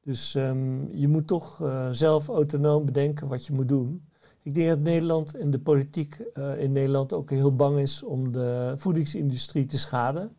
Dus 0.03 0.35
ehm, 0.35 0.97
je 0.97 1.09
moet 1.09 1.27
toch 1.27 1.63
eh, 1.63 1.89
zelf 1.91 2.29
autonoom 2.29 2.85
bedenken 2.85 3.29
wat 3.29 3.47
je 3.47 3.53
moet 3.53 3.69
doen. 3.69 4.09
Ik 4.43 4.55
denk 4.55 4.69
dat 4.69 4.79
Nederland 4.79 5.37
en 5.37 5.51
de 5.51 5.59
politiek 5.59 6.19
eh, 6.35 6.63
in 6.63 6.73
Nederland 6.73 7.13
ook 7.13 7.31
heel 7.31 7.57
bang 7.57 7.79
is 7.79 8.03
om 8.03 8.33
de 8.33 8.75
voedingsindustrie 8.77 9.67
te 9.67 9.79
schaden. 9.79 10.37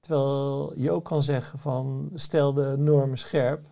Terwijl 0.00 0.72
je 0.76 0.90
ook 0.90 1.04
kan 1.04 1.22
zeggen 1.22 1.58
van 1.58 2.10
stel 2.14 2.52
de 2.52 2.74
normen 2.78 3.18
scherp 3.18 3.66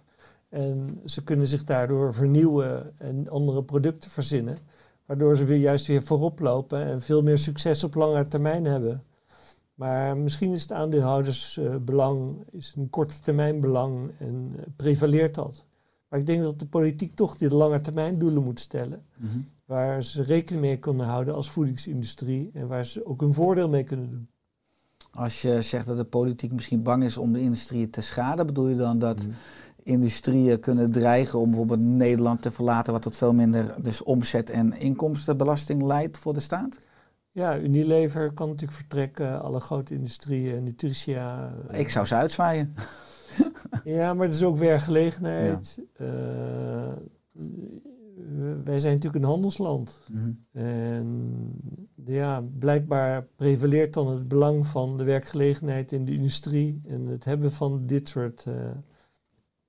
en 0.48 1.00
ze 1.04 1.24
kunnen 1.24 1.48
zich 1.48 1.64
daardoor 1.64 2.14
vernieuwen 2.14 2.92
en 2.98 3.28
andere 3.28 3.62
producten 3.62 4.10
verzinnen. 4.10 4.58
Waardoor 5.06 5.36
ze 5.36 5.44
weer 5.44 5.58
juist 5.58 5.86
weer 5.86 6.02
voorop 6.02 6.40
lopen 6.40 6.84
en 6.86 7.00
veel 7.00 7.22
meer 7.22 7.38
succes 7.38 7.84
op 7.84 7.94
lange 7.94 8.28
termijn 8.28 8.64
hebben. 8.64 9.04
Maar 9.80 10.16
misschien 10.16 10.52
is 10.52 10.62
het 10.62 10.72
aandeelhoudersbelang 10.72 12.36
is 12.50 12.72
een 12.76 12.90
korte 12.90 13.20
termijn 13.20 13.60
belang 13.60 14.10
en 14.18 14.52
uh, 14.56 14.60
prevaleert 14.76 15.34
dat. 15.34 15.64
Maar 16.08 16.18
ik 16.20 16.26
denk 16.26 16.42
dat 16.42 16.58
de 16.58 16.66
politiek 16.66 17.14
toch 17.14 17.36
die 17.36 17.54
lange 17.54 17.80
termijn 17.80 18.18
doelen 18.18 18.42
moet 18.44 18.60
stellen. 18.60 19.02
Mhm. 19.18 19.38
Waar 19.64 20.02
ze 20.02 20.22
rekening 20.22 20.62
mee 20.64 20.76
kunnen 20.76 21.06
houden 21.06 21.34
als 21.34 21.50
voedingsindustrie 21.50 22.50
en 22.54 22.68
waar 22.68 22.84
ze 22.84 23.06
ook 23.06 23.20
hun 23.20 23.34
voordeel 23.34 23.68
mee 23.68 23.84
kunnen 23.84 24.10
doen. 24.10 24.28
Als 25.12 25.42
je 25.42 25.62
zegt 25.62 25.86
dat 25.86 25.96
de 25.96 26.04
politiek 26.04 26.52
misschien 26.52 26.82
bang 26.82 27.04
is 27.04 27.16
om 27.16 27.32
de 27.32 27.40
industrie 27.40 27.90
te 27.90 28.00
schaden, 28.00 28.46
bedoel 28.46 28.68
je 28.68 28.76
dan 28.76 28.98
dat 28.98 29.18
Mhm. 29.18 29.30
industrieën 29.82 30.60
kunnen 30.60 30.92
dreigen 30.92 31.38
om 31.38 31.48
bijvoorbeeld 31.48 31.80
Nederland 31.80 32.42
te 32.42 32.50
verlaten, 32.50 32.92
wat 32.92 33.02
tot 33.02 33.16
veel 33.16 33.32
minder 33.34 33.74
dus 33.82 34.02
omzet- 34.02 34.50
en 34.50 34.72
inkomstenbelasting 34.72 35.82
leidt 35.82 36.18
voor 36.18 36.34
de 36.34 36.40
staat? 36.40 36.76
Ja, 37.32 37.58
Unilever 37.58 38.32
kan 38.32 38.48
natuurlijk 38.48 38.78
vertrekken, 38.78 39.42
alle 39.42 39.60
grote 39.60 39.94
industrieën, 39.94 40.62
Nutritia. 40.64 41.54
eh, 41.68 41.80
Ik 41.80 41.88
zou 41.88 42.06
ze 42.06 42.14
uitzwaaien. 42.14 42.74
Ja, 43.84 44.14
maar 44.14 44.26
het 44.26 44.34
is 44.34 44.42
ook 44.42 44.56
werkgelegenheid. 44.56 45.78
Eh, 45.96 46.92
wij 48.64 48.78
zijn 48.78 48.94
natuurlijk 48.94 49.24
een 49.24 49.30
handelsland. 49.30 50.00
Mhm. 50.12 50.30
En 50.52 51.36
ja, 52.04 52.44
blijkbaar 52.58 53.26
prevaleert 53.36 53.92
dan 53.94 54.08
het 54.08 54.28
belang 54.28 54.66
van 54.66 54.96
de 54.96 55.04
werkgelegenheid 55.04 55.92
in 55.92 56.04
de 56.04 56.12
industrie 56.12 56.80
en 56.86 57.06
het 57.06 57.24
hebben 57.24 57.52
van 57.52 57.86
dit 57.86 58.08
soort. 58.08 58.44
eh, 58.46 58.54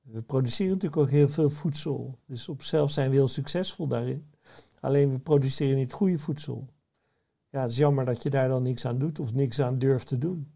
we 0.02 0.22
produceren 0.22 0.72
natuurlijk 0.72 1.02
ook 1.02 1.10
heel 1.10 1.30
veel 1.30 1.50
voedsel. 1.50 2.18
Dus 2.26 2.50
op 2.50 2.58
zichzelf 2.62 2.92
zijn 2.92 3.10
we 3.10 3.16
heel 3.16 3.28
succesvol 3.28 3.88
daarin. 3.88 4.26
Alleen 4.80 5.12
we 5.12 5.20
produceren 5.20 5.76
niet 5.76 5.94
goede 5.94 6.18
voedsel. 6.20 6.68
Ja, 7.52 7.62
het 7.62 7.72
is 7.72 7.78
jammer 7.78 8.06
dat 8.06 8.24
je 8.24 8.30
daar 8.30 8.48
dan 8.48 8.64
niks 8.64 8.86
aan 8.86 8.98
doet 8.98 9.20
of 9.20 9.34
niks 9.34 9.62
aan 9.62 9.78
durft 9.80 10.08
te 10.08 10.18
doen. 10.18 10.48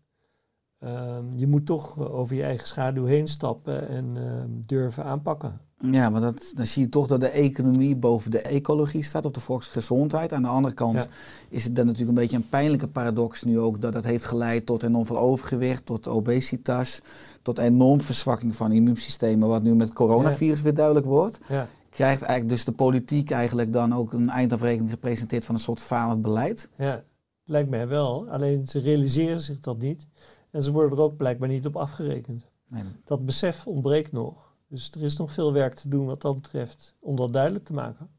Ehm, 0.79 1.23
je 1.35 1.47
moet 1.47 1.65
toch 1.65 1.97
eh, 1.99 2.15
over 2.15 2.35
je 2.35 2.43
eigen 2.43 2.67
schaduw 2.67 3.05
heen 3.05 3.27
stappen 3.27 3.87
en 3.87 4.17
ehm, 4.17 4.49
durven 4.49 5.03
aanpakken. 5.03 5.59
Ja, 5.79 6.09
maar 6.09 6.21
dat, 6.21 6.51
dan 6.55 6.65
zie 6.65 6.83
je 6.83 6.89
toch 6.89 7.07
dat 7.07 7.19
de 7.19 7.27
economie 7.27 7.95
boven 7.95 8.31
de 8.31 8.41
ecologie 8.41 9.03
staat, 9.03 9.25
of 9.25 9.31
de 9.31 9.39
volksgezondheid. 9.39 10.33
Aan 10.33 10.41
de 10.41 10.47
andere 10.47 10.73
kant 10.73 10.95
Ja. 10.95 11.05
is 11.49 11.63
het 11.63 11.75
dan 11.75 11.85
natuurlijk 11.85 12.17
een 12.17 12.23
beetje 12.23 12.37
een 12.37 12.49
pijnlijke 12.49 12.87
paradox 12.87 13.43
nu 13.43 13.59
ook, 13.59 13.81
dat 13.81 13.93
dat 13.93 14.03
heeft 14.03 14.25
geleid 14.25 14.65
tot 14.65 14.83
enorm 14.83 15.05
veel 15.05 15.17
overgewicht, 15.19 15.85
tot 15.85 16.07
obesitas, 16.07 17.01
tot 17.41 17.57
enorm 17.57 18.01
verzwakking 18.01 18.55
van 18.55 18.71
immuunsystemen, 18.71 19.47
wat 19.47 19.63
nu 19.63 19.75
met 19.75 19.87
het 19.87 19.97
coronavirus 19.97 20.61
weer 20.61 20.73
duidelijk 20.73 21.05
wordt. 21.05 21.39
Ja. 21.47 21.67
Krijgt 21.95 22.21
eigenlijk 22.21 22.49
dus 22.49 22.65
de 22.65 22.71
politiek 22.71 23.31
eigenlijk 23.31 23.73
dan 23.73 23.93
ook 23.93 24.13
een 24.13 24.29
eindafrekening 24.29 24.89
gepresenteerd 24.89 25.45
van 25.45 25.55
een 25.55 25.61
soort 25.61 25.79
falend 25.79 26.21
beleid? 26.21 26.69
Ja, 26.77 27.03
lijkt 27.45 27.69
mij 27.69 27.87
wel. 27.87 28.29
Alleen 28.29 28.67
ze 28.67 28.79
realiseren 28.79 29.39
zich 29.39 29.59
dat 29.59 29.77
niet. 29.77 30.07
En 30.51 30.63
ze 30.63 30.71
worden 30.71 30.97
er 30.97 31.03
ook 31.03 31.17
blijkbaar 31.17 31.49
niet 31.49 31.65
op 31.65 31.75
afgerekend. 31.75 32.45
Nee, 32.67 32.83
Dat 33.03 33.25
besef 33.25 33.67
ontbreekt 33.67 34.11
nog. 34.11 34.55
Dus 34.67 34.91
er 34.91 35.03
is 35.03 35.17
nog 35.17 35.31
veel 35.31 35.53
werk 35.53 35.73
te 35.73 35.87
doen 35.87 36.05
wat 36.05 36.21
dat 36.21 36.35
betreft 36.35 36.95
om 36.99 37.15
dat 37.15 37.33
duidelijk 37.33 37.65
te 37.65 37.73
maken. 37.73 38.09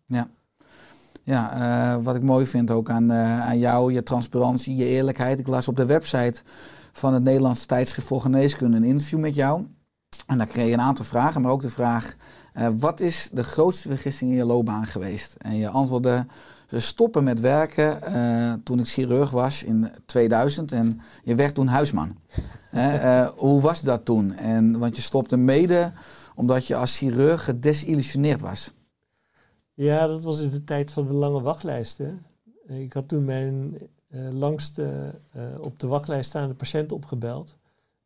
Ja, 1.22 1.52
eh, 1.52 2.04
wat 2.04 2.14
ik 2.14 2.22
mooi 2.22 2.46
vind 2.46 2.70
ook 2.70 2.90
aan, 2.90 3.10
eh, 3.10 3.40
aan 3.40 3.58
jou, 3.58 3.92
je 3.92 4.02
transparantie, 4.02 4.76
je 4.76 4.84
eerlijkheid. 4.84 5.38
Ik 5.38 5.46
las 5.46 5.68
op 5.68 5.76
de 5.76 5.86
website 5.86 6.42
van 6.92 7.14
het 7.14 7.22
Nederlandse 7.22 7.66
tijdschrift 7.66 8.08
voor 8.08 8.20
geneeskunde 8.20 8.76
een 8.76 8.84
interview 8.84 9.18
met 9.18 9.34
jou. 9.34 9.66
En 10.26 10.38
daar 10.38 10.46
kreeg 10.46 10.66
je 10.66 10.72
een 10.72 10.80
aantal 10.80 11.04
vragen, 11.04 11.42
maar 11.42 11.50
ook 11.50 11.60
de 11.60 11.68
vraag: 11.68 12.16
eh, 12.56 12.68
wat 12.78 13.00
is 13.00 13.28
de 13.32 13.44
grootste 13.44 13.88
vergissing 13.88 14.30
in 14.30 14.36
je 14.36 14.44
loopbaan 14.44 14.86
geweest? 14.86 15.34
En 15.38 15.56
je 15.56 15.68
antwoordde: 15.68 16.26
ze 16.68 16.80
stoppen 16.80 17.24
met 17.24 17.40
werken 17.40 18.02
eh, 18.02 18.52
toen 18.64 18.78
ik 18.78 18.88
chirurg 18.88 19.30
was 19.30 19.62
in 19.62 19.90
2000 20.06 20.72
en 20.72 21.00
je 21.24 21.34
werd 21.34 21.54
toen 21.54 21.66
huisman. 21.66 22.16
Eh, 22.76 23.28
hoe 23.36 23.60
was 23.60 23.80
dat 23.80 24.04
toen? 24.04 24.32
En, 24.32 24.78
want 24.78 24.96
je 24.96 25.02
stopte 25.02 25.36
mede 25.36 25.92
omdat 26.34 26.66
je 26.66 26.76
als 26.76 26.98
chirurg 26.98 27.44
gedesillusioneerd 27.44 28.40
was. 28.40 28.72
Ja, 29.74 30.06
dat 30.06 30.22
was 30.22 30.40
in 30.40 30.50
de 30.50 30.64
tijd 30.64 30.90
van 30.90 31.06
de 31.06 31.12
lange 31.12 31.40
wachtlijsten. 31.40 32.26
Ik 32.66 32.92
had 32.92 33.08
toen 33.08 33.24
mijn 33.24 33.78
langste 34.32 35.14
op 35.60 35.78
de 35.78 35.86
wachtlijst 35.86 36.28
staande 36.28 36.54
patiënt 36.54 36.92
opgebeld. 36.92 37.56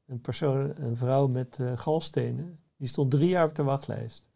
Een 0.07 0.21
persoon, 0.21 0.73
een 0.75 0.97
vrouw 0.97 1.27
met 1.27 1.59
galstenen. 1.75 2.59
Die 2.77 2.89
stond 2.89 3.11
drie 3.11 3.29
jaar 3.29 3.47
op 3.47 3.55
de 3.55 3.63
wachtlijst. 3.63 4.30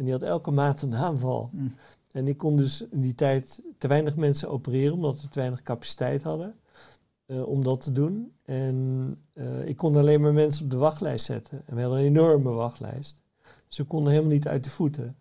En 0.00 0.06
die 0.06 0.14
had 0.14 0.22
elke 0.22 0.50
maand 0.50 0.82
een 0.82 0.94
aanval. 0.94 1.50
Mm. 1.52 1.74
En 2.12 2.28
ik 2.28 2.38
kon 2.38 2.56
dus 2.56 2.80
in 2.90 3.00
die 3.00 3.14
tijd 3.14 3.62
te 3.78 3.88
weinig 3.88 4.16
mensen 4.16 4.50
opereren, 4.50 4.94
omdat 4.94 5.22
we 5.22 5.28
te 5.28 5.38
weinig 5.38 5.62
capaciteit 5.62 6.22
hadden 6.22 6.54
eh, 7.26 7.46
om 7.46 7.64
dat 7.64 7.80
te 7.80 7.92
doen. 7.92 8.32
En 8.44 9.16
eh, 9.32 9.68
ik 9.68 9.76
kon 9.76 9.96
alleen 9.96 10.20
maar 10.20 10.32
mensen 10.32 10.64
op 10.64 10.70
de 10.70 10.76
wachtlijst 10.76 11.24
zetten. 11.24 11.62
En 11.66 11.74
we 11.74 11.80
hadden 11.80 11.98
een 11.98 12.06
enorme 12.06 12.50
wachtlijst. 12.50 13.22
Dus 13.68 13.78
we 13.78 13.84
konden 13.84 14.12
helemaal 14.12 14.32
niet 14.32 14.48
uit 14.48 14.64
de 14.64 14.70
voeten. 14.70 15.16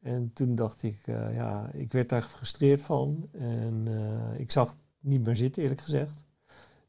En 0.00 0.30
toen 0.32 0.54
dacht 0.54 0.82
ik, 0.82 0.98
eh, 1.04 1.34
ja, 1.34 1.70
ik 1.72 1.92
werd 1.92 2.08
daar 2.08 2.22
gefrustreerd 2.22 2.82
van. 2.82 3.28
En 3.32 3.88
ik 4.36 4.50
zag 4.50 4.68
het 4.68 4.78
niet 5.00 5.24
meer 5.24 5.36
zitten, 5.36 5.62
eerlijk 5.62 5.80
gezegd. 5.80 6.24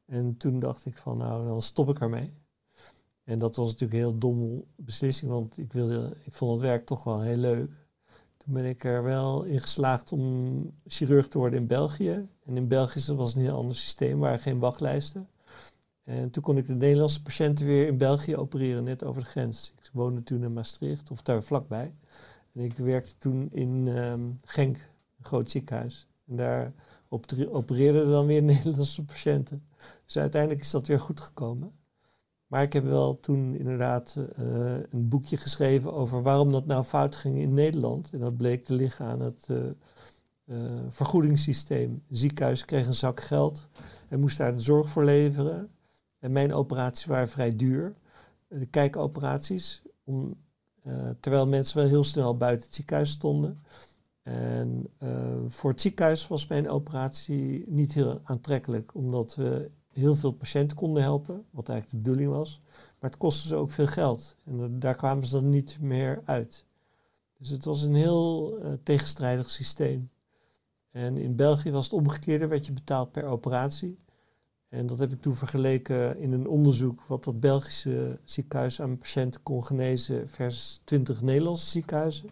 En 0.06 0.38
toen 0.38 0.60
dacht 0.60 0.86
ik 0.86 0.98
van, 0.98 1.18
nou, 1.18 1.48
dan 1.48 1.62
stop 1.62 1.90
ik 1.90 2.00
ermee. 2.00 2.34
En 3.32 3.40
dat 3.40 3.56
was 3.56 3.66
natuurlijk 3.72 3.94
een 3.94 4.08
heel 4.08 4.18
domme 4.18 4.64
beslissing, 4.76 5.32
want 5.32 5.58
ik, 5.58 5.74
wilde, 5.74 6.18
ik 6.24 6.34
vond 6.34 6.52
het 6.52 6.62
werk 6.62 6.86
toch 6.86 7.04
wel 7.04 7.22
heel 7.22 7.38
leuk. 7.38 7.72
Toen 8.38 8.54
ben 8.54 8.66
ik 8.66 8.84
er 8.84 9.04
wel 9.04 9.44
in 9.44 9.60
geslaagd 9.60 10.12
om 10.12 10.74
chirurg 10.86 11.28
te 11.28 11.38
worden 11.38 11.60
in 11.60 11.68
België. 11.68 12.28
En 12.46 12.58
in 12.58 12.68
België 12.68 13.14
was 13.14 13.36
een 13.36 13.42
heel 13.42 13.56
ander 13.56 13.76
systeem, 13.76 14.20
waren 14.20 14.40
geen 14.40 14.60
wachtlijsten. 14.60 15.30
En 16.04 16.32
toen 16.32 16.44
kon 16.44 16.58
ik 16.58 16.68
de 16.68 16.74
Nederlandse 16.74 17.22
patiënten 17.22 17.66
weer 17.66 17.88
in 17.88 17.98
België 17.98 18.36
opereren, 18.36 18.84
net 18.84 19.04
over 19.04 19.22
de 19.22 19.28
grens. 19.28 19.74
Ik 19.78 19.90
woonde 19.94 20.24
toen 20.24 20.44
in 20.44 20.54
Maastricht, 20.54 21.12
of 21.12 21.22
daar 21.22 21.44
vlakbij. 21.44 21.94
En 22.54 22.62
ik 22.62 22.78
werkte 22.78 23.18
toen 23.18 23.50
in 23.52 23.88
ehm, 23.88 24.30
Genk, 24.46 24.76
een 25.18 25.26
groot 25.26 25.52
ziekenhuis. 25.52 26.08
En 26.28 26.36
daar 26.36 26.74
opere- 27.10 27.52
opereerden 27.52 28.10
dan 28.10 28.26
weer 28.26 28.44
Nederlandse 28.54 29.04
patiënten. 29.04 29.64
Dus 30.06 30.18
uiteindelijk 30.18 30.62
is 30.62 30.72
dat 30.72 30.88
weer 30.88 31.00
goed 31.00 31.20
gekomen. 31.20 31.72
Maar 32.52 32.64
ik 32.64 32.74
heb 32.74 32.84
wel 32.84 33.20
toen 33.20 33.54
inderdaad 33.54 34.16
eh, 34.36 34.76
een 34.76 35.10
boekje 35.10 35.38
geschreven 35.38 35.94
over 35.94 36.22
waarom 36.22 36.52
dat 36.52 36.66
nou 36.66 36.84
fout 36.84 37.16
ging 37.16 37.38
in 37.38 37.54
Nederland. 37.54 38.10
En 38.12 38.20
dat 38.20 38.38
bleek 38.38 38.66
te 38.66 38.74
liggen 38.74 39.06
aan 39.06 39.20
het 39.20 39.48
eh, 39.50 39.58
eh, 40.46 40.82
vergoedingssysteem. 40.90 41.92
Een 41.92 42.16
ziekenhuis 42.16 42.66
kreeg 42.66 42.88
een 42.88 42.94
zak 42.94 43.20
geld 43.22 43.68
en 44.10 44.20
moest 44.20 44.38
daar 44.38 44.56
de 44.56 44.62
zorg 44.62 44.90
voor 44.90 45.04
leveren. 45.04 45.70
En 46.20 46.32
mijn 46.32 46.54
operaties 46.54 47.06
waren 47.06 47.30
vrij 47.30 47.56
duur. 47.56 47.96
De 48.48 48.66
kijkoperaties, 48.66 49.82
om, 50.04 50.36
terwijl 51.20 51.48
mensen 51.48 51.78
wel 51.78 51.88
heel 51.88 52.04
snel 52.04 52.38
buiten 52.38 52.66
het 52.66 52.76
ziekenhuis 52.76 53.10
stonden. 53.10 53.64
En 54.22 54.88
voor 55.48 55.70
het 55.70 55.82
ziekenhuis 55.82 56.28
was 56.28 56.48
mijn 56.48 56.70
operatie 56.70 57.64
niet 57.68 57.94
heel 57.94 58.22
aantrekkelijk, 58.24 58.96
omdat 58.96 59.36
we 59.36 59.72
heel 59.92 60.16
veel 60.16 60.32
patiënten 60.32 60.78
konden 60.78 61.04
helpen, 61.04 61.46
wat 61.50 61.70
eigenlijk 61.70 62.04
de 62.04 62.10
bedoeling 62.10 62.38
was. 62.38 62.62
Maar 63.00 63.10
het 63.10 63.20
kostte 63.20 63.48
ze 63.48 63.56
ook 63.56 63.72
veel 63.72 63.88
geld 63.88 64.36
en 64.44 64.58
da- 64.58 64.68
daar 64.80 64.96
kwamen 64.96 65.26
ze 65.26 65.32
dan 65.32 65.50
niet 65.50 65.78
meer 65.82 66.22
uit. 66.26 66.66
Dus 67.38 67.50
het 67.50 67.66
was 67.66 67.82
een 67.82 67.96
heel 67.96 68.58
eh, 68.58 68.74
tegenstrijdig 68.84 69.50
systeem. 69.50 70.10
En 70.92 71.18
in 71.18 71.36
België 71.36 71.72
was 71.72 71.84
het 71.84 71.94
omgekeerde, 71.94 72.48
werd 72.48 72.66
je 72.66 72.72
betaald 72.72 73.12
per 73.12 73.24
operatie. 73.24 74.00
En 74.70 74.86
dat 74.86 75.00
heb 75.00 75.12
ik 75.12 75.22
toen 75.22 75.36
vergeleken 75.36 76.18
in 76.18 76.32
een 76.32 76.48
onderzoek 76.48 77.02
wat 77.08 77.24
dat 77.24 77.40
Belgische 77.40 78.20
ziekenhuis 78.24 78.82
aan 78.82 78.98
patiënten 78.98 79.44
kon 79.44 79.64
genezen 79.64 80.30
versus 80.30 80.82
20 80.84 81.22
Nederlandse 81.22 81.68
ziekenhuizen. 81.70 82.30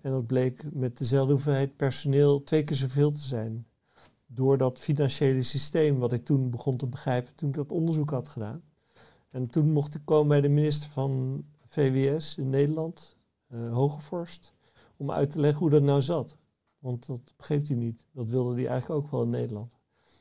En 0.00 0.10
dat 0.10 0.26
bleek 0.26 0.62
met 0.72 0.98
dezelfde 0.98 1.32
hoeveelheid 1.32 1.76
personeel 1.76 2.44
twee 2.44 2.62
keer 2.64 2.76
zoveel 2.76 3.12
te 3.12 3.20
zijn. 3.20 3.66
Door 4.30 4.56
dat 4.56 4.78
financiële 4.78 5.42
systeem 5.42 5.98
wat 5.98 6.12
ik 6.12 6.24
toen 6.24 6.50
begon 6.50 6.76
te 6.76 6.86
begrijpen 6.86 7.34
toen 7.34 7.48
ik 7.48 7.54
dat 7.54 7.72
onderzoek 7.72 8.10
had 8.10 8.28
gedaan. 8.28 8.62
En 9.30 9.50
toen 9.50 9.70
mocht 9.70 9.94
ik 9.94 10.00
komen 10.04 10.28
bij 10.28 10.40
de 10.40 10.48
minister 10.48 10.90
van 10.90 11.44
VWS 11.66 12.36
in 12.36 12.50
Nederland, 12.50 13.16
eh 13.48 13.72
Hogevorst, 13.72 14.52
om 14.96 15.10
uit 15.10 15.30
te 15.30 15.40
leggen 15.40 15.58
hoe 15.58 15.70
dat 15.70 15.82
nou 15.82 16.02
zat. 16.02 16.36
Want 16.78 17.06
dat 17.06 17.20
begreep 17.36 17.66
hij 17.66 17.76
niet. 17.76 18.04
Dat 18.12 18.28
wilde 18.28 18.54
hij 18.54 18.66
eigenlijk 18.66 19.04
ook 19.04 19.10
wel 19.10 19.22
in 19.22 19.30
Nederland. 19.30 19.78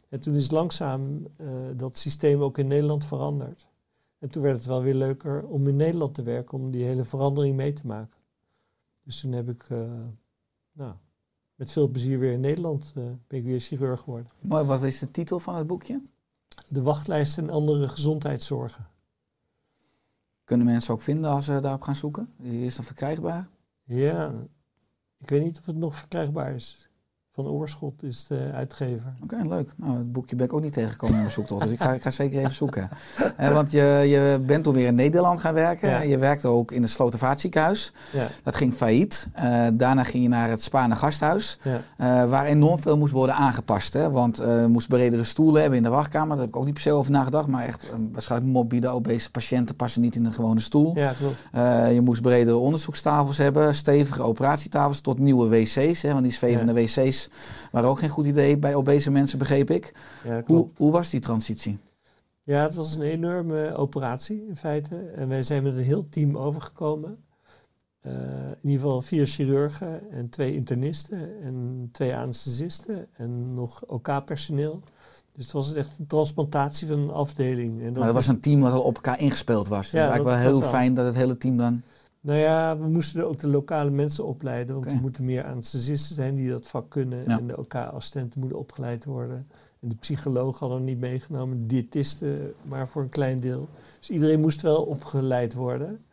En 0.09 0.19
toen 0.19 0.35
is 0.35 0.51
langzaam 0.51 1.27
eh, 1.35 1.47
dat 1.75 1.97
systeem 1.97 2.41
ook 2.41 2.57
in 2.57 2.67
Nederland 2.67 3.05
veranderd. 3.05 3.67
En 4.19 4.29
toen 4.29 4.41
werd 4.41 4.55
het 4.55 4.65
wel 4.65 4.81
weer 4.81 4.93
leuker 4.93 5.45
om 5.47 5.67
in 5.67 5.75
Nederland 5.75 6.13
te 6.13 6.23
werken, 6.23 6.57
om 6.57 6.71
die 6.71 6.83
hele 6.83 7.03
verandering 7.03 7.55
mee 7.55 7.73
te 7.73 7.87
maken. 7.87 8.17
Dus 9.03 9.19
toen 9.19 9.31
heb 9.31 9.49
ik, 9.49 9.69
eh, 9.69 9.91
nou, 10.71 10.93
met 11.57 11.71
veel 11.71 11.87
plezier 11.87 12.19
weer 12.19 12.31
in 12.31 12.39
Nederland, 12.39 12.93
eh, 12.95 13.03
ben 13.27 13.39
ik 13.39 13.43
weer 13.43 13.59
chirurg 13.59 13.99
geworden. 13.99 14.31
Mooi, 14.41 14.65
wat 14.65 14.83
is 14.83 14.99
de 14.99 15.11
titel 15.11 15.39
van 15.39 15.55
het 15.55 15.67
boekje? 15.67 16.01
De 16.67 16.81
wachtlijst 16.81 17.37
en 17.37 17.49
andere 17.49 17.87
gezondheidszorgen. 17.87 18.87
Kunnen 20.43 20.65
mensen 20.65 20.93
ook 20.93 21.01
vinden 21.01 21.31
als 21.31 21.45
ze 21.45 21.59
daarop 21.59 21.81
gaan 21.81 21.95
zoeken? 21.95 22.33
Is 22.41 22.75
dat 22.75 22.85
verkrijgbaar? 22.85 23.49
Ja, 23.83 24.33
ik 25.17 25.29
weet 25.29 25.43
niet 25.43 25.59
of 25.59 25.65
het 25.65 25.75
nog 25.75 25.95
verkrijgbaar 25.95 26.55
is. 26.55 26.89
Van 27.37 27.47
Oorschot 27.47 28.03
is 28.03 28.27
de 28.27 28.49
uitgever. 28.53 29.13
Oké, 29.23 29.35
leuk. 29.43 29.73
Nou, 29.75 29.97
het 29.97 30.11
boekje 30.11 30.35
ben 30.35 30.45
ik 30.45 30.53
ook 30.53 30.61
niet 30.61 30.73
tegengekomen 30.73 31.15
in 31.15 31.21
mijn 31.21 31.33
zoektocht, 31.33 31.63
dus 31.63 31.71
ik 31.71 31.81
ga, 31.81 31.93
ik 31.93 32.01
ga 32.01 32.09
zeker 32.09 32.39
even 32.39 32.53
zoeken. 32.53 32.89
Eh, 33.37 33.53
want 33.53 33.71
je, 33.71 34.03
je 34.07 34.39
bent 34.45 34.63
toen 34.63 34.73
weer 34.73 34.87
in 34.87 34.95
Nederland 34.95 35.39
gaan 35.39 35.53
werken. 35.53 35.89
Ja. 35.89 36.01
Je 36.01 36.17
werkte 36.17 36.47
ook 36.47 36.71
in 36.71 36.81
het 36.81 36.91
Slotervaartziekenhuis. 36.91 37.93
Ja, 38.13 38.27
Dat 38.43 38.55
ging 38.55 38.73
failliet. 38.73 39.27
Eh, 39.33 39.67
daarna 39.73 40.03
ging 40.03 40.23
je 40.23 40.29
naar 40.29 40.49
het 40.49 40.63
Spaanse 40.63 40.97
gasthuis, 40.97 41.59
ja. 41.61 41.81
eh, 41.97 42.29
waar 42.29 42.45
enorm 42.45 42.79
veel 42.79 42.97
moest 42.97 43.13
worden 43.13 43.35
aangepast. 43.35 43.93
Hè? 43.93 44.11
Want 44.11 44.37
je 44.37 44.65
moest 44.69 44.87
bredere 44.87 45.23
stoelen 45.23 45.61
hebben 45.61 45.77
in 45.77 45.83
de 45.83 45.89
wachtkamer. 45.89 46.29
Daar 46.29 46.37
heb 46.45 46.47
ik 46.47 46.55
ook 46.55 46.65
niet 46.65 46.73
per 46.73 46.81
se 46.81 46.91
over 46.91 47.11
nagedacht. 47.11 47.47
Maar 47.47 47.65
echt, 47.65 47.93
waarschijnlijk 48.11 48.51
morbide, 48.51 48.87
obese 48.87 49.31
patiënten 49.31 49.75
passen 49.75 50.01
niet 50.01 50.15
in 50.15 50.25
een 50.25 50.33
gewone 50.33 50.59
stoel. 50.59 50.91
ja 50.95 51.13
klopt. 51.17 51.93
Je 51.93 52.01
moest 52.03 52.21
bredere 52.21 52.57
onderzoekstafels 52.57 53.37
hebben, 53.37 53.75
stevige 53.75 54.23
operatietafels 54.23 55.01
tot 55.01 55.19
nieuwe 55.19 55.47
wc's. 55.47 56.01
Hè, 56.01 56.11
want 56.11 56.23
die 56.23 56.33
zwevende 56.33 56.73
wc's 56.73 57.26
waren 57.71 57.89
ook 57.89 57.99
geen 57.99 58.09
goed 58.09 58.25
idee 58.25 58.57
bij 58.57 58.75
obese 58.75 59.11
mensen, 59.11 59.37
begreep 59.39 59.69
ik. 59.69 59.93
Ja. 60.23 60.41
Hoe, 60.45 60.67
hoe 60.75 60.91
was 60.91 61.09
die 61.09 61.19
transitie? 61.19 61.77
Ja, 62.43 62.63
het 62.63 62.75
was 62.75 62.95
een 62.95 63.01
enorme 63.01 63.75
operatie 63.75 64.45
in 64.47 64.55
feite. 64.57 64.95
En 64.97 65.27
wij 65.27 65.43
zijn 65.43 65.63
met 65.63 65.73
een 65.75 65.83
heel 65.83 66.09
team 66.09 66.37
overgekomen. 66.37 67.17
Eh, 68.01 68.11
in 68.61 68.69
ieder 68.69 68.81
geval 68.81 69.01
vier 69.01 69.27
chirurgen 69.27 70.11
en 70.11 70.29
twee 70.29 70.55
internisten 70.55 71.41
en 71.43 71.89
twee 71.91 72.15
anesthesisten 72.15 73.07
en 73.13 73.53
nog 73.53 73.83
OK-personeel. 73.85 74.81
dus 75.33 75.43
het 75.45 75.53
was 75.53 75.73
echt 75.73 75.89
een 75.99 76.07
transplantatie 76.07 76.87
van 76.87 76.99
een 76.99 77.09
afdeling. 77.11 77.81
En 77.81 77.93
Maar 77.93 78.05
dat 78.05 78.13
was 78.13 78.27
een 78.27 78.39
team 78.39 78.61
dat 78.61 78.73
al 78.73 78.81
op 78.81 78.95
elkaar 78.95 79.19
ingespeeld 79.19 79.67
was. 79.67 79.79
Dus 79.81 79.91
Ja, 79.91 79.97
eigenlijk 79.99 80.29
dat- 80.29 80.37
wel 80.39 80.51
heel 80.51 80.59
dat 80.59 80.69
fijn 80.69 80.93
dat 80.93 81.05
het 81.05 81.15
hele 81.15 81.37
team 81.37 81.57
dan... 81.57 81.81
Nou 82.27 82.39
ja, 82.39 82.77
we 82.77 82.87
moesten 82.87 83.27
ook 83.27 83.39
de 83.39 83.47
lokale 83.47 83.89
mensen 83.89 84.25
opleiden. 84.25 84.75
Want 84.75 84.87
er 84.87 85.01
moeten 85.01 85.25
meer 85.25 85.43
anesthesisten 85.43 86.15
zijn 86.15 86.35
die 86.35 86.49
dat 86.49 86.67
vak 86.67 86.89
kunnen. 86.89 87.23
Ja. 87.27 87.37
En 87.37 87.47
de 87.47 87.57
OK-assistenten 87.57 88.39
moeten 88.39 88.57
opgeleid 88.57 89.05
worden. 89.05 89.47
En 89.79 89.89
de 89.89 89.95
psycholoog 89.95 90.59
hadden 90.59 90.77
we 90.77 90.83
niet 90.83 90.99
meegenomen. 90.99 91.59
De 91.59 91.65
diëtisten 91.65 92.53
maar 92.63 92.87
voor 92.87 93.01
een 93.01 93.09
klein 93.09 93.39
deel. 93.39 93.67
Dus 93.97 94.09
iedereen 94.09 94.39
moest 94.39 94.61
wel 94.61 94.83
opgeleid 94.83 95.53
worden. 95.53 96.05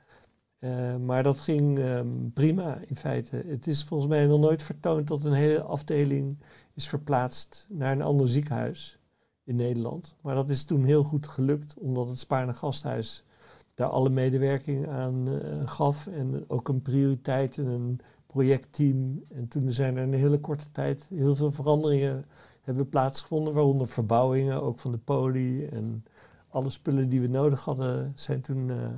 Eh, 0.59 0.97
maar 0.97 1.23
dat 1.23 1.39
ging 1.39 1.79
ehm, 1.79 2.09
prima 2.35 2.79
in 2.87 2.97
feite. 2.97 3.45
Het 3.47 3.67
is 3.67 3.85
volgens 3.85 4.09
mij 4.09 4.27
nog 4.27 4.41
nooit 4.41 4.63
vertoond 4.63 5.07
dat 5.07 5.25
een 5.25 5.33
hele 5.33 5.63
afdeling 5.63 6.39
is 6.75 6.89
verplaatst 6.89 7.67
naar 7.69 7.93
een 7.93 8.03
ander 8.03 8.29
ziekenhuis 8.29 8.99
in 9.45 9.57
Nederland. 9.57 10.17
Maar 10.21 10.35
dat 10.35 10.51
is 10.51 10.65
toen 10.65 10.85
heel 10.85 11.03
goed 11.03 11.27
gelukt, 11.27 11.79
omdat 11.79 12.09
het 12.09 12.19
Spaarne 12.19 12.53
Gasthuis 12.53 13.24
daar 13.75 13.89
alle 13.89 14.11
medewerking 14.11 14.89
aan 14.89 15.29
eh, 15.29 15.69
gaf. 15.69 16.07
En 16.07 16.45
ook 16.49 16.69
een 16.69 16.83
prioriteit 16.83 17.59
en 17.59 17.67
een 17.67 18.01
projectteam. 18.27 19.25
En 19.29 19.49
toen 19.49 19.71
zijn 19.71 19.97
er 19.97 20.03
in 20.03 20.13
een 20.13 20.19
hele 20.19 20.41
korte 20.41 20.71
tijd 20.71 21.07
heel 21.09 21.37
veel 21.37 21.53
veranderingen 21.53 22.25
hebben 22.63 22.89
plaatsgevonden. 22.89 23.55
Waaronder 23.55 23.89
verbouwingen, 23.89 24.63
ook 24.63 24.79
van 24.79 24.93
de 24.93 24.99
poli. 24.99 25.67
En 25.67 26.05
alle 26.49 26.71
spullen 26.71 27.09
die 27.09 27.21
we 27.21 27.27
nodig 27.27 27.65
hadden 27.65 28.13
zijn 28.15 28.41
toen 28.41 28.71
eh, 28.71 28.89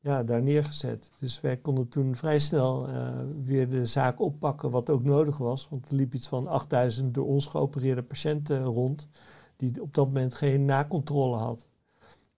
ja, 0.00 0.22
daar 0.24 0.42
neergezet. 0.42 1.10
Dus 1.18 1.40
wij 1.40 1.56
konden 1.56 1.88
toen 1.88 2.14
vrij 2.14 2.38
snel 2.38 2.88
eh, 2.88 3.18
weer 3.44 3.68
de 3.70 3.86
zaak 3.86 4.20
oppakken 4.20 4.70
wat 4.70 4.90
ook 4.90 5.04
nodig 5.04 5.38
was. 5.38 5.68
Want 5.68 5.88
er 5.88 5.94
liep 5.94 6.14
iets 6.14 6.28
van 6.28 6.46
8000 6.46 7.14
door 7.14 7.26
ons 7.26 7.46
geopereerde 7.46 8.02
patiënten 8.02 8.64
rond. 8.64 9.08
Die 9.56 9.82
op 9.82 9.94
dat 9.94 10.06
moment 10.06 10.34
geen 10.34 10.64
nakontrole 10.64 11.36
had. 11.36 11.68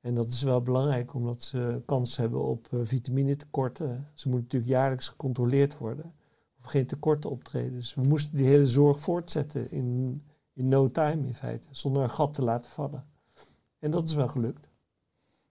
En 0.05 0.15
dat 0.15 0.33
is 0.33 0.43
wel 0.43 0.63
belangrijk 0.63 1.15
omdat 1.15 1.43
ze 1.43 1.83
kans 1.87 2.17
hebben 2.17 2.43
op 2.43 2.69
uh, 2.71 2.81
vitaminetekorten. 2.83 4.07
Ze 4.15 4.29
moeten 4.29 4.43
natuurlijk 4.43 4.73
jaarlijks 4.73 5.09
gecontroleerd 5.09 5.79
worden. 5.79 6.13
Of 6.59 6.65
geen 6.71 6.87
tekorten 6.87 7.31
optreden. 7.31 7.73
Dus 7.73 7.95
we 7.95 8.03
moesten 8.03 8.37
die 8.37 8.47
hele 8.47 8.67
zorg 8.67 9.01
voortzetten 9.01 9.71
in, 9.71 10.23
in 10.53 10.69
no 10.69 10.87
time 10.89 11.27
in 11.27 11.35
feite. 11.35 11.69
Zonder 11.71 12.03
een 12.03 12.11
gat 12.11 12.35
te 12.35 12.43
laten 12.43 12.71
vallen. 12.71 13.05
En 13.79 13.91
dat 13.91 14.09
is 14.09 14.15
wel 14.15 14.29
gelukt. 14.29 14.69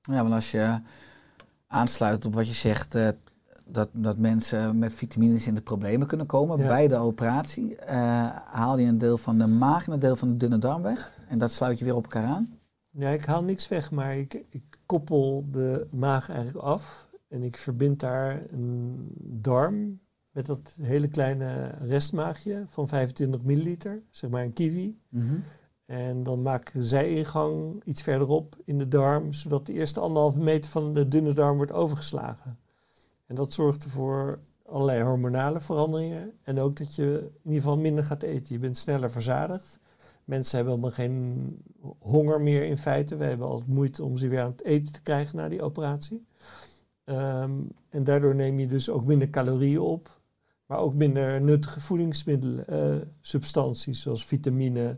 Ja, 0.02 0.22
want 0.22 0.34
als 0.34 0.52
je 0.52 0.82
aansluit 1.68 2.26
op 2.26 2.34
wat 2.34 2.48
je 2.48 2.54
zegt, 2.54 2.96
eh, 2.96 3.10
dat, 3.66 3.90
dat 3.92 4.18
mensen 4.18 4.78
met 4.78 4.94
vitamines 4.94 5.48
in 5.48 5.56
de 5.56 5.62
problemen 5.62 6.08
kunnen 6.08 6.26
komen 6.28 6.58
Ja. 6.58 6.68
bij 6.68 6.88
de 6.88 6.96
operatie, 6.98 7.76
eh, 7.76 7.98
haal 8.46 8.78
je 8.78 8.88
een 8.88 8.98
deel 8.98 9.18
van 9.18 9.38
de 9.38 9.48
maag 9.48 9.88
en 9.88 9.94
een 9.94 10.00
deel 10.00 10.16
van 10.16 10.30
de 10.30 10.38
dunne 10.38 10.58
darm 10.58 10.82
weg. 10.82 11.14
En 11.28 11.38
dat 11.38 11.52
sluit 11.52 11.80
je 11.80 11.86
weer 11.86 11.96
op 11.96 12.04
elkaar 12.04 12.26
aan. 12.28 12.58
Ja, 12.96 13.10
ik 13.10 13.26
haal 13.26 13.44
niks 13.44 13.68
weg, 13.68 13.92
maar 13.92 14.18
ik, 14.18 14.44
ik 14.50 14.64
koppel 14.86 15.46
de 15.52 15.88
maag 15.92 16.30
eigenlijk 16.30 16.66
af. 16.66 17.08
En 17.28 17.44
ik 17.44 17.58
verbind 17.58 18.00
daar 18.00 18.52
een 18.52 19.08
darm 19.18 20.00
met 20.32 20.46
dat 20.46 20.76
hele 20.82 21.08
kleine 21.08 21.68
restmaagje 21.68 22.66
van 22.68 22.88
25 22.88 23.42
milliliter, 23.42 24.02
zeg 24.10 24.30
maar 24.30 24.44
een 24.44 24.54
kiwi. 24.54 25.00
En 25.86 26.24
dan 26.24 26.42
maak 26.42 26.68
ik 26.68 26.74
een 26.74 26.84
zijingang 26.84 27.82
iets 27.86 28.02
verderop 28.02 28.56
in 28.66 28.78
de 28.78 28.88
darm, 28.88 29.34
zodat 29.34 29.66
de 29.66 29.74
eerste 29.74 30.00
anderhalve 30.00 30.40
meter 30.40 30.72
van 30.72 30.94
de 30.94 31.08
dunne 31.08 31.34
darm 31.34 31.58
wordt 31.58 31.72
overgeslagen. 31.72 32.60
En 33.26 33.36
dat 33.36 33.54
zorgt 33.54 33.84
ervoor 33.84 34.40
allerlei 34.66 35.04
hormonale 35.04 35.60
veranderingen. 35.60 36.32
En 36.44 36.60
ook 36.60 36.76
dat 36.76 36.96
je 36.96 37.32
in 37.44 37.50
ieder 37.50 37.62
geval 37.62 37.78
minder 37.78 38.04
gaat 38.04 38.24
eten. 38.24 38.54
Je 38.54 38.60
bent 38.60 38.78
sneller 38.78 39.12
verzadigd. 39.12 39.80
Mensen 40.26 40.56
hebben 40.56 40.76
helemaal 40.76 40.96
geen 40.96 41.58
honger 42.00 42.42
meer 42.42 42.64
in 42.64 42.78
feite. 42.78 43.16
We 43.16 43.24
hebben 43.24 43.48
altijd 43.48 43.70
moeite 43.70 44.04
om 44.04 44.18
ze 44.18 44.28
weer 44.28 44.42
aan 44.42 44.52
het 44.52 44.64
eten 44.64 44.94
te 44.94 45.02
krijgen 45.02 45.36
na 45.36 45.50
die 45.50 45.62
operatie. 45.62 46.26
Ehm, 47.04 47.52
en 47.90 48.04
daardoor 48.04 48.36
neem 48.36 48.60
je 48.60 48.68
dus 48.68 48.90
ook 48.90 49.06
minder 49.06 49.30
calorieën 49.30 49.80
op. 49.80 50.22
Maar 50.66 50.78
ook 50.78 50.94
minder 50.94 51.42
nuttige 51.42 51.80
voedingsmiddelen, 51.80 52.68
eh, 52.68 53.08
substanties 53.22 54.02
zoals 54.02 54.26
vitamine, 54.26 54.98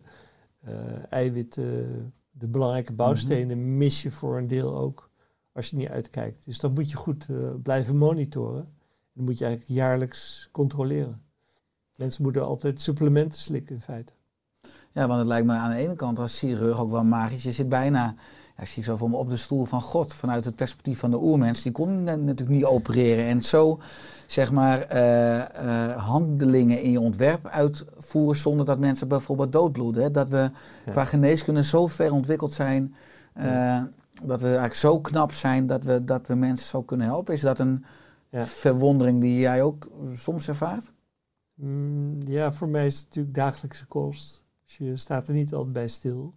eh, 0.60 0.74
eiwitten. 1.10 2.14
De 2.32 2.48
belangrijke 2.48 2.94
bouwstenen 2.94 3.78
mis 3.78 4.02
je 4.02 4.12
voor 4.12 4.38
een 4.38 4.48
deel 4.48 4.78
ook 4.78 5.10
als 5.52 5.70
je 5.70 5.76
niet 5.76 5.90
uitkijkt. 5.90 6.46
Dus 6.46 6.60
dat 6.60 6.74
moet 6.74 6.90
je 6.90 6.98
goed 6.98 7.30
eh, 7.30 7.54
blijven 7.64 7.98
monitoren. 7.98 8.74
Dat 9.14 9.26
moet 9.26 9.38
je 9.38 9.46
eigenlijk 9.46 9.80
jaarlijks 9.80 10.50
controleren. 10.52 11.22
Mensen 11.96 12.24
moeten 12.24 12.46
altijd 12.46 12.82
supplementen 12.82 13.40
slikken 13.40 13.76
in 13.76 13.82
feite. 13.82 14.14
Ja, 14.96 15.08
want 15.08 15.20
het 15.20 15.28
lijkt 15.28 15.46
me 15.48 15.54
aan 15.54 15.70
de 15.70 15.76
ene 15.78 15.96
kant 15.96 16.20
als 16.20 16.40
chirurg 16.40 16.80
ook 16.80 16.92
wel 16.92 17.04
magisch. 17.04 17.44
Je 17.44 17.52
zit 17.52 17.70
bijna, 17.70 18.16
ja, 18.58 18.62
ik 18.62 18.68
zie 18.68 18.84
zo 18.84 18.96
voor 18.96 19.10
me, 19.10 19.16
op 19.16 19.30
de 19.30 19.36
stoel 19.36 19.66
van 19.66 19.82
God. 19.82 20.14
Vanuit 20.14 20.46
het 20.46 20.56
perspectief 20.56 21.00
van 21.00 21.12
de 21.12 21.22
oermens. 21.22 21.62
Die 21.62 21.72
kon 21.72 22.04
natuurlijk 22.04 22.50
niet 22.50 22.66
opereren. 22.66 23.26
En 23.26 23.42
zo, 23.44 23.80
zeg 24.28 24.52
maar, 24.52 24.80
eh, 24.82 25.90
eh, 25.92 25.98
handelingen 25.98 26.82
in 26.82 26.92
je 26.92 27.00
ontwerp 27.00 27.48
uitvoeren 27.48 28.36
zonder 28.40 28.66
dat 28.66 28.80
mensen 28.80 29.08
bijvoorbeeld 29.08 29.52
doodbloeden. 29.52 30.04
Hè? 30.04 30.12
Dat 30.12 30.30
we 30.30 30.38
Ja. 30.86 30.92
qua 30.92 31.06
geneeskunde 31.06 31.64
zo 31.64 31.88
ver 31.88 32.12
ontwikkeld 32.14 32.54
zijn. 32.54 32.96
eh, 33.34 33.84
Dat 34.24 34.40
we 34.40 34.46
eigenlijk 34.46 34.76
zo 34.76 35.00
knap 35.02 35.32
zijn 35.32 35.68
dat 35.68 35.84
we, 35.84 36.04
dat 36.04 36.28
we 36.28 36.36
mensen 36.36 36.68
zo 36.68 36.82
kunnen 36.82 37.08
helpen. 37.08 37.34
Is 37.34 37.42
dat 37.42 37.60
een 37.60 37.86
Ja. 38.30 38.46
verwondering 38.46 39.22
die 39.22 39.40
jij 39.40 39.64
ook 39.64 39.88
soms 40.16 40.48
ervaart? 40.48 40.92
Mm, 41.54 42.18
ja, 42.28 42.54
voor 42.54 42.68
mij 42.68 42.86
is 42.86 42.96
het 42.96 43.06
natuurlijk 43.06 43.36
dagelijkse 43.36 43.86
kost. 43.86 44.44
Dus 44.66 44.78
je 44.78 44.98
staat 44.98 45.28
er 45.28 45.34
niet 45.34 45.54
altijd 45.54 45.74
bij 45.74 45.88
stil. 45.88 46.34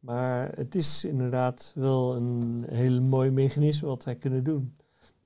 Maar 0.00 0.52
het 0.56 0.74
is 0.74 1.04
inderdaad 1.04 1.72
wel 1.74 2.16
een 2.16 2.64
heel 2.68 3.02
mooi 3.02 3.30
mechanisme 3.30 3.88
wat 3.88 4.04
wij 4.04 4.16
kunnen 4.16 4.44
doen. 4.44 4.76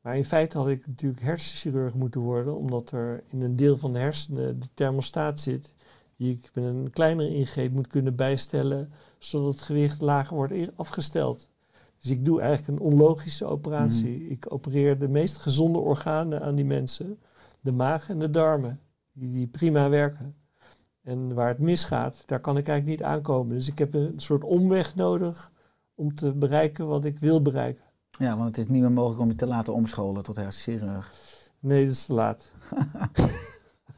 Maar 0.01 0.17
in 0.17 0.25
feite 0.25 0.59
had 0.59 0.69
ik 0.69 0.87
natuurlijk 0.87 1.23
hersenchirurg 1.23 1.95
moeten 1.95 2.21
worden, 2.21 2.57
omdat 2.57 2.91
er 2.91 3.23
in 3.29 3.43
een 3.43 3.57
deel 3.57 3.77
van 3.77 3.93
de 3.93 3.99
hersenen 3.99 4.61
de 4.61 4.67
thermostaat 4.75 5.41
zit, 5.41 5.75
die 6.17 6.33
ik 6.33 6.51
met 6.55 6.65
een 6.65 6.91
kleinere 6.91 7.35
ingreep 7.35 7.73
moet 7.73 7.87
kunnen 7.87 8.17
bijstellen, 8.17 8.93
zodat 9.19 9.53
het 9.53 9.61
gewicht 9.61 10.01
lager 10.01 10.37
wordt 10.37 10.53
in- 10.53 10.71
afgesteld. 10.77 11.49
Dus 11.99 12.11
ik 12.11 12.25
doe 12.25 12.41
eigenlijk 12.41 12.79
een 12.81 12.87
onlogische 12.87 13.45
operatie. 13.45 14.29
Ik 14.29 14.53
opereer 14.53 14.99
de 14.99 15.09
meest 15.09 15.37
gezonde 15.39 15.79
organen 15.79 16.43
aan 16.43 16.55
die 16.55 16.65
mensen, 16.65 17.19
de 17.61 17.73
maag 17.73 18.09
en 18.09 18.19
de 18.19 18.31
darmen, 18.31 18.81
die, 19.13 19.31
die 19.31 19.47
prima 19.47 19.89
werken. 19.89 20.35
En 21.03 21.35
waar 21.35 21.49
het 21.49 21.59
misgaat, 21.59 22.23
daar 22.27 22.41
kan 22.41 22.57
ik 22.57 22.69
eigenlijk 22.69 23.01
niet 23.01 23.09
aankomen. 23.09 23.57
Dus 23.57 23.69
ik 23.69 23.79
heb 23.79 23.95
een 23.95 24.13
soort 24.17 24.45
omweg 24.45 24.95
nodig 24.95 25.51
om 25.95 26.15
te 26.15 26.33
bereiken 26.33 26.87
wat 26.87 27.05
ik 27.05 27.19
wil 27.19 27.43
bereiken. 27.43 27.85
Ja, 28.19 28.37
want 28.37 28.49
het 28.49 28.59
is 28.59 28.69
niet 28.69 28.81
meer 28.81 28.93
mogelijk 28.93 29.21
om 29.21 29.29
je 29.29 29.35
te 29.35 29.47
laten 29.47 29.75
omscholen 29.75 30.23
tot 30.23 30.37
hersenchirurg. 30.37 31.13
Nee, 31.61 31.85
dat 31.85 31.93
is 31.93 32.05
te 32.05 32.15
laat. 32.15 32.47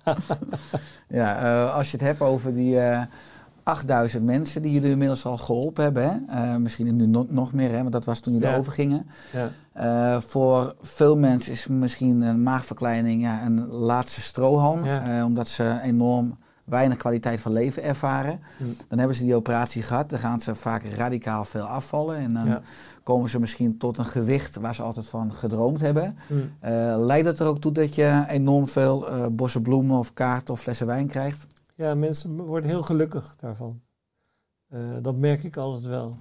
Ja, 1.08 1.36
eh, 1.42 1.74
als 1.74 1.90
je 1.90 1.96
het 1.96 2.06
hebt 2.06 2.20
over 2.20 2.54
die, 2.54 2.78
eh, 2.80 3.02
8000 3.62 4.24
mensen 4.24 4.62
die 4.62 4.72
jullie 4.72 4.90
inmiddels 4.90 5.24
al 5.24 5.38
geholpen 5.38 5.84
hebben. 5.84 6.02
Hè? 6.02 6.42
Eh, 6.42 6.56
misschien 6.56 6.96
nu 6.96 7.06
no- 7.06 7.26
nog 7.28 7.52
meer, 7.52 7.70
hè? 7.70 7.78
want 7.78 7.92
dat 7.92 8.04
was 8.04 8.20
toen 8.20 8.32
jullie 8.32 8.48
Ja. 8.48 8.56
overgingen. 8.56 9.06
Ja. 9.32 9.50
Eh, 9.72 10.20
voor 10.20 10.74
veel 10.80 11.16
mensen 11.16 11.52
is 11.52 11.66
misschien 11.66 12.20
een 12.20 12.42
maagverkleining 12.42 13.22
ja, 13.22 13.44
een 13.46 13.66
laatste 13.66 14.20
strohalm. 14.20 14.84
Ja. 14.84 15.18
eh, 15.18 15.24
omdat 15.24 15.48
ze 15.48 15.78
enorm 15.82 16.38
weinig 16.64 16.98
kwaliteit 16.98 17.40
van 17.40 17.52
leven 17.52 17.82
ervaren. 17.82 18.40
Dan 18.88 18.98
hebben 18.98 19.16
ze 19.16 19.24
die 19.24 19.34
operatie 19.34 19.82
gehad. 19.82 20.10
Dan 20.10 20.18
gaan 20.18 20.40
ze 20.40 20.54
vaak 20.54 20.84
radicaal 20.84 21.44
veel 21.44 21.62
afvallen. 21.64 22.16
En 22.16 22.34
dan 22.34 22.46
Ja. 22.46 22.62
komen 23.02 23.30
ze 23.30 23.40
misschien 23.40 23.78
tot 23.78 23.98
een 23.98 24.04
gewicht 24.04 24.56
waar 24.56 24.74
ze 24.74 24.82
altijd 24.82 25.06
van 25.06 25.32
gedroomd 25.32 25.80
hebben. 25.80 26.16
Eh, 26.60 26.94
leidt 26.98 27.26
het 27.26 27.38
er 27.38 27.46
ook 27.46 27.60
toe 27.60 27.72
dat 27.72 27.94
je 27.94 28.24
enorm 28.28 28.68
veel 28.68 29.08
eh 29.08 29.26
bossen 29.32 29.62
bloemen 29.62 29.98
of 29.98 30.12
kaarten 30.12 30.54
of 30.54 30.60
flessen 30.60 30.86
wijn 30.86 31.06
krijgt? 31.06 31.46
Ja, 31.74 31.94
mensen 31.94 32.36
worden 32.36 32.70
heel 32.70 32.82
gelukkig 32.82 33.36
daarvan. 33.36 33.80
Eh, 34.68 34.80
dat 35.02 35.16
merk 35.16 35.42
ik 35.42 35.56
altijd 35.56 35.86
wel. 35.86 36.16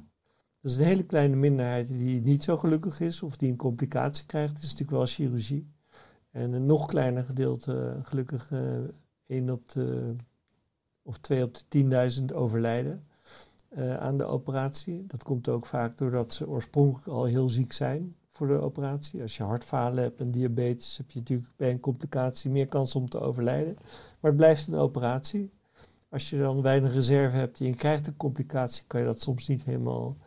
Er 0.61 0.69
is 0.69 0.77
een 0.77 0.85
hele 0.85 1.03
kleine 1.03 1.35
minderheid 1.35 1.87
die 1.87 2.21
niet 2.21 2.43
zo 2.43 2.57
gelukkig 2.57 2.99
is 2.99 3.21
of 3.21 3.37
die 3.37 3.49
een 3.51 3.57
complicatie 3.57 4.25
krijgt. 4.25 4.53
Dat 4.53 4.63
is 4.63 4.71
natuurlijk 4.71 4.97
wel 4.97 5.05
chirurgie. 5.05 5.71
En 6.31 6.53
een 6.53 6.65
nog 6.65 6.85
kleiner 6.85 7.23
gedeelte, 7.23 7.99
gelukkig 8.01 8.51
1 9.27 9.49
op 9.49 9.69
de, 9.71 10.15
of 11.03 11.17
2 11.17 11.43
op 11.43 11.57
de 11.67 12.19
10.000 12.19 12.35
overlijden 12.35 13.07
eh, 13.69 13.97
aan 13.97 14.17
de 14.17 14.25
operatie. 14.25 15.05
Dat 15.07 15.23
komt 15.23 15.49
ook 15.49 15.65
vaak 15.65 15.97
doordat 15.97 16.33
ze 16.33 16.47
oorspronkelijk 16.47 17.07
al 17.07 17.23
heel 17.23 17.49
ziek 17.49 17.73
zijn 17.73 18.15
voor 18.31 18.47
de 18.47 18.59
operatie. 18.59 19.21
Als 19.21 19.37
je 19.37 19.43
hartfalen 19.43 20.03
hebt 20.03 20.19
en 20.19 20.31
diabetes 20.31 20.97
heb 20.97 21.11
je 21.11 21.19
natuurlijk 21.19 21.49
bij 21.55 21.71
een 21.71 21.79
complicatie 21.79 22.49
meer 22.49 22.67
kans 22.67 22.95
om 22.95 23.09
te 23.09 23.19
overlijden. 23.19 23.73
Maar 24.19 24.31
het 24.31 24.35
blijft 24.35 24.67
een 24.67 24.75
operatie. 24.75 25.51
Als 26.09 26.29
je 26.29 26.37
dan 26.37 26.61
weinig 26.61 26.93
reserve 26.93 27.35
hebt 27.35 27.59
en 27.59 27.65
je 27.65 27.75
krijgt 27.75 28.07
een 28.07 28.17
complicatie, 28.17 28.83
kan 28.87 28.99
je 28.99 29.05
dat 29.05 29.21
soms 29.21 29.47
niet 29.47 29.63
helemaal 29.63 30.17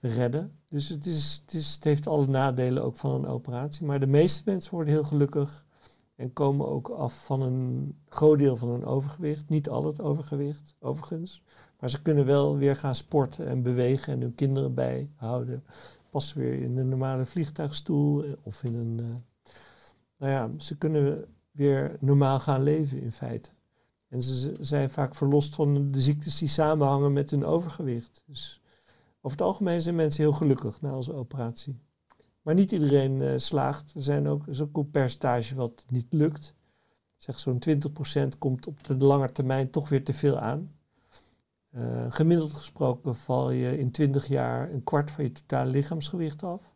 redden. 0.00 0.52
Dus 0.68 0.88
het, 0.88 1.06
is, 1.06 1.42
het 1.74 1.84
heeft 1.84 2.06
alle 2.06 2.26
nadelen 2.26 2.82
ook 2.82 2.96
van 2.96 3.10
een 3.10 3.26
operatie. 3.26 3.86
Maar 3.86 4.00
de 4.00 4.06
meeste 4.06 4.42
mensen 4.44 4.74
worden 4.74 4.92
heel 4.92 5.04
gelukkig 5.04 5.65
en 6.16 6.32
komen 6.32 6.68
ook 6.68 6.88
af 6.88 7.24
van 7.24 7.42
een 7.42 7.94
groot 8.08 8.38
deel 8.38 8.56
van 8.56 8.68
hun 8.68 8.84
overgewicht. 8.84 9.48
Niet 9.48 9.68
al 9.68 9.84
het 9.84 10.00
overgewicht, 10.00 10.74
overigens. 10.78 11.42
Maar 11.80 11.90
ze 11.90 12.02
kunnen 12.02 12.26
wel 12.26 12.56
weer 12.56 12.76
gaan 12.76 12.94
sporten 12.94 13.46
en 13.46 13.62
bewegen 13.62 14.12
en 14.12 14.20
hun 14.20 14.34
kinderen 14.34 14.74
bijhouden. 14.74 15.64
Pas 16.10 16.32
weer 16.32 16.62
in 16.62 16.76
een 16.76 16.88
normale 16.88 17.26
vliegtuigstoel 17.26 18.24
eh, 18.24 18.32
of 18.42 18.64
in 18.64 18.74
een. 18.74 19.00
eh, 19.00 19.06
nou 20.16 20.32
ja, 20.32 20.50
ze 20.58 20.78
kunnen 20.78 21.24
weer 21.50 21.96
normaal 22.00 22.38
gaan 22.38 22.62
leven 22.62 23.02
in 23.02 23.12
feite. 23.12 23.50
En 24.08 24.22
ze 24.22 24.56
zijn 24.60 24.90
vaak 24.90 25.14
verlost 25.14 25.54
van 25.54 25.90
de 25.90 26.00
ziektes 26.00 26.38
die 26.38 26.48
samenhangen 26.48 27.12
met 27.12 27.30
hun 27.30 27.44
overgewicht. 27.44 28.22
Dus 28.26 28.60
over 29.20 29.38
het 29.38 29.46
algemeen 29.46 29.80
zijn 29.80 29.94
mensen 29.94 30.22
heel 30.22 30.32
gelukkig 30.32 30.80
na 30.80 30.96
onze 30.96 31.12
operatie. 31.12 31.80
Maar 32.46 32.54
niet 32.54 32.72
iedereen 32.72 33.20
eh, 33.22 33.32
slaagt. 33.36 33.94
Er 33.94 34.02
zijn 34.02 34.28
ook, 34.28 34.46
is 34.46 34.60
ook 34.60 34.76
een 34.76 34.90
percentage 34.90 35.54
wat 35.54 35.84
niet 35.88 36.12
lukt. 36.12 36.54
Zeg 37.16 37.38
zo'n 37.38 37.62
20% 38.34 38.38
komt 38.38 38.66
op 38.66 38.84
de 38.84 38.96
lange 38.96 39.32
termijn 39.32 39.70
toch 39.70 39.88
weer 39.88 40.04
te 40.04 40.12
veel 40.12 40.38
aan. 40.38 40.72
Eh, 41.70 42.06
gemiddeld 42.08 42.52
gesproken 42.52 43.14
val 43.14 43.50
je 43.50 43.78
in 43.78 43.90
20 43.90 44.26
jaar 44.26 44.72
een 44.72 44.84
kwart 44.84 45.10
van 45.10 45.24
je 45.24 45.32
totale 45.32 45.70
lichaamsgewicht 45.70 46.42
af. 46.42 46.74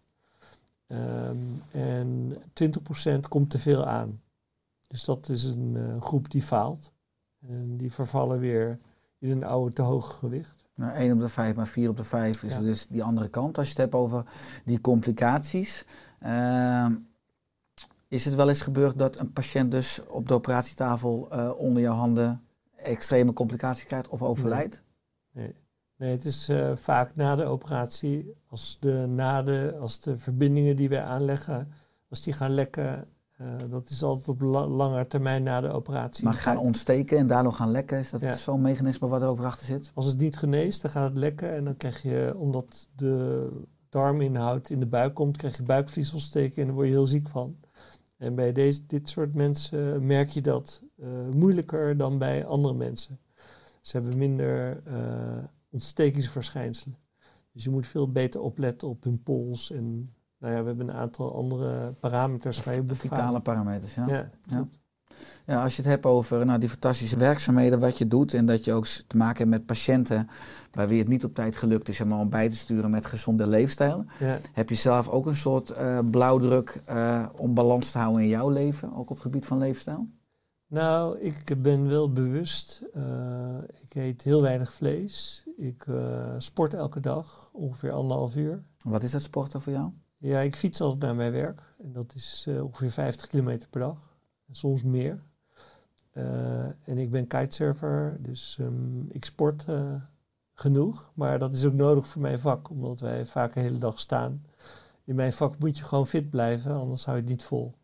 Ehm, 0.87 1.39
en 1.71 2.37
20% 2.53 3.29
komt 3.29 3.51
te 3.51 3.59
veel 3.59 3.85
aan. 3.85 4.23
Dus 4.87 5.05
dat 5.05 5.29
is 5.29 5.45
een 5.45 5.77
eh, 5.77 6.01
groep 6.01 6.31
die 6.31 6.43
faalt. 6.43 6.93
En 7.47 7.77
die 7.77 7.93
vervallen 7.93 8.39
weer 8.39 8.79
in 9.19 9.31
een 9.31 9.45
oude 9.45 9.75
te 9.75 9.83
hoog 9.83 10.19
gewicht. 10.19 10.60
Nou, 10.81 10.93
1 10.95 11.13
op 11.13 11.21
de 11.21 11.29
5, 11.29 11.55
maar 11.55 11.67
4 11.67 11.89
op 11.89 11.97
de 11.97 12.05
5 12.05 12.43
is 12.43 12.55
Ja. 12.55 12.61
dus 12.61 12.87
die 12.87 13.03
andere 13.03 13.29
kant. 13.29 13.59
Als 13.59 13.67
je 13.67 13.73
het 13.73 13.83
hebt 13.83 13.95
over 13.95 14.25
die 14.65 14.81
complicaties. 14.81 15.85
Ehm, 16.21 16.95
is 18.09 18.25
het 18.25 18.35
wel 18.35 18.49
eens 18.49 18.63
gebeurd 18.63 18.99
dat 18.99 19.19
een 19.19 19.33
patiënt 19.33 19.71
dus 19.71 20.07
op 20.07 20.29
de 20.29 20.35
operatietafel 20.35 21.29
eh, 21.31 21.51
onder 21.57 21.83
jouw 21.83 21.95
handen 21.95 22.43
extreme 22.77 23.33
complicaties 23.33 23.85
krijgt 23.85 24.09
of 24.09 24.23
overlijdt? 24.23 24.83
Nee, 25.33 25.55
nee 25.97 26.11
het 26.11 26.25
is 26.25 26.49
eh, 26.49 26.77
vaak 26.77 27.15
na 27.17 27.37
de 27.37 27.45
operatie, 27.45 28.35
als 28.49 28.77
de 28.81 29.07
naden, 29.09 29.81
als 29.81 30.01
de 30.01 30.19
verbindingen 30.19 30.77
die 30.77 30.89
wij 30.89 31.03
aanleggen, 31.03 31.73
als 32.09 32.23
die 32.23 32.33
gaan 32.33 32.55
lekken, 32.55 33.09
eh, 33.41 33.47
dat 33.71 33.89
is 33.89 34.03
altijd 34.03 34.29
op 34.29 34.41
la- 34.41 34.67
lange 34.67 35.07
termijn 35.07 35.43
na 35.43 35.61
de 35.61 35.71
operatie. 35.73 36.25
Maar 36.25 36.33
gaan 36.35 36.59
ontsteken 36.59 37.19
en 37.19 37.27
daardoor 37.27 37.53
gaan 37.53 37.71
lekken, 37.71 37.99
is 37.99 38.11
dat 38.11 38.21
Ja. 38.21 38.37
zo'n 38.37 38.61
mechanisme 38.61 39.09
wat 39.09 39.23
er 39.23 39.29
over 39.29 39.45
achter 39.45 39.67
zit? 39.67 39.91
Als 39.95 40.07
het 40.07 40.19
niet 40.19 40.37
geneest, 40.37 40.83
dan 40.83 40.91
gaat 40.91 41.09
het 41.09 41.19
lekken 41.19 41.55
en 41.55 41.65
dan 41.65 41.77
krijg 41.77 42.03
je, 42.03 42.35
omdat 42.37 42.89
de 42.97 43.49
darminhoud 43.89 44.71
in 44.71 44.81
de 44.81 44.87
buik 44.87 45.15
komt, 45.15 45.37
krijg 45.37 45.57
je 45.57 45.63
buikvliesontsteking 45.63 46.57
en 46.57 46.65
daar 46.67 46.75
word 46.75 46.87
je 46.87 46.93
heel 46.93 47.07
ziek 47.07 47.29
van. 47.29 47.57
En 48.17 48.35
bij 48.35 48.53
deze, 48.53 48.87
dit 48.87 49.09
soort 49.09 49.35
mensen 49.35 50.07
merk 50.07 50.29
je 50.29 50.41
dat 50.41 50.83
eh, 50.99 51.09
moeilijker 51.37 51.97
dan 51.97 52.19
bij 52.19 52.47
andere 52.47 52.75
mensen. 52.75 53.19
Ze 53.81 53.97
hebben 53.97 54.19
minder 54.19 54.83
eh, 54.85 55.45
ontstekingsverschijnselen. 55.71 56.99
Dus 57.53 57.65
je 57.65 57.71
moet 57.71 57.87
veel 57.87 58.13
beter 58.13 58.41
opletten 58.41 58.89
op 58.89 59.05
hun 59.05 59.23
pols. 59.23 59.71
En 59.71 60.15
nou 60.41 60.55
ja, 60.55 60.61
we 60.61 60.67
hebben 60.67 60.89
een 60.89 60.95
aantal 60.95 61.35
andere 61.35 61.93
parameters 62.01 62.63
waar 62.65 62.75
je 62.75 62.83
moet 62.83 62.97
Verticale 62.99 63.41
parameters, 63.41 63.95
ja. 63.95 64.07
Ja, 64.09 64.31
Ja. 64.43 64.69
Ja, 65.47 65.63
als 65.63 65.77
je 65.77 65.83
het 65.83 65.91
hebt 65.91 66.07
over 66.07 66.47
nou, 66.47 66.59
die 66.59 66.69
fantastische 66.69 67.17
werkzaamheden 67.17 67.81
wat 67.81 67.99
je 67.99 68.07
doet 68.09 68.35
en 68.35 68.47
dat 68.47 68.65
je 68.65 68.73
ook 68.73 68.87
te 68.87 69.17
maken 69.17 69.39
hebt 69.39 69.51
met 69.51 69.67
patiënten 69.67 70.29
bij 70.71 70.89
wie 70.89 70.99
het 70.99 71.09
niet 71.09 71.25
op 71.25 71.35
tijd 71.35 71.57
gelukt 71.57 71.89
is 71.89 72.01
om, 72.01 72.13
om 72.13 72.29
bij 72.29 72.49
te 72.49 72.57
sturen 72.57 72.91
met 72.91 73.07
gezonde 73.07 73.47
leefstijl, 73.47 74.05
Ja. 74.19 74.39
heb 74.53 74.69
je 74.69 74.75
zelf 74.75 75.09
ook 75.09 75.27
een 75.27 75.37
soort 75.37 75.71
eh, 75.71 75.99
blauwdruk 76.11 76.81
eh, 76.85 77.27
om 77.37 77.55
balans 77.55 77.91
te 77.91 77.99
houden 77.99 78.23
in 78.23 78.29
jouw 78.29 78.49
leven, 78.49 78.93
ook 78.93 79.01
op 79.01 79.09
het 79.09 79.21
gebied 79.21 79.47
van 79.47 79.59
leefstijl? 79.59 80.09
Nou, 80.67 81.19
ik 81.19 81.63
ben 81.63 81.89
wel 81.89 82.13
bewust. 82.13 82.83
eh, 82.95 83.59
ik 83.89 83.95
eet 83.95 84.23
heel 84.23 84.43
weinig 84.43 84.73
vlees. 84.73 85.45
Ik 85.57 85.87
sport 86.39 86.75
elke 86.75 87.01
dag, 87.01 87.51
ongeveer 87.53 87.93
anderhalf 87.93 88.37
uur. 88.37 88.63
Wat 88.85 89.03
is 89.03 89.11
dat 89.11 89.23
sporten 89.23 89.63
voor 89.63 89.73
jou? 89.73 89.91
Ja, 90.21 90.41
ik 90.41 90.57
fiets 90.57 90.81
altijd 90.81 91.01
naar 91.01 91.15
mijn 91.15 91.33
werk. 91.33 91.75
En 91.79 91.93
dat 91.93 92.15
is 92.15 92.45
eh, 92.49 92.65
ongeveer 92.65 92.91
50 92.91 93.27
kilometer 93.27 93.69
per 93.69 93.81
dag. 93.81 94.17
En 94.49 94.55
soms 94.55 94.83
meer. 94.83 95.23
Eh, 96.11 96.65
en 96.65 96.99
ik 96.99 97.11
ben 97.11 97.27
kitesurfer, 97.27 98.17
dus 98.21 98.57
ehm, 98.61 99.09
ik 99.09 99.25
sport 99.25 99.65
eh, 99.69 99.95
genoeg. 100.55 101.13
Maar 101.15 101.39
dat 101.39 101.53
is 101.53 101.65
ook 101.65 101.73
nodig 101.73 102.07
voor 102.07 102.23
mijn 102.23 102.39
vak, 102.39 102.71
omdat 102.71 103.01
wij 103.01 103.27
vaak 103.27 103.55
de 103.55 103.61
hele 103.61 103.79
dag 103.79 104.01
staan. 104.01 104.45
In 105.05 105.15
mijn 105.15 105.33
vak 105.33 105.59
moet 105.59 105.79
je 105.79 105.85
gewoon 105.85 106.07
fit 106.07 106.31
blijven, 106.31 106.75
anders 106.75 107.05
hou 107.05 107.17
je 107.17 107.23
het 107.23 107.31
niet 107.31 107.45
vol. 107.45 107.75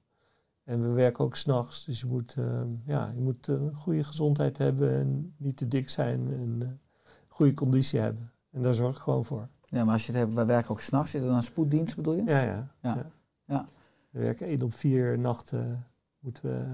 En 0.64 0.82
we 0.82 0.88
werken 0.88 1.24
ook 1.24 1.36
s'nachts, 1.36 1.84
dus 1.84 2.00
je 2.00 2.06
moet, 2.06 2.34
ehm, 2.38 2.68
ja, 2.84 3.12
je 3.14 3.20
moet 3.20 3.46
een 3.46 3.74
goede 3.74 4.04
gezondheid 4.04 4.58
hebben 4.58 4.90
en 4.94 5.34
niet 5.36 5.56
te 5.56 5.68
dik 5.68 5.88
zijn 5.88 6.32
en 6.32 6.80
goede 7.28 7.54
conditie 7.54 8.00
hebben. 8.00 8.32
En 8.50 8.62
daar 8.62 8.74
zorg 8.74 8.96
ik 8.96 9.02
gewoon 9.02 9.24
voor. 9.24 9.48
Ja, 9.66 9.84
maar 9.84 9.92
als 9.92 10.06
je 10.06 10.12
het 10.12 10.20
hebt, 10.20 10.34
wij 10.34 10.46
werken 10.46 10.70
ook 10.70 10.80
s'nachts, 10.80 11.14
is 11.14 11.22
dan 11.22 11.34
een 11.34 11.42
spoeddienst 11.42 11.96
bedoel 11.96 12.14
je? 12.14 12.22
Ja, 12.24 12.40
ja. 12.42 12.68
Ja. 12.82 13.06
Ja. 13.46 13.66
We 14.10 14.20
werken 14.20 14.46
één 14.46 14.62
op 14.62 14.74
vier 14.74 15.18
nachten 15.18 15.86
moeten 16.18 16.42
we, 16.42 16.64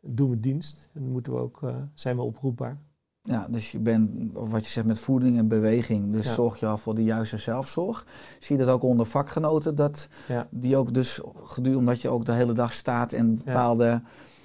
doen 0.00 0.30
we 0.30 0.40
dienst. 0.40 0.88
En 0.92 1.02
moeten 1.10 1.32
we 1.32 1.38
ook, 1.38 1.62
eh, 1.62 1.76
zijn 1.94 2.16
we 2.16 2.22
oproepbaar. 2.22 2.78
Ja, 3.22 3.46
dus 3.50 3.72
je 3.72 3.78
bent, 3.78 4.10
wat 4.32 4.64
je 4.64 4.70
zegt, 4.70 4.86
met 4.86 4.98
voeding 4.98 5.38
en 5.38 5.48
beweging. 5.48 6.12
Dus 6.12 6.26
Ja. 6.26 6.32
zorg 6.32 6.60
je 6.60 6.66
al 6.66 6.78
voor 6.78 6.94
de 6.94 7.04
juiste 7.04 7.36
zelfzorg. 7.38 8.06
Zie 8.38 8.58
je 8.58 8.64
dat 8.64 8.74
ook 8.74 8.82
onder 8.82 9.06
vakgenoten, 9.06 9.74
dat 9.74 10.08
Ja. 10.28 10.46
die 10.50 10.76
ook 10.76 10.94
dus, 10.94 11.20
gedurende 11.34 11.78
omdat 11.78 12.00
je 12.00 12.08
ook 12.08 12.24
de 12.24 12.32
hele 12.32 12.52
dag 12.52 12.72
staat 12.72 13.12
en 13.12 13.34
bepaalde, 13.34 14.02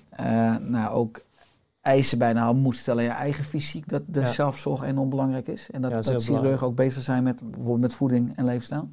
eh, 0.10 0.58
nou 0.58 0.94
ook 0.94 1.22
eisen 1.84 2.18
bijna 2.18 2.46
al 2.46 2.56
moet 2.56 2.76
stellen 2.76 3.04
aan 3.04 3.10
je 3.10 3.16
eigen 3.16 3.44
fysiek, 3.44 3.90
dat 3.90 4.04
de 4.08 4.20
Ja. 4.20 4.32
zelfzorg 4.32 4.84
enorm 4.84 5.10
belangrijk 5.10 5.48
is. 5.48 5.72
En 5.72 5.82
dat, 5.82 5.92
Ja, 5.92 6.20
chirurgen 6.20 6.68
ook 6.68 6.76
bezig 6.76 7.04
zijn 7.04 7.24
met 7.24 7.42
bijvoorbeeld 7.52 7.80
met 7.80 7.94
voeding 7.94 8.36
en 8.36 8.46
leefstijl. 8.46 8.90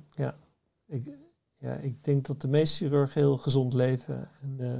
Ik, 0.86 1.10
ja, 1.56 1.72
ik 1.74 2.04
denk 2.04 2.26
dat 2.26 2.40
de 2.40 2.48
meeste 2.48 2.76
chirurgen 2.76 3.20
heel 3.20 3.36
gezond 3.36 3.72
leven. 3.74 4.28
En 4.42 4.56
eh, 4.58 4.70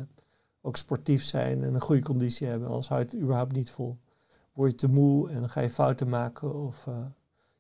ook 0.60 0.76
sportief 0.76 1.22
zijn 1.22 1.62
en 1.64 1.74
een 1.74 1.80
goede 1.80 2.02
conditie 2.02 2.46
hebben. 2.46 2.68
Anders 2.68 2.88
hou 2.88 3.00
je 3.00 3.06
het 3.06 3.16
überhaupt 3.20 3.52
niet 3.52 3.70
vol. 3.70 3.98
Word 4.52 4.70
je 4.70 4.76
te 4.76 4.88
moe 4.88 5.30
en 5.30 5.40
dan 5.40 5.50
ga 5.50 5.60
je 5.60 5.70
fouten 5.70 6.08
maken. 6.08 6.54
Of, 6.66 6.86
eh, 6.86 6.94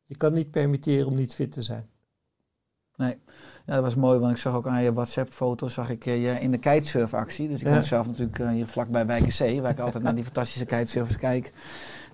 je 0.06 0.16
kan 0.16 0.32
niet 0.32 0.50
permitteren 0.50 1.06
om 1.06 1.14
niet 1.14 1.34
fit 1.34 1.52
te 1.52 1.62
zijn. 1.62 1.88
Ja, 3.08 3.74
dat 3.74 3.82
was 3.84 3.94
mooi, 3.94 4.18
want 4.18 4.32
ik 4.32 4.38
zag 4.38 4.54
ook 4.54 4.66
aan 4.66 4.82
je 4.82 4.92
WhatsApp-foto 4.92 5.68
zag 5.68 5.90
ik 5.90 6.06
eh, 6.06 6.22
je 6.22 6.40
in 6.40 6.50
de 6.50 6.58
kitesurfactie. 6.58 7.48
Dus 7.48 7.60
ik 7.60 7.66
Ja. 7.66 7.72
woon 7.72 7.82
zelf 7.82 8.06
natuurlijk 8.06 8.38
eh, 8.38 8.48
hier 8.48 8.66
vlakbij 8.66 9.06
Wijkenzee, 9.06 9.62
waar 9.62 9.70
ik 9.70 9.78
altijd 9.86 10.02
naar 10.02 10.14
die 10.14 10.24
fantastische 10.24 10.64
kitesurfers 10.64 11.16
kijk. 11.16 11.52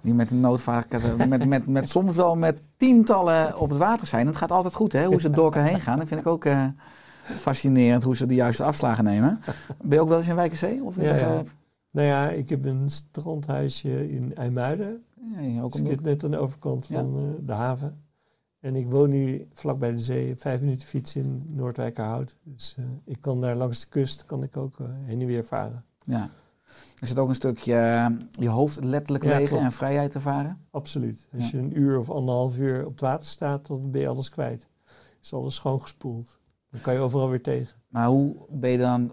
Die 0.00 0.14
met 0.14 0.30
een 0.30 0.40
noodvaart, 0.40 0.94
eh, 0.94 1.26
met, 1.28 1.46
met, 1.46 1.66
met 1.66 1.88
soms 1.88 2.16
wel 2.16 2.36
met 2.36 2.60
tientallen 2.76 3.58
op 3.58 3.68
het 3.68 3.78
water 3.78 4.06
zijn. 4.06 4.26
Het 4.26 4.36
gaat 4.36 4.50
altijd 4.50 4.74
goed, 4.74 4.92
hè, 4.92 5.06
hoe 5.06 5.20
ze 5.20 5.30
door 5.30 5.44
elkaar 5.44 5.64
heen 5.64 5.80
gaan. 5.80 5.98
Dat 5.98 6.08
vind 6.08 6.20
ik 6.20 6.26
ook 6.26 6.46
fascinerend, 7.22 8.02
hoe 8.02 8.16
ze 8.16 8.26
de 8.26 8.34
juiste 8.34 8.62
afslagen 8.62 9.04
nemen. 9.04 9.40
Ben 9.82 9.96
je 9.96 10.00
ook 10.00 10.08
wel 10.08 10.18
eens 10.18 10.28
in 10.28 10.34
Wijkenzee? 10.34 10.82
Of 10.82 10.96
Ja, 10.96 11.14
ja. 11.14 11.42
Nou 11.90 12.08
ja, 12.08 12.30
ik 12.30 12.48
heb 12.48 12.64
een 12.64 12.90
strandhuisje 12.90 14.10
in 14.10 14.34
IJmuiden. 14.34 15.04
Ja, 15.40 15.62
ook 15.62 15.72
Dus 15.72 15.80
ik 15.80 15.86
zit 15.86 16.02
net 16.02 16.24
aan 16.24 16.30
de 16.30 16.38
overkant 16.38 16.86
van 16.86 17.36
de 17.46 17.52
haven. 17.52 18.04
En 18.66 18.76
ik 18.76 18.90
woon 18.90 19.08
nu 19.08 19.48
vlak 19.52 19.78
bij 19.78 19.90
de 19.90 19.98
zee, 19.98 20.34
vijf 20.38 20.60
minuten 20.60 20.88
fietsen 20.88 21.20
in 21.22 21.42
Noordwijkerhout. 21.46 22.36
Dus 22.42 22.74
eh, 22.78 22.84
ik 23.04 23.20
kan 23.20 23.40
daar 23.40 23.56
langs 23.56 23.80
de 23.80 23.86
kust 23.88 24.24
kan 24.26 24.42
ik 24.42 24.56
ook 24.56 24.80
eh, 24.80 24.86
heen 25.04 25.20
en 25.20 25.26
weer 25.26 25.44
varen. 25.44 25.84
ja. 26.04 26.28
Er 27.00 27.06
zit 27.06 27.18
ook 27.18 27.28
een 27.28 27.34
stukje 27.34 27.74
eh, 27.74 28.06
je 28.30 28.48
hoofd 28.48 28.84
letterlijk 28.84 29.24
Ja, 29.24 29.36
legen 29.36 29.58
en 29.58 29.72
vrijheid 29.72 30.14
ervaren. 30.14 30.60
Absoluut. 30.70 31.28
Als 31.34 31.50
Ja. 31.50 31.58
je 31.58 31.64
een 31.64 31.78
uur 31.80 31.98
of 31.98 32.10
anderhalf 32.10 32.58
uur 32.58 32.84
op 32.84 32.90
het 32.90 33.00
water 33.00 33.26
staat, 33.26 33.66
dan 33.66 33.90
ben 33.90 34.00
je 34.00 34.08
alles 34.08 34.28
kwijt. 34.28 34.68
Is 35.22 35.32
alles 35.32 35.54
schoongespoeld. 35.54 36.38
Dan 36.70 36.80
kan 36.80 36.94
je 36.94 37.00
overal 37.00 37.28
weer 37.28 37.42
tegen. 37.42 37.76
Maar 37.88 38.06
hoe 38.06 38.34
ben 38.50 38.70
je 38.70 38.78
dan 38.78 39.12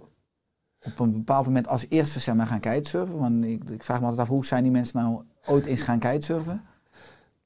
op 0.86 0.99
een 0.99 1.12
bepaald 1.12 1.45
moment 1.45 1.68
als 1.68 1.86
eerste 1.89 2.20
zeg 2.20 2.36
maar, 2.36 2.47
gaan 2.47 2.60
kitesurfen? 2.60 3.18
Want 3.18 3.45
ik, 3.45 3.70
ik 3.70 3.84
vraag 3.84 3.99
me 3.99 4.04
altijd 4.06 4.22
af, 4.22 4.28
hoe 4.34 4.45
zijn 4.45 4.64
die 4.64 4.72
mensen 4.72 4.99
nou 4.99 5.24
ooit 5.45 5.66
eens 5.66 5.82
gaan 5.82 5.99
kitesurfen? 5.99 6.62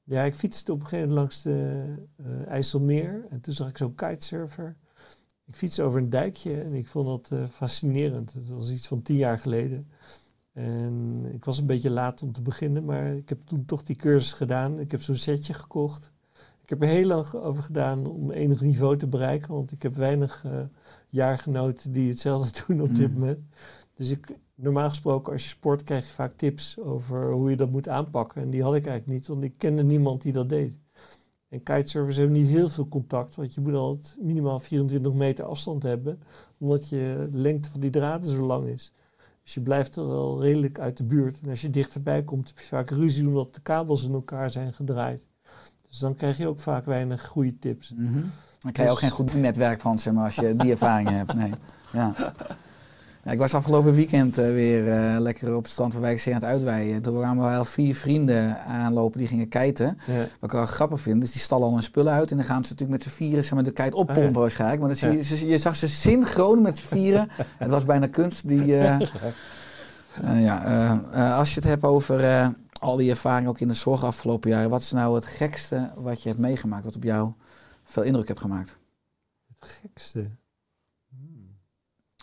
Ja, 0.08 0.22
ik 0.22 0.34
fietste 0.34 0.72
op 0.72 0.80
een 0.80 0.86
gegeven 0.86 1.08
moment 1.08 1.18
langs 1.18 1.42
de 1.42 1.84
eh, 2.16 2.46
IJsselmeer. 2.46 3.26
En 3.30 3.40
toen 3.40 3.54
zag 3.54 3.68
ik 3.68 3.76
zo'n 3.76 3.94
kitesurfer. 3.94 4.76
Ik 5.44 5.54
fietste 5.54 5.82
over 5.82 6.00
een 6.00 6.10
dijkje 6.10 6.60
en 6.62 6.72
ik 6.74 6.88
vond 6.88 7.06
dat 7.06 7.38
eh, 7.40 7.46
fascinerend. 7.48 8.32
Het 8.32 8.48
was 8.48 8.70
iets 8.72 8.86
van 8.88 9.02
tien 9.02 9.16
jaar 9.16 9.38
geleden. 9.38 9.88
En 10.52 11.24
ik 11.32 11.44
was 11.44 11.58
een 11.58 11.66
beetje 11.66 11.90
laat 11.90 12.22
om 12.22 12.32
te 12.32 12.42
beginnen, 12.42 12.84
maar 12.84 13.16
ik 13.16 13.28
heb 13.28 13.38
toen 13.44 13.64
toch 13.64 13.82
die 13.82 13.96
cursus 13.96 14.32
gedaan. 14.32 14.78
Ik 14.78 14.90
heb 14.90 15.02
zo'n 15.02 15.14
setje 15.16 15.54
gekocht. 15.54 16.10
Ik 16.62 16.68
heb 16.68 16.82
er 16.82 16.88
heel 16.88 17.06
lang 17.06 17.32
over 17.34 17.62
gedaan 17.62 18.06
om 18.06 18.30
enig 18.30 18.60
niveau 18.60 18.96
te 18.96 19.06
bereiken, 19.06 19.52
want 19.52 19.72
ik 19.72 19.82
heb 19.82 19.96
weinig 19.96 20.44
eh, 20.44 20.60
jaargenoten 21.08 21.92
die 21.92 22.08
hetzelfde 22.08 22.60
doen 22.66 22.80
op 22.80 22.94
dit 22.94 23.08
Mm. 23.12 23.18
moment. 23.18 23.38
Dus 23.94 24.10
ik, 24.10 24.26
normaal 24.58 24.88
gesproken, 24.88 25.32
als 25.32 25.42
je 25.42 25.48
sport, 25.48 25.84
krijg 25.84 26.06
je 26.06 26.12
vaak 26.12 26.32
tips 26.36 26.78
over 26.78 27.32
hoe 27.32 27.50
je 27.50 27.56
dat 27.56 27.70
moet 27.70 27.88
aanpakken. 27.88 28.42
En 28.42 28.50
die 28.50 28.62
had 28.62 28.74
ik 28.74 28.86
eigenlijk 28.86 29.18
niet, 29.18 29.26
want 29.26 29.44
ik 29.44 29.54
kende 29.58 29.82
niemand 29.82 30.22
die 30.22 30.32
dat 30.32 30.48
deed. 30.48 30.72
En 31.48 31.62
kitesurfers 31.62 32.16
hebben 32.16 32.36
niet 32.36 32.48
heel 32.48 32.68
veel 32.68 32.88
contact, 32.88 33.34
want 33.34 33.54
je 33.54 33.60
moet 33.60 33.74
altijd 33.74 34.16
minimaal 34.20 34.60
24 34.60 35.12
meter 35.12 35.44
afstand 35.44 35.82
hebben, 35.82 36.20
omdat 36.58 36.88
je 36.88 37.28
de 37.30 37.38
lengte 37.38 37.70
van 37.70 37.80
die 37.80 37.90
draden 37.90 38.30
zo 38.30 38.46
lang 38.46 38.66
is. 38.66 38.92
Dus 39.42 39.54
je 39.54 39.60
blijft 39.60 39.96
er 39.96 40.08
wel 40.08 40.42
redelijk 40.42 40.78
uit 40.78 40.96
de 40.96 41.04
buurt. 41.04 41.40
En 41.40 41.50
als 41.50 41.60
je 41.60 41.70
dichterbij 41.70 42.22
komt, 42.24 42.48
heb 42.48 42.58
je 42.58 42.64
vaak 42.64 42.90
ruzie 42.90 43.26
omdat 43.26 43.54
de 43.54 43.60
kabels 43.60 44.04
in 44.04 44.12
elkaar 44.12 44.50
zijn 44.50 44.72
gedraaid. 44.72 45.26
Dus 45.88 45.98
dan 45.98 46.14
krijg 46.14 46.38
je 46.38 46.48
ook 46.48 46.60
vaak 46.60 46.84
weinig 46.84 47.26
goede 47.26 47.58
tips. 47.58 47.92
Mhm. 47.96 48.24
Dan 48.58 48.72
krijg 48.72 48.88
je 48.88 48.94
ook 48.94 49.00
geen 49.00 49.10
goed 49.10 49.34
netwerk 49.34 49.80
van, 49.80 49.98
zeg 49.98 50.12
maar, 50.12 50.24
als 50.24 50.34
je 50.34 50.54
die 50.56 50.70
ervaring 50.70 51.08
hebt. 51.08 51.34
Nee. 51.34 51.52
Ja. 51.92 52.32
Ja, 53.28 53.34
ik 53.34 53.40
was 53.40 53.54
afgelopen 53.54 53.94
weekend 53.94 54.38
eh, 54.38 54.44
weer 54.46 54.92
eh, 54.92 55.20
lekker 55.20 55.54
op 55.54 55.62
het 55.62 55.72
strand 55.72 55.92
van 55.92 56.02
Wijkzee 56.02 56.34
aan 56.34 56.40
het 56.40 56.48
uitweiden. 56.48 57.02
Toen 57.02 57.14
kwamen 57.18 57.44
we 57.44 57.50
wel 57.50 57.64
vier 57.64 57.94
vrienden 57.94 58.60
aanlopen 58.64 59.18
die 59.18 59.28
gingen 59.28 59.48
kiten. 59.48 59.98
Ja. 60.06 60.18
Wat 60.18 60.28
ik 60.40 60.50
wel 60.50 60.66
grappig 60.66 61.00
vind, 61.00 61.22
is 61.22 61.32
die 61.32 61.40
stallen 61.40 61.66
al 61.66 61.72
hun 61.72 61.82
spullen 61.82 62.12
uit 62.12 62.30
en 62.30 62.36
dan 62.36 62.46
gaan 62.46 62.64
ze 62.64 62.70
natuurlijk 62.72 62.98
met 63.04 63.08
z'n 63.12 63.16
vieren 63.16 63.44
zeg 63.44 63.52
maar, 63.54 63.62
de 63.64 63.70
kite 63.70 63.96
oppompen 63.96 64.24
Ah, 64.26 64.32
ja. 64.32 64.38
waarschijnlijk. 64.40 64.80
Maar 64.80 64.88
dat 64.88 64.98
zie 64.98 65.10
je, 65.12 65.22
ze- 65.22 65.46
je 65.46 65.58
zag 65.58 65.76
ze 65.76 65.88
synchroon 65.88 66.62
met 66.62 66.78
z'n 66.78 66.86
vieren. 66.86 67.28
het 67.58 67.70
was 67.70 67.84
bijna 67.84 68.06
kunst. 68.06 68.48
Die, 68.48 68.76
eh, 68.78 68.98
ja, 70.40 71.36
als 71.38 71.48
je 71.48 71.54
het 71.60 71.68
hebt 71.68 71.82
over 71.84 72.52
al 72.80 72.96
die 72.96 73.10
ervaring 73.10 73.48
ook 73.48 73.60
in 73.60 73.68
de 73.68 73.74
zorg 73.74 74.04
afgelopen 74.04 74.50
jaren. 74.50 74.70
Wat 74.70 74.80
is 74.80 74.90
nou 74.92 75.14
het 75.14 75.26
gekste 75.26 75.90
wat 75.94 76.22
je 76.22 76.28
hebt 76.28 76.40
meegemaakt, 76.40 76.84
wat 76.84 76.96
op 76.96 77.02
jou 77.02 77.32
veel 77.84 78.02
indruk 78.02 78.28
heeft 78.28 78.40
gemaakt? 78.40 78.78
Het 79.58 79.78
gekste. 79.82 80.26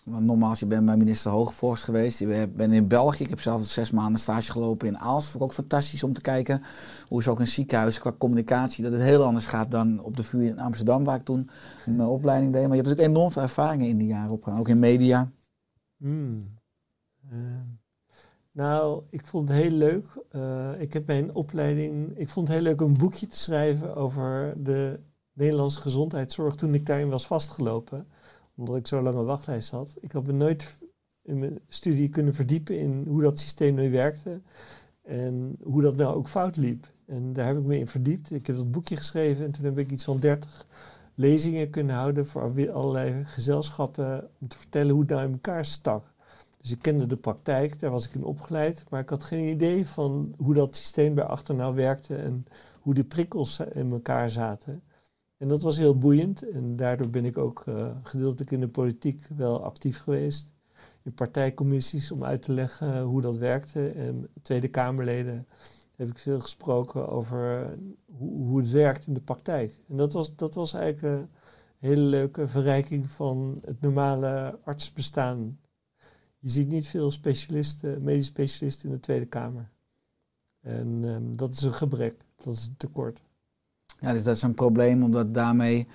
Want 0.05 0.25
nogmaals, 0.25 0.59
je 0.59 0.65
bent 0.65 0.85
bij 0.85 0.97
minister 0.97 1.31
Hoogvorst 1.31 1.83
geweest. 1.83 2.19
Je 2.19 2.47
bent 2.55 2.73
in 2.73 2.87
België. 2.87 3.23
Ik 3.23 3.29
heb 3.29 3.41
zelf 3.41 3.65
zes 3.65 3.91
maanden 3.91 4.19
stage 4.19 4.51
gelopen 4.51 4.87
in 4.87 4.97
Aalst. 4.97 5.27
Vond 5.27 5.43
ik 5.43 5.49
ook 5.49 5.55
fantastisch 5.55 6.03
om 6.03 6.13
te 6.13 6.21
kijken 6.21 6.61
hoe 7.07 7.23
ze 7.23 7.29
ook 7.29 7.39
in 7.39 7.47
ziekenhuizen 7.47 8.01
qua 8.01 8.11
communicatie... 8.17 8.83
dat 8.83 8.91
het 8.91 9.01
heel 9.01 9.23
anders 9.23 9.45
gaat 9.45 9.71
dan 9.71 10.03
op 10.03 10.17
de 10.17 10.23
vuur 10.23 10.47
in 10.47 10.59
Amsterdam... 10.59 11.03
waar 11.03 11.15
ik 11.15 11.25
toen 11.25 11.49
mijn 11.85 12.07
opleiding 12.07 12.51
deed. 12.51 12.61
Maar 12.61 12.75
je 12.75 12.75
hebt 12.75 12.87
natuurlijk 12.87 13.15
enorm 13.15 13.31
veel 13.31 13.41
ervaringen 13.41 13.87
in 13.87 13.97
die 13.97 14.07
jaren 14.07 14.31
opgedaan. 14.31 14.59
Ook 14.59 14.69
in 14.69 14.79
media. 14.79 15.31
Hmm. 15.97 16.59
Eh, 17.29 17.37
nou, 18.51 19.03
ik 19.09 19.25
vond 19.25 19.49
het 19.49 19.57
heel 19.57 19.71
leuk. 19.71 20.05
Eh, 20.29 20.81
ik 20.81 20.93
heb 20.93 21.07
mijn 21.07 21.33
opleiding. 21.33 22.17
Ik 22.17 22.29
vond 22.29 22.47
het 22.47 22.57
heel 22.57 22.65
leuk 22.65 22.81
om 22.81 22.91
een 22.91 22.97
boekje 22.97 23.27
te 23.27 23.37
schrijven 23.37 23.95
over 23.95 24.53
de 24.57 24.99
Nederlandse 25.33 25.81
gezondheidszorg 25.81 26.55
toen 26.55 26.73
ik 26.73 26.85
daarin 26.85 27.09
was 27.09 27.27
vastgelopen. 27.27 28.07
Omdat 28.55 28.75
ik 28.75 28.87
zo 28.87 29.01
lange 29.01 29.23
wachtlijst 29.23 29.69
had. 29.69 29.95
Ik 29.99 30.11
had 30.11 30.25
me 30.25 30.33
nooit 30.33 30.77
in 31.21 31.39
mijn 31.39 31.59
studie 31.67 32.09
kunnen 32.09 32.33
verdiepen 32.33 32.79
in 32.79 33.05
hoe 33.07 33.21
dat 33.21 33.39
systeem 33.39 33.75
nu 33.75 33.91
werkte. 33.91 34.41
En 35.01 35.57
hoe 35.63 35.81
dat 35.81 35.95
nou 35.95 36.15
ook 36.15 36.27
fout 36.27 36.57
liep. 36.57 36.93
En 37.05 37.33
daar 37.33 37.47
heb 37.47 37.57
ik 37.57 37.63
me 37.63 37.77
in 37.77 37.87
verdiept. 37.87 38.31
Ik 38.31 38.47
heb 38.47 38.55
dat 38.55 38.71
boekje 38.71 38.97
geschreven 38.97 39.45
en 39.45 39.51
toen 39.51 39.65
heb 39.65 39.77
ik 39.77 39.91
iets 39.91 40.03
van 40.03 40.19
30 40.19 40.65
lezingen 41.15 41.69
kunnen 41.69 41.95
houden 41.95 42.27
voor 42.27 42.71
allerlei 42.71 43.25
gezelschappen 43.25 44.29
om 44.39 44.47
te 44.47 44.57
vertellen 44.57 44.91
hoe 44.91 45.01
het 45.01 45.09
nou 45.09 45.25
in 45.25 45.31
elkaar 45.31 45.65
stak. 45.65 46.13
Dus 46.61 46.71
ik 46.71 46.81
kende 46.81 47.05
de 47.05 47.15
praktijk, 47.15 47.79
daar 47.79 47.91
was 47.91 48.05
ik 48.05 48.13
in 48.13 48.23
opgeleid, 48.23 48.83
maar 48.89 49.01
ik 49.01 49.09
had 49.09 49.23
geen 49.23 49.47
idee 49.47 49.87
van 49.87 50.33
hoe 50.37 50.53
dat 50.53 50.75
systeem 50.75 51.15
daarachter 51.15 51.55
nou 51.55 51.75
werkte 51.75 52.15
en 52.15 52.45
hoe 52.81 52.93
die 52.93 53.03
prikkels 53.03 53.59
in 53.59 53.91
elkaar 53.91 54.29
zaten. 54.29 54.81
En 55.37 55.47
dat 55.47 55.61
was 55.61 55.77
heel 55.77 55.97
boeiend 55.97 56.49
en 56.49 56.75
daardoor 56.75 57.09
ben 57.09 57.25
ik 57.25 57.37
ook 57.37 57.63
eh, 57.65 57.95
gedeeltelijk 58.03 58.51
in 58.51 58.59
de 58.59 58.67
politiek 58.67 59.27
wel 59.35 59.63
actief 59.63 59.99
geweest. 59.99 60.53
In 61.03 61.13
partijcommissies 61.13 62.11
om 62.11 62.23
uit 62.23 62.41
te 62.41 62.53
leggen 62.53 63.01
hoe 63.01 63.21
dat 63.21 63.37
werkte. 63.37 63.89
En 63.89 64.27
Tweede 64.41 64.67
Kamerleden 64.67 65.47
heb 65.95 66.07
ik 66.07 66.17
veel 66.17 66.39
gesproken 66.39 67.09
over 67.09 67.73
hoe, 68.05 68.47
hoe 68.47 68.59
het 68.59 68.71
werkt 68.71 69.07
in 69.07 69.13
de 69.13 69.21
praktijk. 69.21 69.79
En 69.87 69.97
dat 69.97 70.13
was, 70.13 70.35
dat 70.35 70.55
was 70.55 70.73
eigenlijk 70.73 71.03
een 71.13 71.29
hele 71.77 72.01
leuke 72.01 72.47
verrijking 72.47 73.09
van 73.09 73.59
het 73.65 73.81
normale 73.81 74.59
artsbestaan. 74.63 75.59
Je 76.39 76.49
ziet 76.49 76.67
niet 76.67 76.87
veel 76.87 77.11
specialisten, 77.11 78.03
medisch 78.03 78.25
specialisten 78.25 78.89
in 78.89 78.95
de 78.95 79.01
Tweede 79.01 79.25
Kamer. 79.25 79.71
En 80.61 81.01
ehm, 81.03 81.35
dat 81.35 81.53
is 81.53 81.61
een 81.61 81.73
gebrek, 81.73 82.25
dat 82.35 82.53
is 82.53 82.67
een 82.67 82.77
tekort. 82.77 83.21
Ja, 83.99 84.13
dus 84.13 84.23
dat 84.23 84.35
is 84.35 84.41
een 84.41 84.53
probleem, 84.53 85.03
omdat 85.03 85.33
daarmee... 85.33 85.87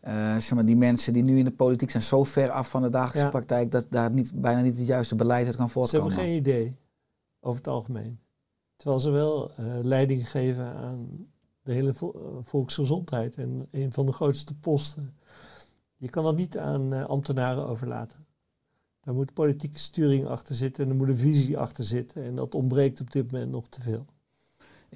eh, 0.00 0.32
zeg 0.36 0.54
maar, 0.54 0.64
die 0.64 0.76
mensen 0.76 1.12
die 1.12 1.22
nu 1.22 1.38
in 1.38 1.44
de 1.44 1.50
politiek 1.50 1.90
zijn 1.90 2.02
zo 2.02 2.24
ver 2.24 2.50
af 2.50 2.70
van 2.70 2.82
de 2.82 2.88
dagelijkse 2.88 3.24
Ja. 3.24 3.30
praktijk... 3.30 3.70
dat 3.70 3.86
daar 3.90 4.10
niet, 4.12 4.40
bijna 4.40 4.60
niet 4.60 4.78
het 4.78 4.86
juiste 4.86 5.14
beleid 5.14 5.46
uit 5.46 5.56
kan 5.56 5.66
Ze 5.66 5.72
voortkomen. 5.72 6.06
hebben 6.08 6.24
geen 6.24 6.36
idee, 6.36 6.76
over 7.40 7.56
het 7.58 7.68
algemeen. 7.68 8.18
Terwijl 8.76 9.00
ze 9.00 9.10
wel 9.10 9.50
eh, 9.50 9.64
leiding 9.82 10.30
geven 10.30 10.74
aan 10.74 11.26
de 11.62 11.72
hele 11.72 11.94
vo- 11.94 12.12
eh, 12.12 12.36
volksgezondheid 12.42 13.34
en 13.36 13.68
een 13.70 13.92
van 13.92 14.06
de 14.06 14.12
grootste 14.12 14.54
posten. 14.54 15.14
Je 15.96 16.08
kan 16.08 16.24
dat 16.24 16.36
niet 16.36 16.58
aan 16.58 17.06
ambtenaren 17.08 17.66
overlaten. 17.66 18.26
Daar 19.00 19.14
moet 19.14 19.32
politieke 19.32 19.78
sturing 19.78 20.26
achter 20.26 20.54
zitten 20.54 20.84
en 20.84 20.90
er 20.90 20.96
moet 20.96 21.08
een 21.08 21.16
visie 21.16 21.58
achter 21.58 21.84
zitten. 21.84 22.22
En 22.22 22.34
dat 22.34 22.54
ontbreekt 22.54 23.00
op 23.00 23.10
dit 23.10 23.32
moment 23.32 23.50
nog 23.50 23.68
te 23.68 23.80
veel. 23.80 24.06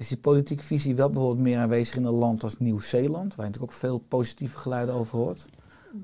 Is 0.01 0.07
die 0.07 0.17
politieke 0.17 0.63
visie 0.63 0.95
wel 0.95 1.07
bijvoorbeeld 1.09 1.39
meer 1.47 1.57
aanwezig 1.59 1.95
in 1.95 2.03
een 2.05 2.13
land 2.13 2.43
als 2.43 2.59
Nieuw-Zeeland, 2.59 3.35
waar 3.35 3.45
je 3.45 3.51
natuurlijk 3.51 3.71
ook 3.73 3.79
veel 3.79 3.97
positieve 3.97 4.57
geluiden 4.57 4.95
over 4.95 5.17
hoort? 5.17 5.45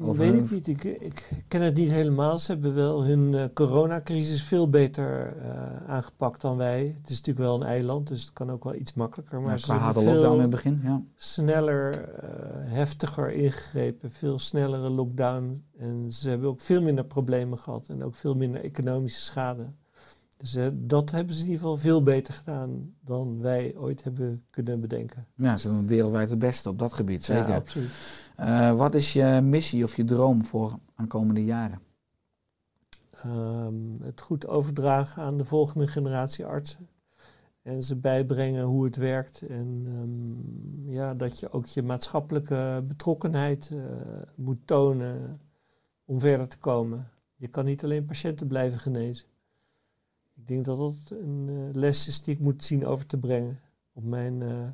Over 0.01 0.17
Weet 0.17 0.31
hun- 0.33 0.43
ik 0.43 0.51
niet. 0.51 0.67
Ik, 0.67 0.83
ik 0.83 1.29
ken 1.47 1.61
het 1.61 1.75
niet 1.75 1.89
helemaal. 1.89 2.39
Ze 2.39 2.51
hebben 2.51 2.75
wel 2.75 3.03
hun 3.03 3.33
eh, 3.33 3.43
coronacrisis 3.53 4.43
veel 4.43 4.69
beter 4.69 5.35
eh, 5.37 5.89
aangepakt 5.89 6.41
dan 6.41 6.57
wij. 6.57 6.95
Het 7.01 7.09
is 7.09 7.17
natuurlijk 7.17 7.45
wel 7.45 7.55
een 7.61 7.67
eiland, 7.67 8.07
dus 8.07 8.21
het 8.21 8.33
kan 8.33 8.49
ook 8.51 8.63
wel 8.63 8.75
iets 8.75 8.93
makkelijker. 8.93 9.41
Maar 9.41 9.51
Ja, 9.51 9.57
ze 9.57 9.73
hebben 9.73 10.03
lockdown 10.03 10.33
in 10.35 10.41
het 10.41 10.49
begin, 10.49 10.79
ja. 10.83 11.01
sneller, 11.15 12.03
eh, 12.13 12.29
heftiger 12.73 13.31
ingegrepen. 13.31 14.11
Veel 14.11 14.39
snellere 14.39 14.89
lockdown. 14.89 15.63
En 15.77 16.11
ze 16.13 16.29
hebben 16.29 16.49
ook 16.49 16.59
veel 16.59 16.81
minder 16.81 17.05
problemen 17.05 17.57
gehad. 17.57 17.87
En 17.87 18.03
ook 18.03 18.15
veel 18.15 18.35
minder 18.35 18.63
economische 18.63 19.21
schade. 19.21 19.65
Dus 20.37 20.55
eh, 20.55 20.67
dat 20.73 21.11
hebben 21.11 21.33
ze 21.33 21.39
in 21.39 21.45
ieder 21.45 21.61
geval 21.61 21.77
veel 21.77 22.03
beter 22.03 22.33
gedaan 22.33 22.95
dan 23.01 23.41
wij 23.41 23.75
ooit 23.75 24.03
hebben 24.03 24.45
kunnen 24.49 24.79
bedenken. 24.79 25.27
Ja, 25.35 25.57
ze 25.57 25.69
doen 25.69 25.87
wereldwijd 25.87 26.29
het 26.29 26.39
beste 26.39 26.69
op 26.69 26.79
dat 26.79 26.93
gebied, 26.93 27.25
zeker. 27.25 27.49
Ja, 27.49 27.55
absoluut. 27.55 27.89
Eh, 28.35 28.75
wat 28.75 28.95
is 28.95 29.13
je 29.13 29.39
missie 29.43 29.83
of 29.83 29.95
je 29.95 30.03
droom 30.03 30.45
voor 30.45 30.79
aankomende 30.95 31.45
jaren? 31.45 31.79
Ehm, 33.11 34.01
het 34.01 34.21
goed 34.21 34.47
overdragen 34.47 35.23
aan 35.23 35.37
de 35.37 35.45
volgende 35.45 35.87
generatie 35.87 36.45
artsen. 36.45 36.87
En 37.61 37.83
ze 37.83 37.95
bijbrengen 37.95 38.63
hoe 38.63 38.85
het 38.85 38.95
werkt. 38.95 39.41
En 39.41 39.83
ehm, 39.85 40.91
ja, 40.91 41.13
dat 41.13 41.39
je 41.39 41.51
ook 41.51 41.65
je 41.65 41.83
maatschappelijke 41.83 42.83
betrokkenheid 42.87 43.71
eh, 43.73 43.79
moet 44.35 44.59
tonen 44.65 45.39
om 46.05 46.19
verder 46.19 46.47
te 46.47 46.57
komen. 46.57 47.09
Je 47.35 47.47
kan 47.47 47.65
niet 47.65 47.83
alleen 47.83 48.05
patiënten 48.05 48.47
blijven 48.47 48.79
genezen. 48.79 49.27
Ik 50.47 50.53
denk 50.53 50.65
dat 50.65 50.77
dat 50.77 51.17
een 51.19 51.45
eh, 51.49 51.75
les 51.75 52.07
is 52.07 52.21
die 52.21 52.33
ik 52.33 52.39
moet 52.39 52.63
zien 52.63 52.85
over 52.85 53.05
te 53.05 53.17
brengen 53.17 53.59
op 53.93 54.03
mijn 54.03 54.41
eh, 54.41 54.67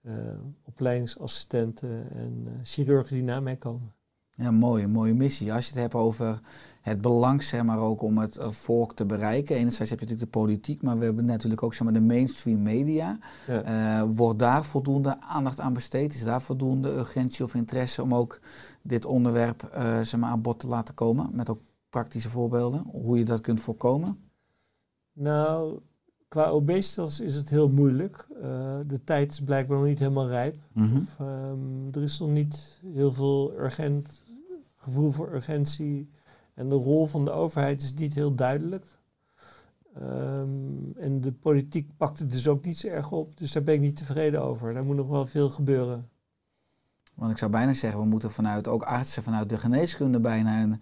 eh, 0.00 0.38
opleidingsassistenten 0.62 2.10
en 2.10 2.60
chirurgen 2.62 3.14
die 3.14 3.24
na 3.24 3.40
mij 3.40 3.56
komen. 3.56 3.94
Ja, 4.30 4.50
mooie, 4.50 4.88
mooie 4.88 5.14
missie. 5.14 5.52
Als 5.52 5.64
je 5.64 5.72
het 5.72 5.80
hebt 5.80 5.94
over 5.94 6.40
het 6.80 7.00
belang, 7.00 7.42
zeg 7.42 7.62
maar, 7.62 7.78
ook 7.78 8.02
om 8.02 8.18
het 8.18 8.36
volk 8.40 8.94
te 8.94 9.06
bereiken. 9.06 9.56
Enerzijds 9.56 9.90
heb 9.90 10.00
je 10.00 10.06
natuurlijk 10.06 10.32
de 10.32 10.38
politiek, 10.38 10.82
maar 10.82 10.98
we 10.98 11.04
hebben 11.04 11.24
natuurlijk 11.24 11.62
ook 11.62 11.74
zeg 11.74 11.82
maar, 11.82 11.92
de 11.92 12.00
mainstream 12.00 12.62
media. 12.62 13.18
Ja. 13.46 14.06
Wordt 14.06 14.38
daar 14.38 14.64
voldoende 14.64 15.20
aandacht 15.20 15.60
aan 15.60 15.72
besteed? 15.72 16.14
Is 16.14 16.24
daar 16.24 16.42
voldoende 16.42 16.92
urgentie 16.92 17.44
of 17.44 17.54
interesse 17.54 18.02
om 18.02 18.14
ook 18.14 18.40
dit 18.82 19.04
onderwerp 19.04 19.68
zeg 20.02 20.16
maar, 20.16 20.30
aan 20.30 20.42
bod 20.42 20.60
te 20.60 20.66
laten 20.66 20.94
komen? 20.94 21.28
Met 21.32 21.50
ook 21.50 21.60
praktische 21.94 22.28
voorbeelden, 22.28 22.84
hoe 22.90 23.18
je 23.18 23.24
dat 23.24 23.40
kunt 23.40 23.60
voorkomen? 23.60 24.18
Nou, 25.12 25.80
qua 26.28 26.48
obesitas 26.48 27.20
is 27.20 27.34
het 27.34 27.48
heel 27.48 27.68
moeilijk. 27.68 28.26
Eh, 28.42 28.78
de 28.86 29.04
tijd 29.04 29.32
is 29.32 29.40
blijkbaar 29.40 29.78
nog 29.78 29.86
niet 29.86 29.98
helemaal 29.98 30.28
rijp. 30.28 30.56
Mhm. 30.72 30.96
Of, 30.96 31.16
ehm, 31.18 31.88
er 31.92 32.02
is 32.02 32.18
nog 32.18 32.30
niet 32.30 32.80
heel 32.92 33.12
veel 33.12 33.52
urgent 33.52 34.22
gevoel 34.76 35.10
voor 35.10 35.32
urgentie. 35.32 36.10
En 36.54 36.68
de 36.68 36.74
rol 36.74 37.06
van 37.06 37.24
de 37.24 37.30
overheid 37.30 37.82
is 37.82 37.94
niet 37.94 38.14
heel 38.14 38.34
duidelijk. 38.34 38.86
Ehm, 39.94 40.92
en 40.96 41.20
de 41.20 41.32
politiek 41.32 41.96
pakt 41.96 42.18
het 42.18 42.30
dus 42.30 42.48
ook 42.48 42.64
niet 42.64 42.78
zo 42.78 42.88
erg 42.88 43.12
op. 43.12 43.36
Dus 43.36 43.52
daar 43.52 43.62
ben 43.62 43.74
ik 43.74 43.80
niet 43.80 43.96
tevreden 43.96 44.42
over. 44.42 44.74
Daar 44.74 44.84
moet 44.84 44.96
nog 44.96 45.08
wel 45.08 45.26
veel 45.26 45.50
gebeuren. 45.50 46.08
Want 47.14 47.30
ik 47.30 47.38
zou 47.38 47.50
bijna 47.50 47.72
zeggen, 47.72 48.00
we 48.00 48.06
moeten 48.06 48.30
vanuit, 48.30 48.68
ook 48.68 48.82
artsen 48.82 49.22
vanuit 49.22 49.48
de 49.48 49.58
geneeskunde 49.58 50.20
bijna 50.20 50.62
een, 50.62 50.80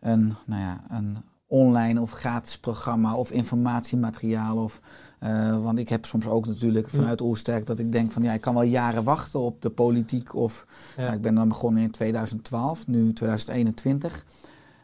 een, 0.00 0.34
nou 0.46 0.62
ja, 0.62 0.80
een 0.88 1.16
online 1.46 2.00
of 2.00 2.10
gratis 2.10 2.58
programma 2.58 3.14
of 3.14 3.30
informatiemateriaal. 3.30 4.56
Of, 4.56 4.80
eh, 5.18 5.62
want 5.62 5.78
ik 5.78 5.88
heb 5.88 6.04
soms 6.04 6.26
ook 6.26 6.46
natuurlijk 6.46 6.88
vanuit 6.90 7.20
Oersterk 7.20 7.66
dat 7.66 7.78
ik 7.78 7.92
denk 7.92 8.12
van 8.12 8.22
ja, 8.22 8.32
ik 8.32 8.40
kan 8.40 8.54
wel 8.54 8.62
jaren 8.62 9.04
wachten 9.04 9.40
op 9.40 9.62
de 9.62 9.70
politiek. 9.70 10.34
Of 10.34 10.66
Ja. 10.96 11.02
nou, 11.02 11.14
ik 11.14 11.20
ben 11.22 11.34
dan 11.34 11.48
begonnen 11.48 11.82
in 11.82 11.90
2012, 11.90 12.86
nu 12.86 13.12
2021. 13.12 14.24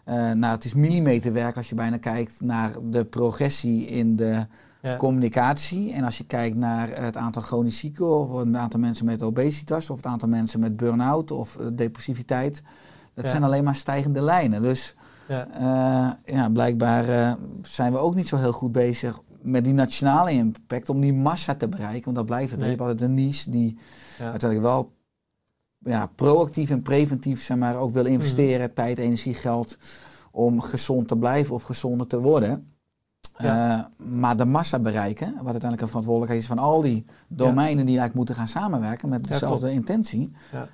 Eh, 0.05 0.15
nou, 0.33 0.55
het 0.55 0.65
is 0.65 0.75
millimeterwerk 0.75 1.57
als 1.57 1.69
je 1.69 1.75
bijna 1.75 1.97
kijkt 1.99 2.41
naar 2.41 2.73
de 2.91 3.05
progressie 3.05 3.87
in 3.87 4.17
de 4.17 4.47
Ja. 4.83 4.97
communicatie. 4.97 5.93
En 5.93 6.05
als 6.05 6.19
je 6.19 6.25
kijkt 6.27 6.57
naar 6.57 6.89
het 7.03 7.17
aantal 7.17 7.43
chronisch 7.43 7.79
zieken, 7.79 8.19
of 8.19 8.39
het 8.41 8.57
aantal 8.57 8.81
mensen 8.81 9.05
met 9.05 9.23
obesitas, 9.23 9.91
of 9.91 9.97
het 9.97 10.07
aantal 10.07 10.29
mensen 10.29 10.61
met 10.61 10.77
burn-out 10.77 11.31
of 11.31 11.57
eh, 11.57 11.67
depressiviteit. 11.73 12.63
Dat 13.15 13.25
Ja. 13.25 13.31
zijn 13.31 13.43
alleen 13.45 13.65
maar 13.65 13.75
stijgende 13.77 14.23
lijnen. 14.23 14.63
Dus 14.63 14.95
Ja. 15.29 15.49
eh, 16.27 16.35
ja, 16.35 16.49
blijkbaar 16.51 17.09
eh, 17.09 17.33
zijn 17.63 17.93
we 17.93 17.99
ook 17.99 18.15
niet 18.15 18.29
zo 18.29 18.37
heel 18.37 18.53
goed 18.53 18.73
bezig 18.73 19.21
met 19.43 19.65
die 19.65 19.73
nationale 19.73 20.33
impact 20.33 20.89
om 20.89 21.01
die 21.01 21.13
massa 21.13 21.55
te 21.55 21.69
bereiken. 21.69 22.05
Want 22.05 22.17
dat 22.17 22.27
blijft 22.27 22.51
het. 22.51 22.61
Nee. 22.61 22.69
Je 22.71 22.75
hebt 22.77 22.89
altijd 22.89 23.09
een 23.09 23.15
niche 23.15 23.51
die 23.51 23.79
Ja. 24.19 24.31
uiteindelijk 24.31 24.71
wel 24.71 24.93
ja, 25.79 26.07
proactief 26.07 26.71
en 26.71 26.83
preventief 26.83 27.43
zeg 27.43 27.57
maar, 27.57 27.77
ook 27.77 27.93
wil 27.93 28.05
investeren, 28.07 28.65
Mhm. 28.67 28.75
tijd, 28.75 28.99
energie, 28.99 29.35
geld, 29.35 29.77
om 30.31 30.61
gezond 30.61 31.09
te 31.09 31.17
blijven 31.17 31.55
of 31.55 31.63
gezonder 31.63 32.07
te 32.07 32.21
worden. 32.21 32.69
Ja. 33.37 33.79
Eh, 33.79 34.07
maar 34.07 34.37
de 34.37 34.45
massa 34.45 34.79
bereiken, 34.79 35.27
wat 35.35 35.37
uiteindelijk 35.37 35.81
een 35.81 35.89
verantwoordelijkheid 35.89 36.43
is 36.43 36.49
van 36.49 36.59
al 36.59 36.81
die 36.81 37.05
domeinen 37.29 37.87
die 37.87 37.99
eigenlijk 37.99 38.15
moeten 38.15 38.35
gaan 38.35 38.49
samenwerken 38.49 39.09
met 39.09 39.21
Ja, 39.27 39.33
dezelfde 39.33 39.59
klopt. 39.59 39.75
intentie, 39.75 40.33
Ja. 40.53 40.69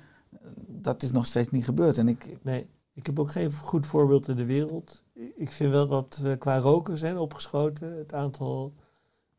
dat 0.67 1.03
is 1.03 1.11
nog 1.11 1.25
steeds 1.25 1.49
niet 1.49 1.65
gebeurd. 1.65 1.97
En 1.97 2.07
ik, 2.07 2.37
Nee, 2.41 2.69
ik 2.93 3.05
heb 3.05 3.19
ook 3.19 3.31
geen 3.31 3.51
goed 3.51 3.85
voorbeeld 3.85 4.27
in 4.27 4.35
de 4.35 4.45
wereld. 4.45 5.03
Ik 5.35 5.49
vind 5.49 5.71
wel 5.71 5.87
dat 5.87 6.19
we 6.21 6.37
qua 6.37 6.57
roken 6.57 6.97
zijn 6.97 7.17
opgeschoten. 7.17 7.97
Het 7.97 8.13
aantal 8.13 8.73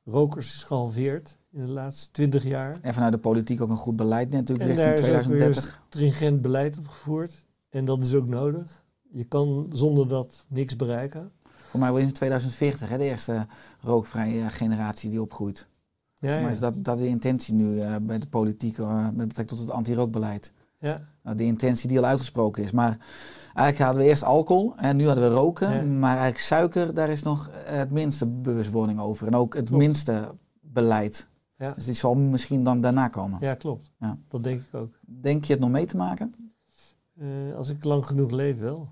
rokers 0.04 0.54
is 0.54 0.62
gehalveerd 0.62 1.36
in 1.52 1.66
de 1.66 1.72
laatste 1.72 2.10
twintig 2.10 2.44
jaar. 2.44 2.78
en 2.82 2.94
vanuit 2.94 3.12
de 3.12 3.18
politiek 3.18 3.60
ook 3.60 3.70
een 3.70 3.76
goed 3.76 3.96
beleid 3.96 4.30
natuurlijk 4.30 4.70
En 4.70 4.76
richting 4.76 5.08
is 5.08 5.08
ook 5.08 5.32
weer 5.32 5.52
2030. 5.52 5.82
stringent 5.88 6.42
beleid 6.42 6.78
op 6.78 6.86
gevoerd. 6.88 7.44
En 7.68 7.84
dat 7.84 8.00
is 8.00 8.14
ook 8.14 8.28
nodig. 8.28 8.84
Je 9.10 9.24
kan 9.24 9.66
zonder 9.72 10.08
dat 10.08 10.44
niks 10.48 10.76
bereiken. 10.76 11.32
Voor 11.42 11.80
mij 11.80 11.90
wordt 11.90 12.04
in 12.04 12.12
2040 12.12 12.88
hè, 12.88 12.98
de 12.98 13.04
eerste 13.04 13.46
rookvrije 13.80 14.48
generatie 14.48 15.10
die 15.10 15.22
opgroeit. 15.22 15.68
Ja, 16.18 16.28
Maar 16.28 16.40
ja. 16.40 16.48
is 16.48 16.58
dat, 16.58 16.84
dat 16.84 16.98
de 16.98 17.06
intentie 17.06 17.54
nu 17.54 17.80
eh, 17.80 17.96
bij 18.02 18.18
de 18.18 18.26
politiek 18.26 18.78
eh, 18.78 19.04
met 19.04 19.28
betrekking 19.28 19.48
tot 19.48 19.58
het 19.58 19.70
anti-rookbeleid? 19.70 20.52
Ja. 20.82 21.10
Nou, 21.22 21.36
de 21.36 21.44
intentie 21.44 21.88
die 21.88 21.98
al 21.98 22.04
uitgesproken 22.04 22.62
is. 22.62 22.70
Maar 22.70 22.96
eigenlijk 23.54 23.78
hadden 23.78 24.02
we 24.02 24.08
eerst 24.08 24.22
alcohol 24.24 24.76
en 24.76 24.96
nu 24.96 25.06
hadden 25.06 25.28
we 25.30 25.34
roken. 25.34 25.70
Ja. 25.74 25.82
Maar 25.82 26.10
eigenlijk 26.10 26.40
suiker, 26.40 26.94
daar 26.94 27.08
is 27.08 27.22
nog 27.22 27.50
het 27.52 27.90
minste 27.90 28.26
bewustwording 28.26 29.00
over. 29.00 29.26
En 29.26 29.34
ook 29.34 29.54
het 29.54 29.68
Klopt. 29.68 29.82
minste 29.82 30.34
beleid. 30.60 31.28
Ja. 31.56 31.72
Dus 31.72 31.84
die 31.84 31.94
zal 31.94 32.14
misschien 32.14 32.64
dan 32.64 32.80
daarna 32.80 33.08
komen. 33.08 33.38
ja, 33.40 33.54
klopt. 33.54 33.90
Ja. 33.98 34.18
Dat 34.28 34.42
denk 34.42 34.60
ik 34.60 34.74
ook. 34.74 34.98
Denk 35.06 35.44
je 35.44 35.52
het 35.52 35.62
nog 35.62 35.70
mee 35.70 35.86
te 35.86 35.96
maken? 35.96 36.34
Eh, 37.18 37.54
als 37.56 37.68
ik 37.68 37.84
lang 37.84 38.06
genoeg 38.06 38.30
leef 38.30 38.58
wel. 38.58 38.88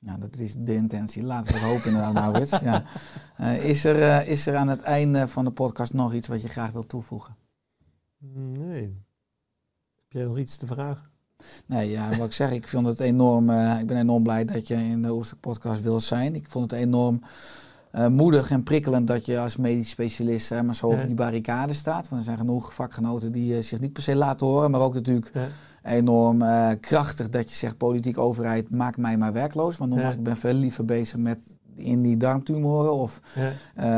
Ja, 0.00 0.18
dat 0.18 0.36
is 0.36 0.54
de 0.58 0.74
intentie. 0.74 1.22
Laten 1.22 1.52
we 1.52 1.58
het 1.58 1.68
hopen 1.68 1.86
inderdaad, 1.86 2.12
Maurits. 2.12 2.58
Ja. 2.58 2.82
Eh, 3.36 3.64
is, 3.64 3.84
er, 3.84 4.02
eh, 4.02 4.28
is 4.30 4.46
er 4.46 4.56
aan 4.56 4.68
het 4.68 4.80
einde 4.82 5.28
van 5.28 5.44
de 5.44 5.50
podcast 5.50 5.92
nog 5.92 6.14
iets 6.14 6.28
wat 6.28 6.42
je 6.42 6.48
graag 6.48 6.72
wilt 6.72 6.88
toevoegen? 6.88 7.36
Nee. 8.34 8.82
Heb 9.94 10.12
jij 10.12 10.24
nog 10.24 10.38
iets 10.38 10.56
te 10.56 10.66
vragen? 10.66 11.04
Nee, 11.66 11.90
ja, 11.90 12.08
wat 12.16 12.26
ik 12.26 12.32
zeg, 12.32 12.50
ik 12.52 12.68
vind 12.68 12.86
het 12.86 13.00
enorm. 13.00 13.50
eh, 13.50 13.78
ik 13.80 13.86
ben 13.86 13.96
enorm 13.96 14.22
blij 14.22 14.44
dat 14.44 14.68
je 14.68 14.74
in 14.74 15.02
de 15.02 15.12
Oerstuk 15.12 15.40
podcast 15.40 15.82
wil 15.82 16.00
zijn. 16.00 16.34
Ik 16.34 16.46
vond 16.48 16.70
het 16.70 16.80
enorm 16.80 17.20
eh, 17.90 18.06
moedig 18.06 18.50
en 18.50 18.62
prikkelend 18.62 19.06
dat 19.06 19.26
je 19.26 19.38
als 19.38 19.56
medisch 19.56 19.88
specialist 19.90 20.52
eh, 20.52 20.60
maar 20.60 20.74
zo 20.74 20.92
Ja. 20.92 21.00
op 21.00 21.06
die 21.06 21.14
barricade 21.14 21.74
staat. 21.74 22.08
Want 22.08 22.20
er 22.20 22.26
zijn 22.26 22.38
genoeg 22.38 22.74
vakgenoten 22.74 23.32
die 23.32 23.62
zich 23.62 23.80
niet 23.80 23.92
per 23.92 24.02
se 24.02 24.16
laten 24.16 24.46
horen, 24.46 24.70
maar 24.70 24.80
ook 24.80 24.94
natuurlijk 24.94 25.30
Ja. 25.34 25.46
enorm 25.82 26.42
krachtig 26.80 27.28
dat 27.28 27.50
je 27.50 27.56
zegt: 27.56 27.76
politieke 27.76 28.20
overheid, 28.20 28.70
maak 28.70 28.96
mij 28.96 29.16
maar 29.18 29.32
werkloos. 29.32 29.76
Want 29.76 29.90
nogmaals, 29.90 30.12
Ja. 30.12 30.18
ik 30.18 30.24
ben 30.24 30.36
veel 30.36 30.52
liever 30.54 30.84
bezig 30.84 31.18
met 31.18 31.38
in 31.78 32.02
die 32.02 32.16
darmtumoren 32.16 32.92
of 32.92 33.20
Ja. 33.34 33.52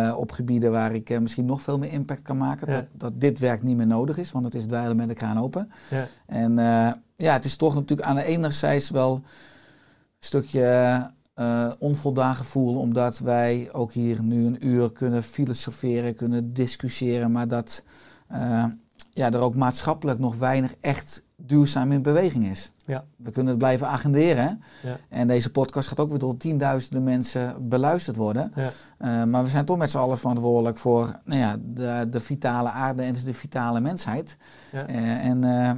eh, 0.09 0.17
op 0.17 0.33
gebieden 0.33 0.71
waar 0.73 0.95
ik 0.95 1.11
eh, 1.11 1.19
misschien 1.19 1.45
nog 1.45 1.63
veel 1.63 1.79
meer 1.79 1.93
impact 1.93 2.23
kan 2.23 2.37
maken. 2.37 2.73
Ja. 2.73 2.75
Dat, 2.75 2.87
dat 2.93 3.21
dit 3.21 3.39
werk 3.39 3.63
niet 3.63 3.77
meer 3.77 3.87
nodig 3.87 4.19
is, 4.19 4.33
want 4.33 4.45
het 4.45 4.55
is 4.55 4.67
dweilen 4.67 4.97
met 4.97 5.09
de 5.09 5.15
kraan 5.15 5.39
open. 5.39 5.71
Ja. 5.91 6.07
En 6.27 6.59
eh, 6.59 6.93
ja, 7.17 7.33
het 7.33 7.45
is 7.45 7.57
toch 7.57 7.75
natuurlijk 7.75 8.09
aan 8.09 8.17
de 8.17 8.25
enerzijds 8.25 8.91
wel 8.91 9.15
een 9.15 9.23
stukje 10.19 11.11
onvoldaan 11.79 12.35
gevoel, 12.35 12.79
omdat 12.79 13.19
wij 13.19 13.69
ook 13.73 13.93
hier 13.93 14.23
nu 14.23 14.47
een 14.47 14.67
uur 14.67 14.93
kunnen 14.93 15.23
filosoferen, 15.23 16.15
kunnen 16.15 16.53
discussiëren, 16.53 17.33
maar 17.33 17.49
dat 17.49 17.83
ja, 19.11 19.31
er 19.31 19.41
ook 19.41 19.55
maatschappelijk 19.55 20.19
nog 20.19 20.37
weinig 20.37 20.75
echt 20.81 21.23
duurzaam 21.47 21.93
in 21.93 22.03
beweging 22.03 22.45
is. 22.45 22.73
Ja. 22.85 23.05
We 23.17 23.31
kunnen 23.31 23.51
het 23.51 23.59
blijven 23.59 23.87
agenderen. 23.87 24.61
Ja. 24.83 24.97
En 25.09 25.27
deze 25.27 25.51
podcast 25.51 25.89
gaat 25.89 26.01
ook 26.01 26.09
weer 26.09 26.19
door 26.19 26.37
tienduizenden 26.37 27.03
mensen 27.03 27.69
beluisterd 27.69 28.17
worden. 28.17 28.53
Ja. 28.55 28.71
Eh, 28.99 29.25
maar 29.25 29.45
we 29.45 29.51
zijn 29.51 29.65
toch 29.65 29.79
met 29.79 29.91
z'n 29.91 29.99
allen 29.99 30.19
verantwoordelijk 30.19 30.79
voor 30.79 31.21
nou 31.25 31.41
ja, 31.41 31.57
de, 31.61 32.07
de 32.11 32.21
vitale 32.21 32.71
aarde 32.71 33.03
en 33.03 33.15
de 33.25 33.35
vitale 33.35 33.81
mensheid. 33.81 34.37
Ja. 34.73 34.87
Eh, 34.87 35.27
en 35.27 35.45
eh, 35.45 35.73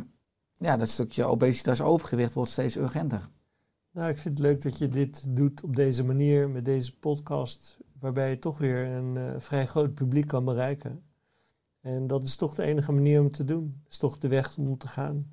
ja, 0.57 0.77
dat 0.77 0.89
stukje 0.89 1.25
obesitas 1.25 1.81
overgewicht 1.81 2.33
wordt 2.33 2.51
steeds 2.51 2.77
urgenter. 2.77 3.29
Nou, 3.91 4.09
ik 4.09 4.19
vind 4.19 4.39
het 4.39 4.47
leuk 4.47 4.63
dat 4.63 4.79
je 4.79 4.89
dit 4.89 5.25
doet 5.29 5.63
op 5.63 5.77
deze 5.77 6.05
manier, 6.05 6.51
met 6.51 6.65
deze 6.65 6.99
podcast, 6.99 7.79
waarbij 7.99 8.31
je 8.31 8.39
toch 8.39 8.59
weer 8.59 8.87
een 8.87 9.41
vrij 9.41 9.67
groot 9.67 9.95
publiek 9.95 10.27
kan 10.27 10.45
bereiken. 10.45 11.03
En 11.81 12.07
dat 12.07 12.23
is 12.23 12.37
toch 12.37 12.55
de 12.55 12.63
enige 12.63 12.93
manier 12.93 13.21
om 13.21 13.31
te 13.31 13.45
doen. 13.45 13.81
Dat 13.83 13.93
is 13.93 13.99
toch 13.99 14.19
de 14.19 14.29
weg 14.29 14.57
om 14.59 14.79
te 14.79 14.87
gaan. 14.87 15.31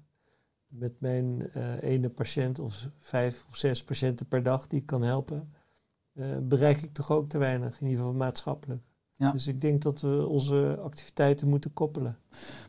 Met 0.69 0.99
mijn 0.99 1.49
eh, 1.51 1.81
ene 1.81 2.09
patiënt 2.09 2.59
of 2.59 2.89
vijf 2.99 3.45
of 3.49 3.55
zes 3.55 3.83
patiënten 3.83 4.27
per 4.27 4.43
dag 4.43 4.67
die 4.67 4.79
ik 4.79 4.85
kan 4.85 5.01
helpen, 5.01 5.53
eh, 6.13 6.25
bereik 6.43 6.81
ik 6.81 6.93
toch 6.93 7.11
ook 7.11 7.29
te 7.29 7.37
weinig, 7.37 7.81
in 7.81 7.87
ieder 7.87 8.03
geval 8.03 8.17
maatschappelijk. 8.17 8.81
Ja. 9.15 9.31
Dus 9.31 9.47
ik 9.47 9.61
denk 9.61 9.81
dat 9.81 10.01
we 10.01 10.27
onze 10.27 10.79
activiteiten 10.83 11.47
moeten 11.47 11.73
koppelen. 11.73 12.17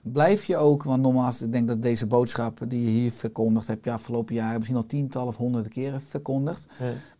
Blijf 0.02 0.44
je 0.44 0.56
ook, 0.56 0.82
want 0.82 1.02
nogmaals, 1.02 1.42
ik 1.42 1.52
denk 1.52 1.68
dat 1.68 1.82
deze 1.82 2.06
boodschap 2.06 2.60
die 2.68 2.84
je 2.84 2.90
hier 2.90 3.12
verkondigd 3.12 3.66
hebt, 3.66 3.84
ja, 3.84 3.94
afgelopen 3.94 4.34
jaren 4.34 4.56
misschien 4.56 4.76
al 4.76 4.86
tientallen 4.86 5.28
of 5.28 5.36
honderden 5.36 5.72
keren 5.72 6.00
verkondigd. 6.00 6.66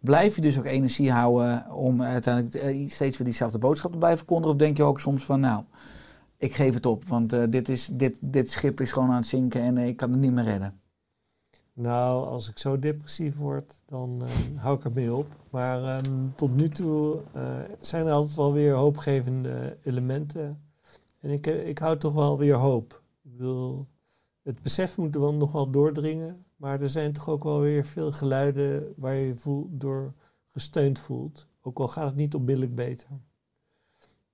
Blijf 0.01 0.35
je 0.35 0.41
dus 0.41 0.59
ook 0.59 0.65
energie 0.65 1.11
houden 1.11 1.73
om 1.73 2.03
uiteindelijk 2.03 2.55
eh, 2.55 2.89
steeds 2.89 3.17
weer 3.17 3.27
diezelfde 3.27 3.59
boodschap 3.59 3.93
te 3.93 3.99
blijven 3.99 4.19
verkondigen? 4.19 4.53
Of 4.53 4.61
denk 4.61 4.77
je 4.77 4.83
ook 4.83 5.01
soms 5.01 5.25
van, 5.25 5.41
nou, 5.41 5.65
ik 6.41 6.55
geef 6.55 6.75
het 6.75 6.87
op, 6.87 7.05
want 7.05 7.33
eh, 7.33 7.43
dit, 7.49 7.69
is, 7.69 7.87
dit, 7.87 8.19
dit 8.21 8.51
schip 8.51 8.81
is 8.81 8.93
gewoon 8.93 9.09
aan 9.09 9.15
het 9.17 9.27
zinken 9.27 9.61
en 9.61 9.79
eh, 9.79 9.89
ik 9.89 9.97
kan 9.97 10.11
het 10.11 10.21
niet 10.21 10.33
meer 10.33 10.45
redden. 10.45 10.81
Nou, 11.73 12.27
als 12.27 12.49
ik 12.51 12.59
zo 12.59 12.79
depressief 12.79 13.37
word, 13.37 13.81
dan 13.87 14.23
eh, 14.25 14.59
hou 14.63 14.79
ik 14.79 14.85
ermee 14.85 15.15
op. 15.15 15.27
Maar 15.51 15.85
ehm, 15.85 16.29
tot 16.35 16.57
nu 16.57 16.69
toe 16.69 17.21
zijn 17.81 18.07
er 18.07 18.13
altijd 18.13 18.37
wel 18.37 18.53
weer 18.53 18.75
hoopgevende 18.75 19.79
elementen. 19.83 20.63
En 21.21 21.31
ik, 21.31 21.47
ik 21.47 21.79
hou 21.79 21.97
toch 21.97 22.13
wel 22.13 22.39
weer 22.39 22.55
hoop. 22.55 23.03
Ik 23.23 23.37
bedoel, 23.37 23.87
het 24.43 24.63
besef 24.63 24.97
moet 24.97 25.15
er 25.15 25.21
wel 25.21 25.35
nog 25.35 25.53
wel 25.53 25.71
doordringen. 25.71 26.45
Maar 26.57 26.81
er 26.81 26.89
zijn 26.89 27.13
toch 27.13 27.29
ook 27.29 27.45
wel 27.45 27.61
weer 27.61 27.85
veel 27.85 28.13
geluiden 28.13 28.93
waar 28.97 29.15
je 29.15 29.37
voel, 29.37 29.69
door 29.71 30.15
gesteund 30.51 30.99
voelt. 30.99 31.49
Ook 31.63 31.79
al 31.79 31.89
gaat 31.89 32.07
het 32.07 32.17
niet 32.17 32.35
onmiddellijk 32.35 32.75
beter. 32.75 33.09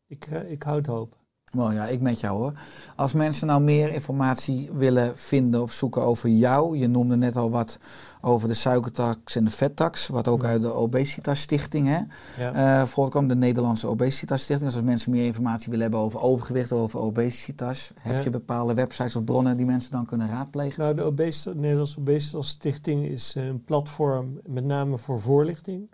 Ik, 0.06 0.26
ik 0.26 0.62
houd 0.62 0.86
hoop. 0.86 1.16
Mooi, 1.54 1.74
ja, 1.74 1.86
ik 1.86 2.00
met 2.00 2.20
jou 2.20 2.38
hoor. 2.38 2.52
Als 2.96 3.12
mensen 3.12 3.46
nou 3.46 3.60
meer 3.62 3.92
informatie 3.92 4.70
willen 4.72 5.12
vinden 5.18 5.62
of 5.62 5.72
zoeken 5.72 6.02
over 6.02 6.28
jou, 6.28 6.76
je 6.78 6.86
noemde 6.88 7.16
net 7.16 7.36
al 7.36 7.50
wat 7.50 7.78
over 8.20 8.48
de 8.48 8.54
suikertax 8.54 9.36
en 9.36 9.44
de 9.44 9.50
vettax, 9.50 10.06
wat 10.08 10.28
ook 10.28 10.44
uit 10.44 10.60
de 10.62 10.72
Obesitas 10.72 11.40
Stichting 11.40 11.86
hè, 11.86 11.98
Ja. 12.44 12.80
eh, 12.80 12.86
voortkomt, 12.86 13.28
de 13.28 13.36
Nederlandse 13.36 13.86
Obesitas 13.86 14.42
Stichting. 14.42 14.68
Dus 14.70 14.78
als 14.78 14.88
mensen 14.88 15.10
meer 15.10 15.24
informatie 15.24 15.66
willen 15.66 15.82
hebben 15.82 16.00
over 16.00 16.20
overgewicht, 16.20 16.72
over 16.72 17.00
obesitas, 17.00 17.92
heb 18.00 18.24
je 18.24 18.30
bepaalde 18.30 18.74
websites 18.74 19.16
of 19.16 19.24
bronnen 19.24 19.56
die 19.56 19.66
mensen 19.66 19.90
dan 19.92 20.06
kunnen 20.06 20.28
raadplegen? 20.28 20.80
Nou, 20.82 20.94
de 20.94 21.02
Obesitas, 21.02 21.54
Nederlandse 21.54 21.98
Obesitas 21.98 22.48
Stichting 22.48 23.04
is 23.06 23.34
een 23.36 23.64
platform 23.64 24.40
met 24.46 24.64
name 24.64 24.98
voor 24.98 25.20
voorlichting. 25.20 25.88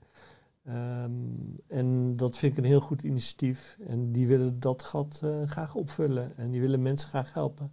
Ehm, 0.64 1.12
en 1.68 2.16
dat 2.16 2.36
vind 2.36 2.52
ik 2.52 2.58
een 2.58 2.70
heel 2.70 2.80
goed 2.80 3.02
initiatief. 3.02 3.78
En 3.86 4.12
die 4.12 4.26
willen 4.26 4.60
dat 4.60 4.82
gat 4.82 5.20
eh, 5.22 5.42
graag 5.42 5.74
opvullen. 5.74 6.36
En 6.36 6.50
die 6.50 6.60
willen 6.60 6.82
mensen 6.82 7.08
graag 7.08 7.34
helpen. 7.34 7.72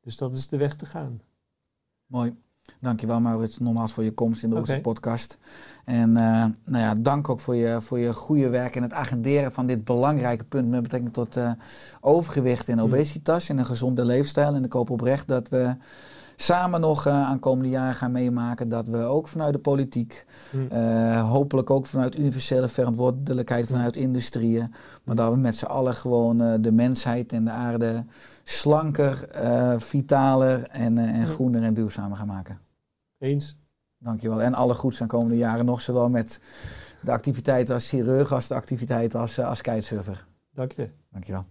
Dus 0.00 0.16
dat 0.16 0.34
is 0.34 0.48
de 0.48 0.56
weg 0.56 0.76
te 0.76 0.86
gaan. 0.86 1.20
Mooi. 2.06 2.36
Dankjewel 2.80 3.20
Maurits, 3.20 3.58
nogmaals 3.58 3.92
voor 3.92 4.04
je 4.04 4.12
komst 4.12 4.42
in 4.42 4.50
de 4.50 4.56
onze 4.56 4.80
podcast. 4.80 5.38
En 5.84 6.16
eh, 6.16 6.44
nou 6.64 6.84
ja, 6.84 6.94
dank 6.94 7.28
ook 7.28 7.40
voor 7.40 7.54
je, 7.54 7.80
voor 7.80 7.98
je 7.98 8.14
goede 8.14 8.48
werk 8.48 8.76
en 8.76 8.82
het 8.82 8.92
agenderen 8.92 9.52
van 9.52 9.66
dit 9.66 9.84
belangrijke 9.84 10.44
punt 10.44 10.68
met 10.68 10.82
betrekking 10.82 11.12
tot 11.12 11.36
eh, 11.36 11.52
overgewicht 12.00 12.68
en 12.68 12.80
obesitas 12.80 13.48
en 13.48 13.58
een 13.58 13.66
gezonde 13.66 14.04
leefstijl. 14.04 14.54
En 14.54 14.64
ik 14.64 14.72
hoop 14.72 14.90
oprecht 14.90 15.28
dat 15.28 15.48
we 15.48 15.76
samen 16.42 16.80
nog 16.80 17.06
uh, 17.06 17.12
aankomende 17.12 17.70
jaren 17.70 17.94
gaan 17.94 18.12
meemaken 18.12 18.68
dat 18.68 18.88
we 18.88 18.98
ook 18.98 19.28
vanuit 19.28 19.52
de 19.52 19.58
politiek, 19.58 20.26
Hm. 20.50 20.56
uh, 20.72 21.30
hopelijk 21.30 21.70
ook 21.70 21.86
vanuit 21.86 22.18
universele 22.18 22.68
verantwoordelijkheid 22.68 23.66
vanuit 23.66 23.96
industrieën, 23.96 24.74
maar 25.04 25.16
dat 25.16 25.30
we 25.30 25.36
met 25.36 25.56
z'n 25.56 25.64
allen 25.64 25.94
gewoon 25.94 26.42
uh, 26.42 26.54
de 26.60 26.72
mensheid 26.72 27.32
en 27.32 27.44
de 27.44 27.50
aarde 27.50 28.04
slanker, 28.44 29.28
vitaler 29.78 30.62
en, 30.62 30.98
en 30.98 31.26
groener 31.26 31.62
en 31.62 31.74
duurzamer 31.74 32.16
gaan 32.16 32.26
maken. 32.26 32.58
Eens. 33.18 33.56
Dankjewel. 33.98 34.42
En 34.42 34.54
alle 34.54 34.74
goeds 34.74 35.02
aan 35.02 35.08
komende 35.08 35.36
jaren 35.36 35.64
nog, 35.64 35.80
zowel 35.80 36.08
met 36.08 36.40
de 37.00 37.10
activiteiten 37.10 37.74
als 37.74 37.88
chirurg 37.88 38.32
als 38.32 38.48
de 38.48 38.54
activiteiten 38.54 39.20
als, 39.20 39.38
als 39.38 39.60
kitesurfer. 39.60 40.26
Dank 40.54 40.72
je. 40.72 40.88
Dankjewel. 41.10 41.44